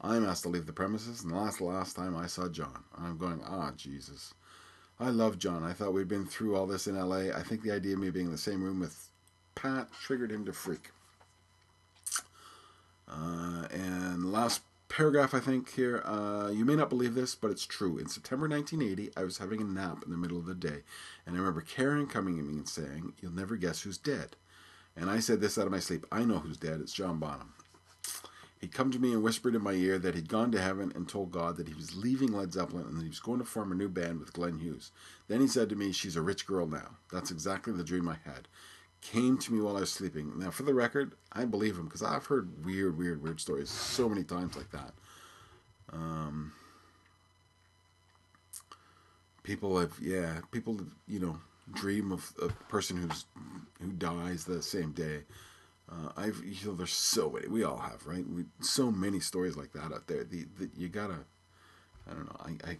I'm 0.00 0.24
asked 0.24 0.44
to 0.44 0.48
leave 0.48 0.66
the 0.66 0.72
premises, 0.72 1.24
and 1.24 1.34
that's 1.34 1.58
the 1.58 1.64
last 1.64 1.96
time 1.96 2.16
I 2.16 2.26
saw 2.26 2.48
John. 2.48 2.84
I'm 2.96 3.18
going, 3.18 3.40
ah, 3.44 3.72
Jesus. 3.76 4.32
I 5.00 5.10
love 5.10 5.36
John. 5.36 5.64
I 5.64 5.72
thought 5.72 5.94
we'd 5.94 6.06
been 6.06 6.26
through 6.26 6.54
all 6.54 6.66
this 6.66 6.86
in 6.86 6.96
LA. 6.96 7.36
I 7.36 7.42
think 7.42 7.62
the 7.62 7.72
idea 7.72 7.94
of 7.94 7.98
me 7.98 8.10
being 8.10 8.26
in 8.26 8.32
the 8.32 8.38
same 8.38 8.62
room 8.62 8.78
with 8.78 9.10
Pat 9.56 9.88
triggered 10.00 10.30
him 10.30 10.44
to 10.44 10.52
freak. 10.52 10.92
Uh, 13.08 13.66
and 13.72 14.30
last 14.30 14.62
paragraph, 14.88 15.34
I 15.34 15.40
think, 15.40 15.72
here. 15.72 16.02
Uh, 16.04 16.50
you 16.54 16.64
may 16.64 16.76
not 16.76 16.88
believe 16.88 17.16
this, 17.16 17.34
but 17.34 17.50
it's 17.50 17.66
true. 17.66 17.98
In 17.98 18.06
September 18.06 18.48
1980, 18.48 19.10
I 19.16 19.24
was 19.24 19.38
having 19.38 19.60
a 19.60 19.64
nap 19.64 20.04
in 20.04 20.12
the 20.12 20.16
middle 20.16 20.38
of 20.38 20.46
the 20.46 20.54
day, 20.54 20.84
and 21.26 21.34
I 21.34 21.38
remember 21.40 21.62
Karen 21.62 22.06
coming 22.06 22.38
at 22.38 22.44
me 22.44 22.58
and 22.58 22.68
saying, 22.68 23.14
You'll 23.20 23.32
never 23.32 23.56
guess 23.56 23.82
who's 23.82 23.98
dead. 23.98 24.36
And 25.00 25.08
I 25.08 25.18
said 25.18 25.40
this 25.40 25.56
out 25.56 25.64
of 25.64 25.72
my 25.72 25.78
sleep. 25.78 26.04
I 26.12 26.24
know 26.24 26.38
who's 26.38 26.58
dead. 26.58 26.80
It's 26.82 26.92
John 26.92 27.18
Bonham. 27.18 27.54
He'd 28.60 28.74
come 28.74 28.90
to 28.90 28.98
me 28.98 29.14
and 29.14 29.22
whispered 29.22 29.54
in 29.54 29.62
my 29.62 29.72
ear 29.72 29.98
that 29.98 30.14
he'd 30.14 30.28
gone 30.28 30.52
to 30.52 30.60
heaven 30.60 30.92
and 30.94 31.08
told 31.08 31.30
God 31.30 31.56
that 31.56 31.68
he 31.68 31.72
was 31.72 31.96
leaving 31.96 32.32
Led 32.32 32.52
Zeppelin 32.52 32.84
and 32.84 32.98
that 32.98 33.04
he 33.04 33.08
was 33.08 33.18
going 33.18 33.38
to 33.38 33.46
form 33.46 33.72
a 33.72 33.74
new 33.74 33.88
band 33.88 34.20
with 34.20 34.34
Glenn 34.34 34.58
Hughes. 34.58 34.92
Then 35.26 35.40
he 35.40 35.48
said 35.48 35.70
to 35.70 35.76
me, 35.76 35.92
She's 35.92 36.16
a 36.16 36.22
rich 36.22 36.46
girl 36.46 36.66
now. 36.66 36.98
That's 37.10 37.30
exactly 37.30 37.72
the 37.72 37.82
dream 37.82 38.06
I 38.06 38.18
had. 38.26 38.46
Came 39.00 39.38
to 39.38 39.52
me 39.54 39.62
while 39.62 39.78
I 39.78 39.80
was 39.80 39.90
sleeping. 39.90 40.38
Now, 40.38 40.50
for 40.50 40.64
the 40.64 40.74
record, 40.74 41.14
I 41.32 41.46
believe 41.46 41.78
him 41.78 41.86
because 41.86 42.02
I've 42.02 42.26
heard 42.26 42.66
weird, 42.66 42.98
weird, 42.98 43.22
weird 43.22 43.40
stories 43.40 43.70
so 43.70 44.06
many 44.06 44.22
times 44.22 44.54
like 44.54 44.70
that. 44.72 44.92
Um, 45.90 46.52
people 49.42 49.78
have, 49.78 49.94
yeah, 50.02 50.40
people, 50.50 50.78
you 51.08 51.20
know, 51.20 51.38
dream 51.72 52.12
of 52.12 52.32
a 52.42 52.48
person 52.68 52.96
who's 52.96 53.24
who 53.80 53.92
dies 53.92 54.44
the 54.44 54.62
same 54.62 54.92
day. 54.92 55.22
Uh, 55.90 56.10
I've 56.16 56.42
you 56.44 56.68
know 56.68 56.74
there's 56.76 56.92
so 56.92 57.30
many 57.30 57.48
we 57.48 57.64
all 57.64 57.78
have 57.78 58.06
right 58.06 58.24
we, 58.28 58.44
so 58.60 58.90
many 58.90 59.20
stories 59.20 59.56
like 59.56 59.72
that 59.72 59.92
out 59.92 60.06
there. 60.06 60.24
The, 60.24 60.46
the 60.58 60.70
you 60.76 60.88
gotta 60.88 61.18
I 62.08 62.14
don't 62.14 62.26
know 62.26 62.36
I, 62.40 62.70
I 62.70 62.78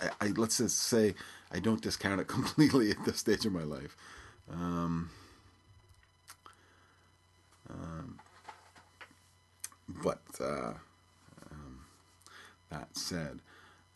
I, 0.00 0.10
I 0.20 0.26
let's 0.36 0.58
just 0.58 0.78
say 0.78 1.14
I 1.52 1.58
don't 1.58 1.80
discount 1.80 2.20
it 2.20 2.26
completely 2.28 2.90
at 2.90 3.04
this 3.04 3.18
stage 3.18 3.46
of 3.46 3.52
my 3.52 3.64
life. 3.64 3.96
Um, 4.50 5.10
um, 7.68 8.18
but 9.88 10.22
uh, 10.40 10.74
um, 11.50 11.80
that 12.70 12.88
said, 12.96 13.40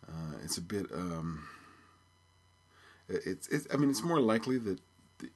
uh, 0.08 0.36
it's 0.42 0.58
a 0.58 0.62
bit. 0.62 0.86
Um, 0.92 1.46
it's, 3.10 3.48
it's 3.48 3.66
I 3.72 3.76
mean, 3.76 3.90
it's 3.90 4.02
more 4.02 4.20
likely 4.20 4.58
that 4.58 4.78
he 5.20 5.28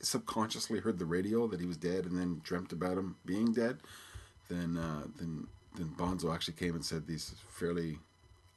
subconsciously 0.00 0.80
heard 0.80 0.98
the 0.98 1.04
radio 1.04 1.46
that 1.48 1.60
he 1.60 1.66
was 1.66 1.76
dead 1.76 2.04
and 2.06 2.18
then 2.18 2.40
dreamt 2.42 2.72
about 2.72 2.96
him 2.96 3.16
being 3.24 3.52
dead 3.52 3.78
than 4.48 4.76
uh, 4.76 5.02
than 5.16 5.46
than 5.74 5.88
Bonzo 5.90 6.34
actually 6.34 6.54
came 6.54 6.74
and 6.74 6.84
said 6.84 7.06
these 7.06 7.34
fairly 7.48 7.98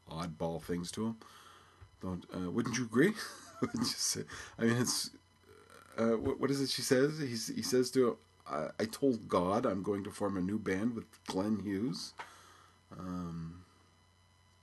oddball 0.09 0.61
things 0.61 0.91
to 0.91 1.07
him. 1.07 1.17
Don't 2.01 2.25
uh, 2.35 2.51
wouldn't 2.51 2.77
you 2.77 2.85
agree? 2.85 3.13
I 3.61 4.63
mean, 4.63 4.77
it's 4.77 5.11
uh, 5.97 6.17
what, 6.17 6.39
what 6.39 6.51
is 6.51 6.61
it 6.61 6.69
she 6.69 6.81
says? 6.81 7.19
He's, 7.19 7.47
he 7.47 7.61
says 7.61 7.91
to, 7.91 8.17
I, 8.49 8.67
I 8.79 8.85
told 8.85 9.27
God 9.27 9.65
I'm 9.65 9.83
going 9.83 10.03
to 10.03 10.11
form 10.11 10.37
a 10.37 10.41
new 10.41 10.57
band 10.57 10.95
with 10.95 11.05
Glenn 11.25 11.59
Hughes. 11.59 12.13
Um, 12.97 13.63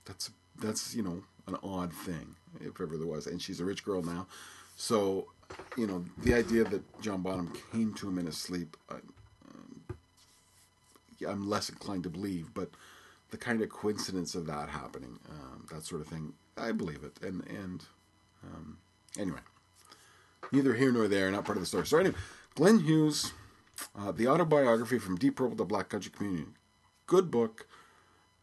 that's 0.05 0.31
that's 0.59 0.95
you 0.95 1.03
know 1.03 1.23
an 1.47 1.57
odd 1.63 1.93
thing 1.93 2.35
if 2.59 2.79
ever 2.81 2.97
there 2.97 3.07
was, 3.07 3.27
and 3.27 3.41
she's 3.41 3.59
a 3.59 3.65
rich 3.65 3.83
girl 3.83 4.01
now. 4.01 4.27
So, 4.75 5.27
you 5.77 5.87
know, 5.87 6.03
the 6.19 6.33
idea 6.33 6.63
that 6.63 7.01
John 7.01 7.21
Bonham 7.21 7.53
came 7.71 7.93
to 7.95 8.09
him 8.09 8.17
in 8.17 8.25
his 8.25 8.37
sleep, 8.37 8.77
I, 8.89 8.95
um, 8.95 9.81
yeah, 11.19 11.29
I'm 11.29 11.47
less 11.49 11.69
inclined 11.69 12.03
to 12.03 12.09
believe, 12.09 12.53
but 12.53 12.69
the 13.29 13.37
kind 13.37 13.61
of 13.61 13.69
coincidence 13.69 14.35
of 14.35 14.45
that 14.47 14.69
happening, 14.69 15.19
um, 15.29 15.65
that 15.71 15.83
sort 15.83 16.01
of 16.01 16.07
thing, 16.07 16.33
I 16.57 16.71
believe 16.71 17.03
it. 17.03 17.23
And 17.25 17.47
and 17.47 17.85
um, 18.43 18.77
anyway, 19.17 19.39
neither 20.51 20.73
here 20.73 20.91
nor 20.91 21.07
there, 21.07 21.31
not 21.31 21.45
part 21.45 21.57
of 21.57 21.61
the 21.61 21.67
story. 21.67 21.87
So 21.87 21.97
anyway, 21.97 22.15
Glenn 22.55 22.79
Hughes, 22.79 23.33
uh, 23.97 24.11
the 24.11 24.27
autobiography 24.27 24.99
from 24.99 25.15
Deep 25.15 25.35
Purple 25.37 25.57
to 25.57 25.65
Black 25.65 25.89
Country 25.89 26.11
Communion, 26.15 26.55
good 27.07 27.31
book. 27.31 27.67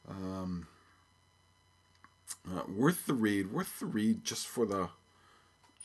Um, 0.09 0.67
uh, 2.47 2.63
worth 2.69 3.07
the 3.07 3.15
read, 3.15 3.53
worth 3.53 3.81
the 3.81 3.87
read 3.87 4.25
just 4.25 4.47
for 4.47 4.67
the 4.67 4.89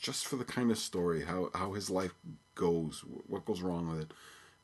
just 0.00 0.26
for 0.26 0.36
the 0.36 0.44
kind 0.44 0.70
of 0.70 0.78
story, 0.78 1.24
how 1.24 1.50
how 1.54 1.72
his 1.72 1.90
life 1.90 2.14
goes, 2.54 3.04
what 3.26 3.44
goes 3.44 3.62
wrong 3.62 3.88
with 3.88 4.02
it, 4.02 4.12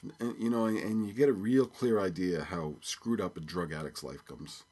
and, 0.02 0.12
and, 0.20 0.42
you 0.42 0.50
know, 0.50 0.66
and 0.66 1.06
you 1.06 1.12
get 1.14 1.28
a 1.28 1.32
real 1.32 1.66
clear 1.66 1.98
idea 2.00 2.44
how 2.44 2.74
screwed 2.80 3.20
up 3.20 3.36
a 3.36 3.40
drug 3.40 3.72
addict's 3.72 4.02
life 4.02 4.24
comes, 4.26 4.64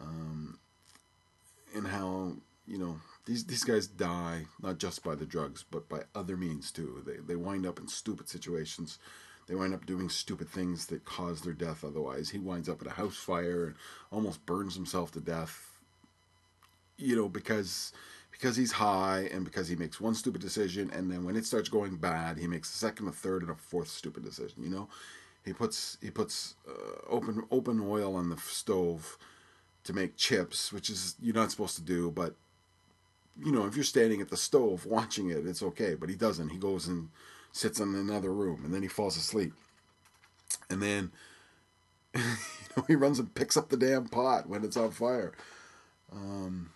um, 0.00 0.58
and 1.74 1.86
how 1.88 2.34
you 2.66 2.78
know 2.78 3.00
these 3.26 3.44
these 3.44 3.64
guys 3.64 3.86
die 3.86 4.46
not 4.62 4.78
just 4.78 5.04
by 5.04 5.14
the 5.14 5.26
drugs, 5.26 5.64
but 5.70 5.88
by 5.88 6.00
other 6.14 6.36
means 6.36 6.70
too. 6.70 7.02
They 7.06 7.16
they 7.16 7.36
wind 7.36 7.66
up 7.66 7.78
in 7.78 7.88
stupid 7.88 8.28
situations. 8.28 8.98
They 9.48 9.54
wind 9.56 9.74
up 9.74 9.86
doing 9.86 10.08
stupid 10.08 10.48
things 10.48 10.86
that 10.86 11.04
cause 11.04 11.42
their 11.42 11.52
death. 11.52 11.84
Otherwise, 11.84 12.30
he 12.30 12.38
winds 12.38 12.68
up 12.68 12.80
in 12.80 12.88
a 12.88 12.92
house 12.92 13.16
fire 13.16 13.66
and 13.66 13.74
almost 14.10 14.46
burns 14.46 14.76
himself 14.76 15.10
to 15.12 15.20
death. 15.20 15.71
You 17.02 17.16
know, 17.16 17.28
because 17.28 17.92
because 18.30 18.56
he's 18.56 18.72
high 18.72 19.28
and 19.32 19.44
because 19.44 19.68
he 19.68 19.76
makes 19.76 20.00
one 20.00 20.14
stupid 20.14 20.40
decision, 20.40 20.90
and 20.92 21.10
then 21.10 21.24
when 21.24 21.36
it 21.36 21.46
starts 21.46 21.68
going 21.68 21.96
bad, 21.96 22.38
he 22.38 22.46
makes 22.46 22.74
a 22.74 22.76
second, 22.76 23.06
a 23.08 23.12
third, 23.12 23.42
and 23.42 23.50
a 23.50 23.54
fourth 23.54 23.88
stupid 23.88 24.24
decision. 24.24 24.62
You 24.62 24.70
know, 24.70 24.88
he 25.44 25.52
puts 25.52 25.98
he 26.00 26.10
puts 26.10 26.54
uh, 26.68 27.08
open 27.08 27.44
open 27.50 27.80
oil 27.80 28.16
on 28.16 28.30
the 28.30 28.36
stove 28.38 29.18
to 29.84 29.92
make 29.92 30.16
chips, 30.16 30.72
which 30.72 30.90
is 30.90 31.14
you're 31.20 31.34
not 31.34 31.50
supposed 31.50 31.76
to 31.76 31.82
do, 31.82 32.10
but 32.10 32.34
you 33.42 33.52
know, 33.52 33.66
if 33.66 33.76
you're 33.76 33.84
standing 33.84 34.20
at 34.20 34.28
the 34.28 34.36
stove 34.36 34.86
watching 34.86 35.30
it, 35.30 35.46
it's 35.46 35.62
okay. 35.62 35.94
But 35.94 36.08
he 36.08 36.16
doesn't. 36.16 36.50
He 36.50 36.58
goes 36.58 36.86
and 36.86 37.08
sits 37.52 37.80
in 37.80 37.94
another 37.94 38.32
room, 38.32 38.64
and 38.64 38.74
then 38.74 38.82
he 38.82 38.88
falls 38.88 39.16
asleep. 39.16 39.52
And 40.68 40.82
then, 40.82 41.12
you 42.14 42.20
know, 42.76 42.84
he 42.88 42.94
runs 42.94 43.18
and 43.18 43.34
picks 43.34 43.56
up 43.56 43.68
the 43.68 43.76
damn 43.76 44.06
pot 44.06 44.48
when 44.48 44.64
it's 44.64 44.76
on 44.76 44.90
fire. 44.90 45.32
Um, 46.12 46.70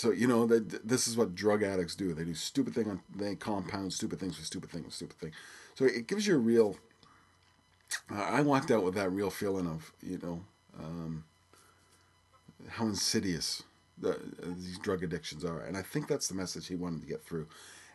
so 0.00 0.12
you 0.12 0.26
know 0.26 0.46
that 0.46 0.88
this 0.88 1.06
is 1.06 1.14
what 1.14 1.34
drug 1.34 1.62
addicts 1.62 1.94
do. 1.94 2.14
They 2.14 2.24
do 2.24 2.32
stupid 2.32 2.74
thing 2.74 2.88
on 2.88 3.02
they 3.14 3.34
compound 3.34 3.92
stupid 3.92 4.18
things 4.18 4.38
with 4.38 4.46
stupid 4.46 4.70
things 4.70 4.86
with 4.86 4.94
stupid 4.94 5.18
things. 5.18 5.34
So 5.74 5.84
it 5.84 6.06
gives 6.06 6.26
you 6.26 6.36
a 6.36 6.38
real. 6.38 6.78
Uh, 8.10 8.22
I 8.22 8.40
walked 8.40 8.70
out 8.70 8.82
with 8.82 8.94
that 8.94 9.10
real 9.10 9.28
feeling 9.28 9.66
of 9.66 9.92
you 10.02 10.18
know 10.22 10.40
um, 10.78 11.24
how 12.66 12.86
insidious 12.86 13.62
the, 13.98 14.18
these 14.42 14.78
drug 14.78 15.04
addictions 15.04 15.44
are, 15.44 15.60
and 15.60 15.76
I 15.76 15.82
think 15.82 16.08
that's 16.08 16.28
the 16.28 16.34
message 16.34 16.68
he 16.68 16.76
wanted 16.76 17.02
to 17.02 17.06
get 17.06 17.22
through. 17.22 17.46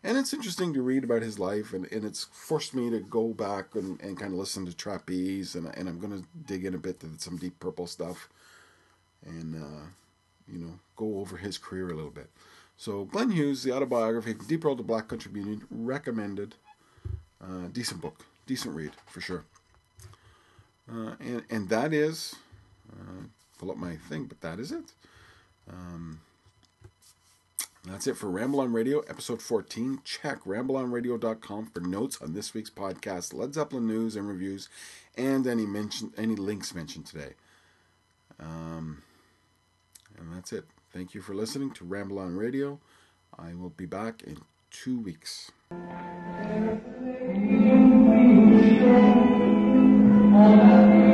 And 0.03 0.15
it's 0.15 0.31
interesting 0.31 0.75
to 0.75 0.83
read 0.83 1.03
about 1.03 1.23
his 1.23 1.39
life, 1.39 1.73
and, 1.73 1.91
and 1.91 2.05
it's 2.05 2.25
forced 2.25 2.75
me 2.75 2.91
to 2.91 2.99
go 2.99 3.29
back 3.29 3.73
and, 3.73 3.99
and 3.99 4.19
kind 4.19 4.31
of 4.31 4.37
listen 4.37 4.63
to 4.67 4.75
Trapeze, 4.75 5.55
and, 5.55 5.75
and 5.75 5.89
I'm 5.89 5.99
going 5.99 6.21
to 6.21 6.27
dig 6.45 6.65
in 6.65 6.75
a 6.75 6.77
bit 6.77 6.99
to 6.99 7.09
some 7.17 7.37
Deep 7.37 7.59
Purple 7.59 7.87
stuff, 7.87 8.29
and 9.25 9.55
uh, 9.55 9.85
you 10.51 10.59
know 10.59 10.79
go 10.95 11.19
over 11.19 11.37
his 11.37 11.57
career 11.57 11.89
a 11.89 11.95
little 11.95 12.11
bit. 12.11 12.29
So 12.77 13.05
Glenn 13.05 13.31
Hughes, 13.31 13.63
the 13.63 13.71
autobiography, 13.71 14.33
Deep 14.33 14.61
Purple 14.61 14.77
to 14.77 14.83
Black 14.83 15.07
Country 15.07 15.31
Communion, 15.31 15.63
recommended. 15.69 16.55
Uh, 17.41 17.67
decent 17.71 18.01
book, 18.01 18.25
decent 18.47 18.75
read 18.75 18.91
for 19.05 19.21
sure. 19.21 19.45
Uh, 20.91 21.15
and 21.19 21.43
and 21.49 21.69
that 21.69 21.93
is, 21.93 22.35
uh, 22.91 23.23
pull 23.57 23.71
up 23.71 23.77
my 23.77 23.95
thing, 23.95 24.25
but 24.25 24.41
that 24.41 24.59
is 24.59 24.71
it. 24.71 24.93
Um, 25.69 26.21
that's 27.85 28.07
it 28.07 28.17
for 28.17 28.29
Ramble 28.31 28.61
on 28.61 28.73
Radio, 28.73 29.01
episode 29.01 29.41
14. 29.41 29.99
Check 30.03 30.43
rambleonradio.com 30.43 31.67
for 31.67 31.79
notes 31.81 32.19
on 32.19 32.33
this 32.33 32.53
week's 32.53 32.71
podcast, 32.71 33.33
Led 33.33 33.53
Zeppelin 33.53 33.85
news 33.85 34.15
and 34.15 34.27
reviews, 34.27 34.69
and 35.15 35.45
any 35.45 35.67
mention 35.67 36.11
any 36.17 36.35
links 36.35 36.73
mentioned 36.73 37.05
today. 37.05 37.33
Um, 38.39 39.03
and 40.17 40.35
that's 40.35 40.53
it. 40.53 40.65
Thank 40.93 41.13
you 41.13 41.21
for 41.21 41.33
listening 41.33 41.71
to 41.71 41.85
Ramble 41.85 42.19
on 42.19 42.35
Radio. 42.35 42.79
I 43.37 43.53
will 43.53 43.69
be 43.69 43.85
back 43.85 44.23
in 44.23 44.37
two 44.71 44.99
weeks. 44.99 45.51
Ooh, 45.71 45.75
on 50.33 51.04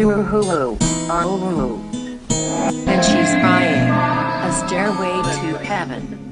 Ooh 0.00 0.22
hoo 0.22 0.76
on. 1.10 1.80
And 2.86 3.04
she's 3.04 3.34
heaven. 3.42 4.46
A 4.46 4.52
stairway 4.52 5.10
to 5.40 5.58
heaven. 5.58 6.27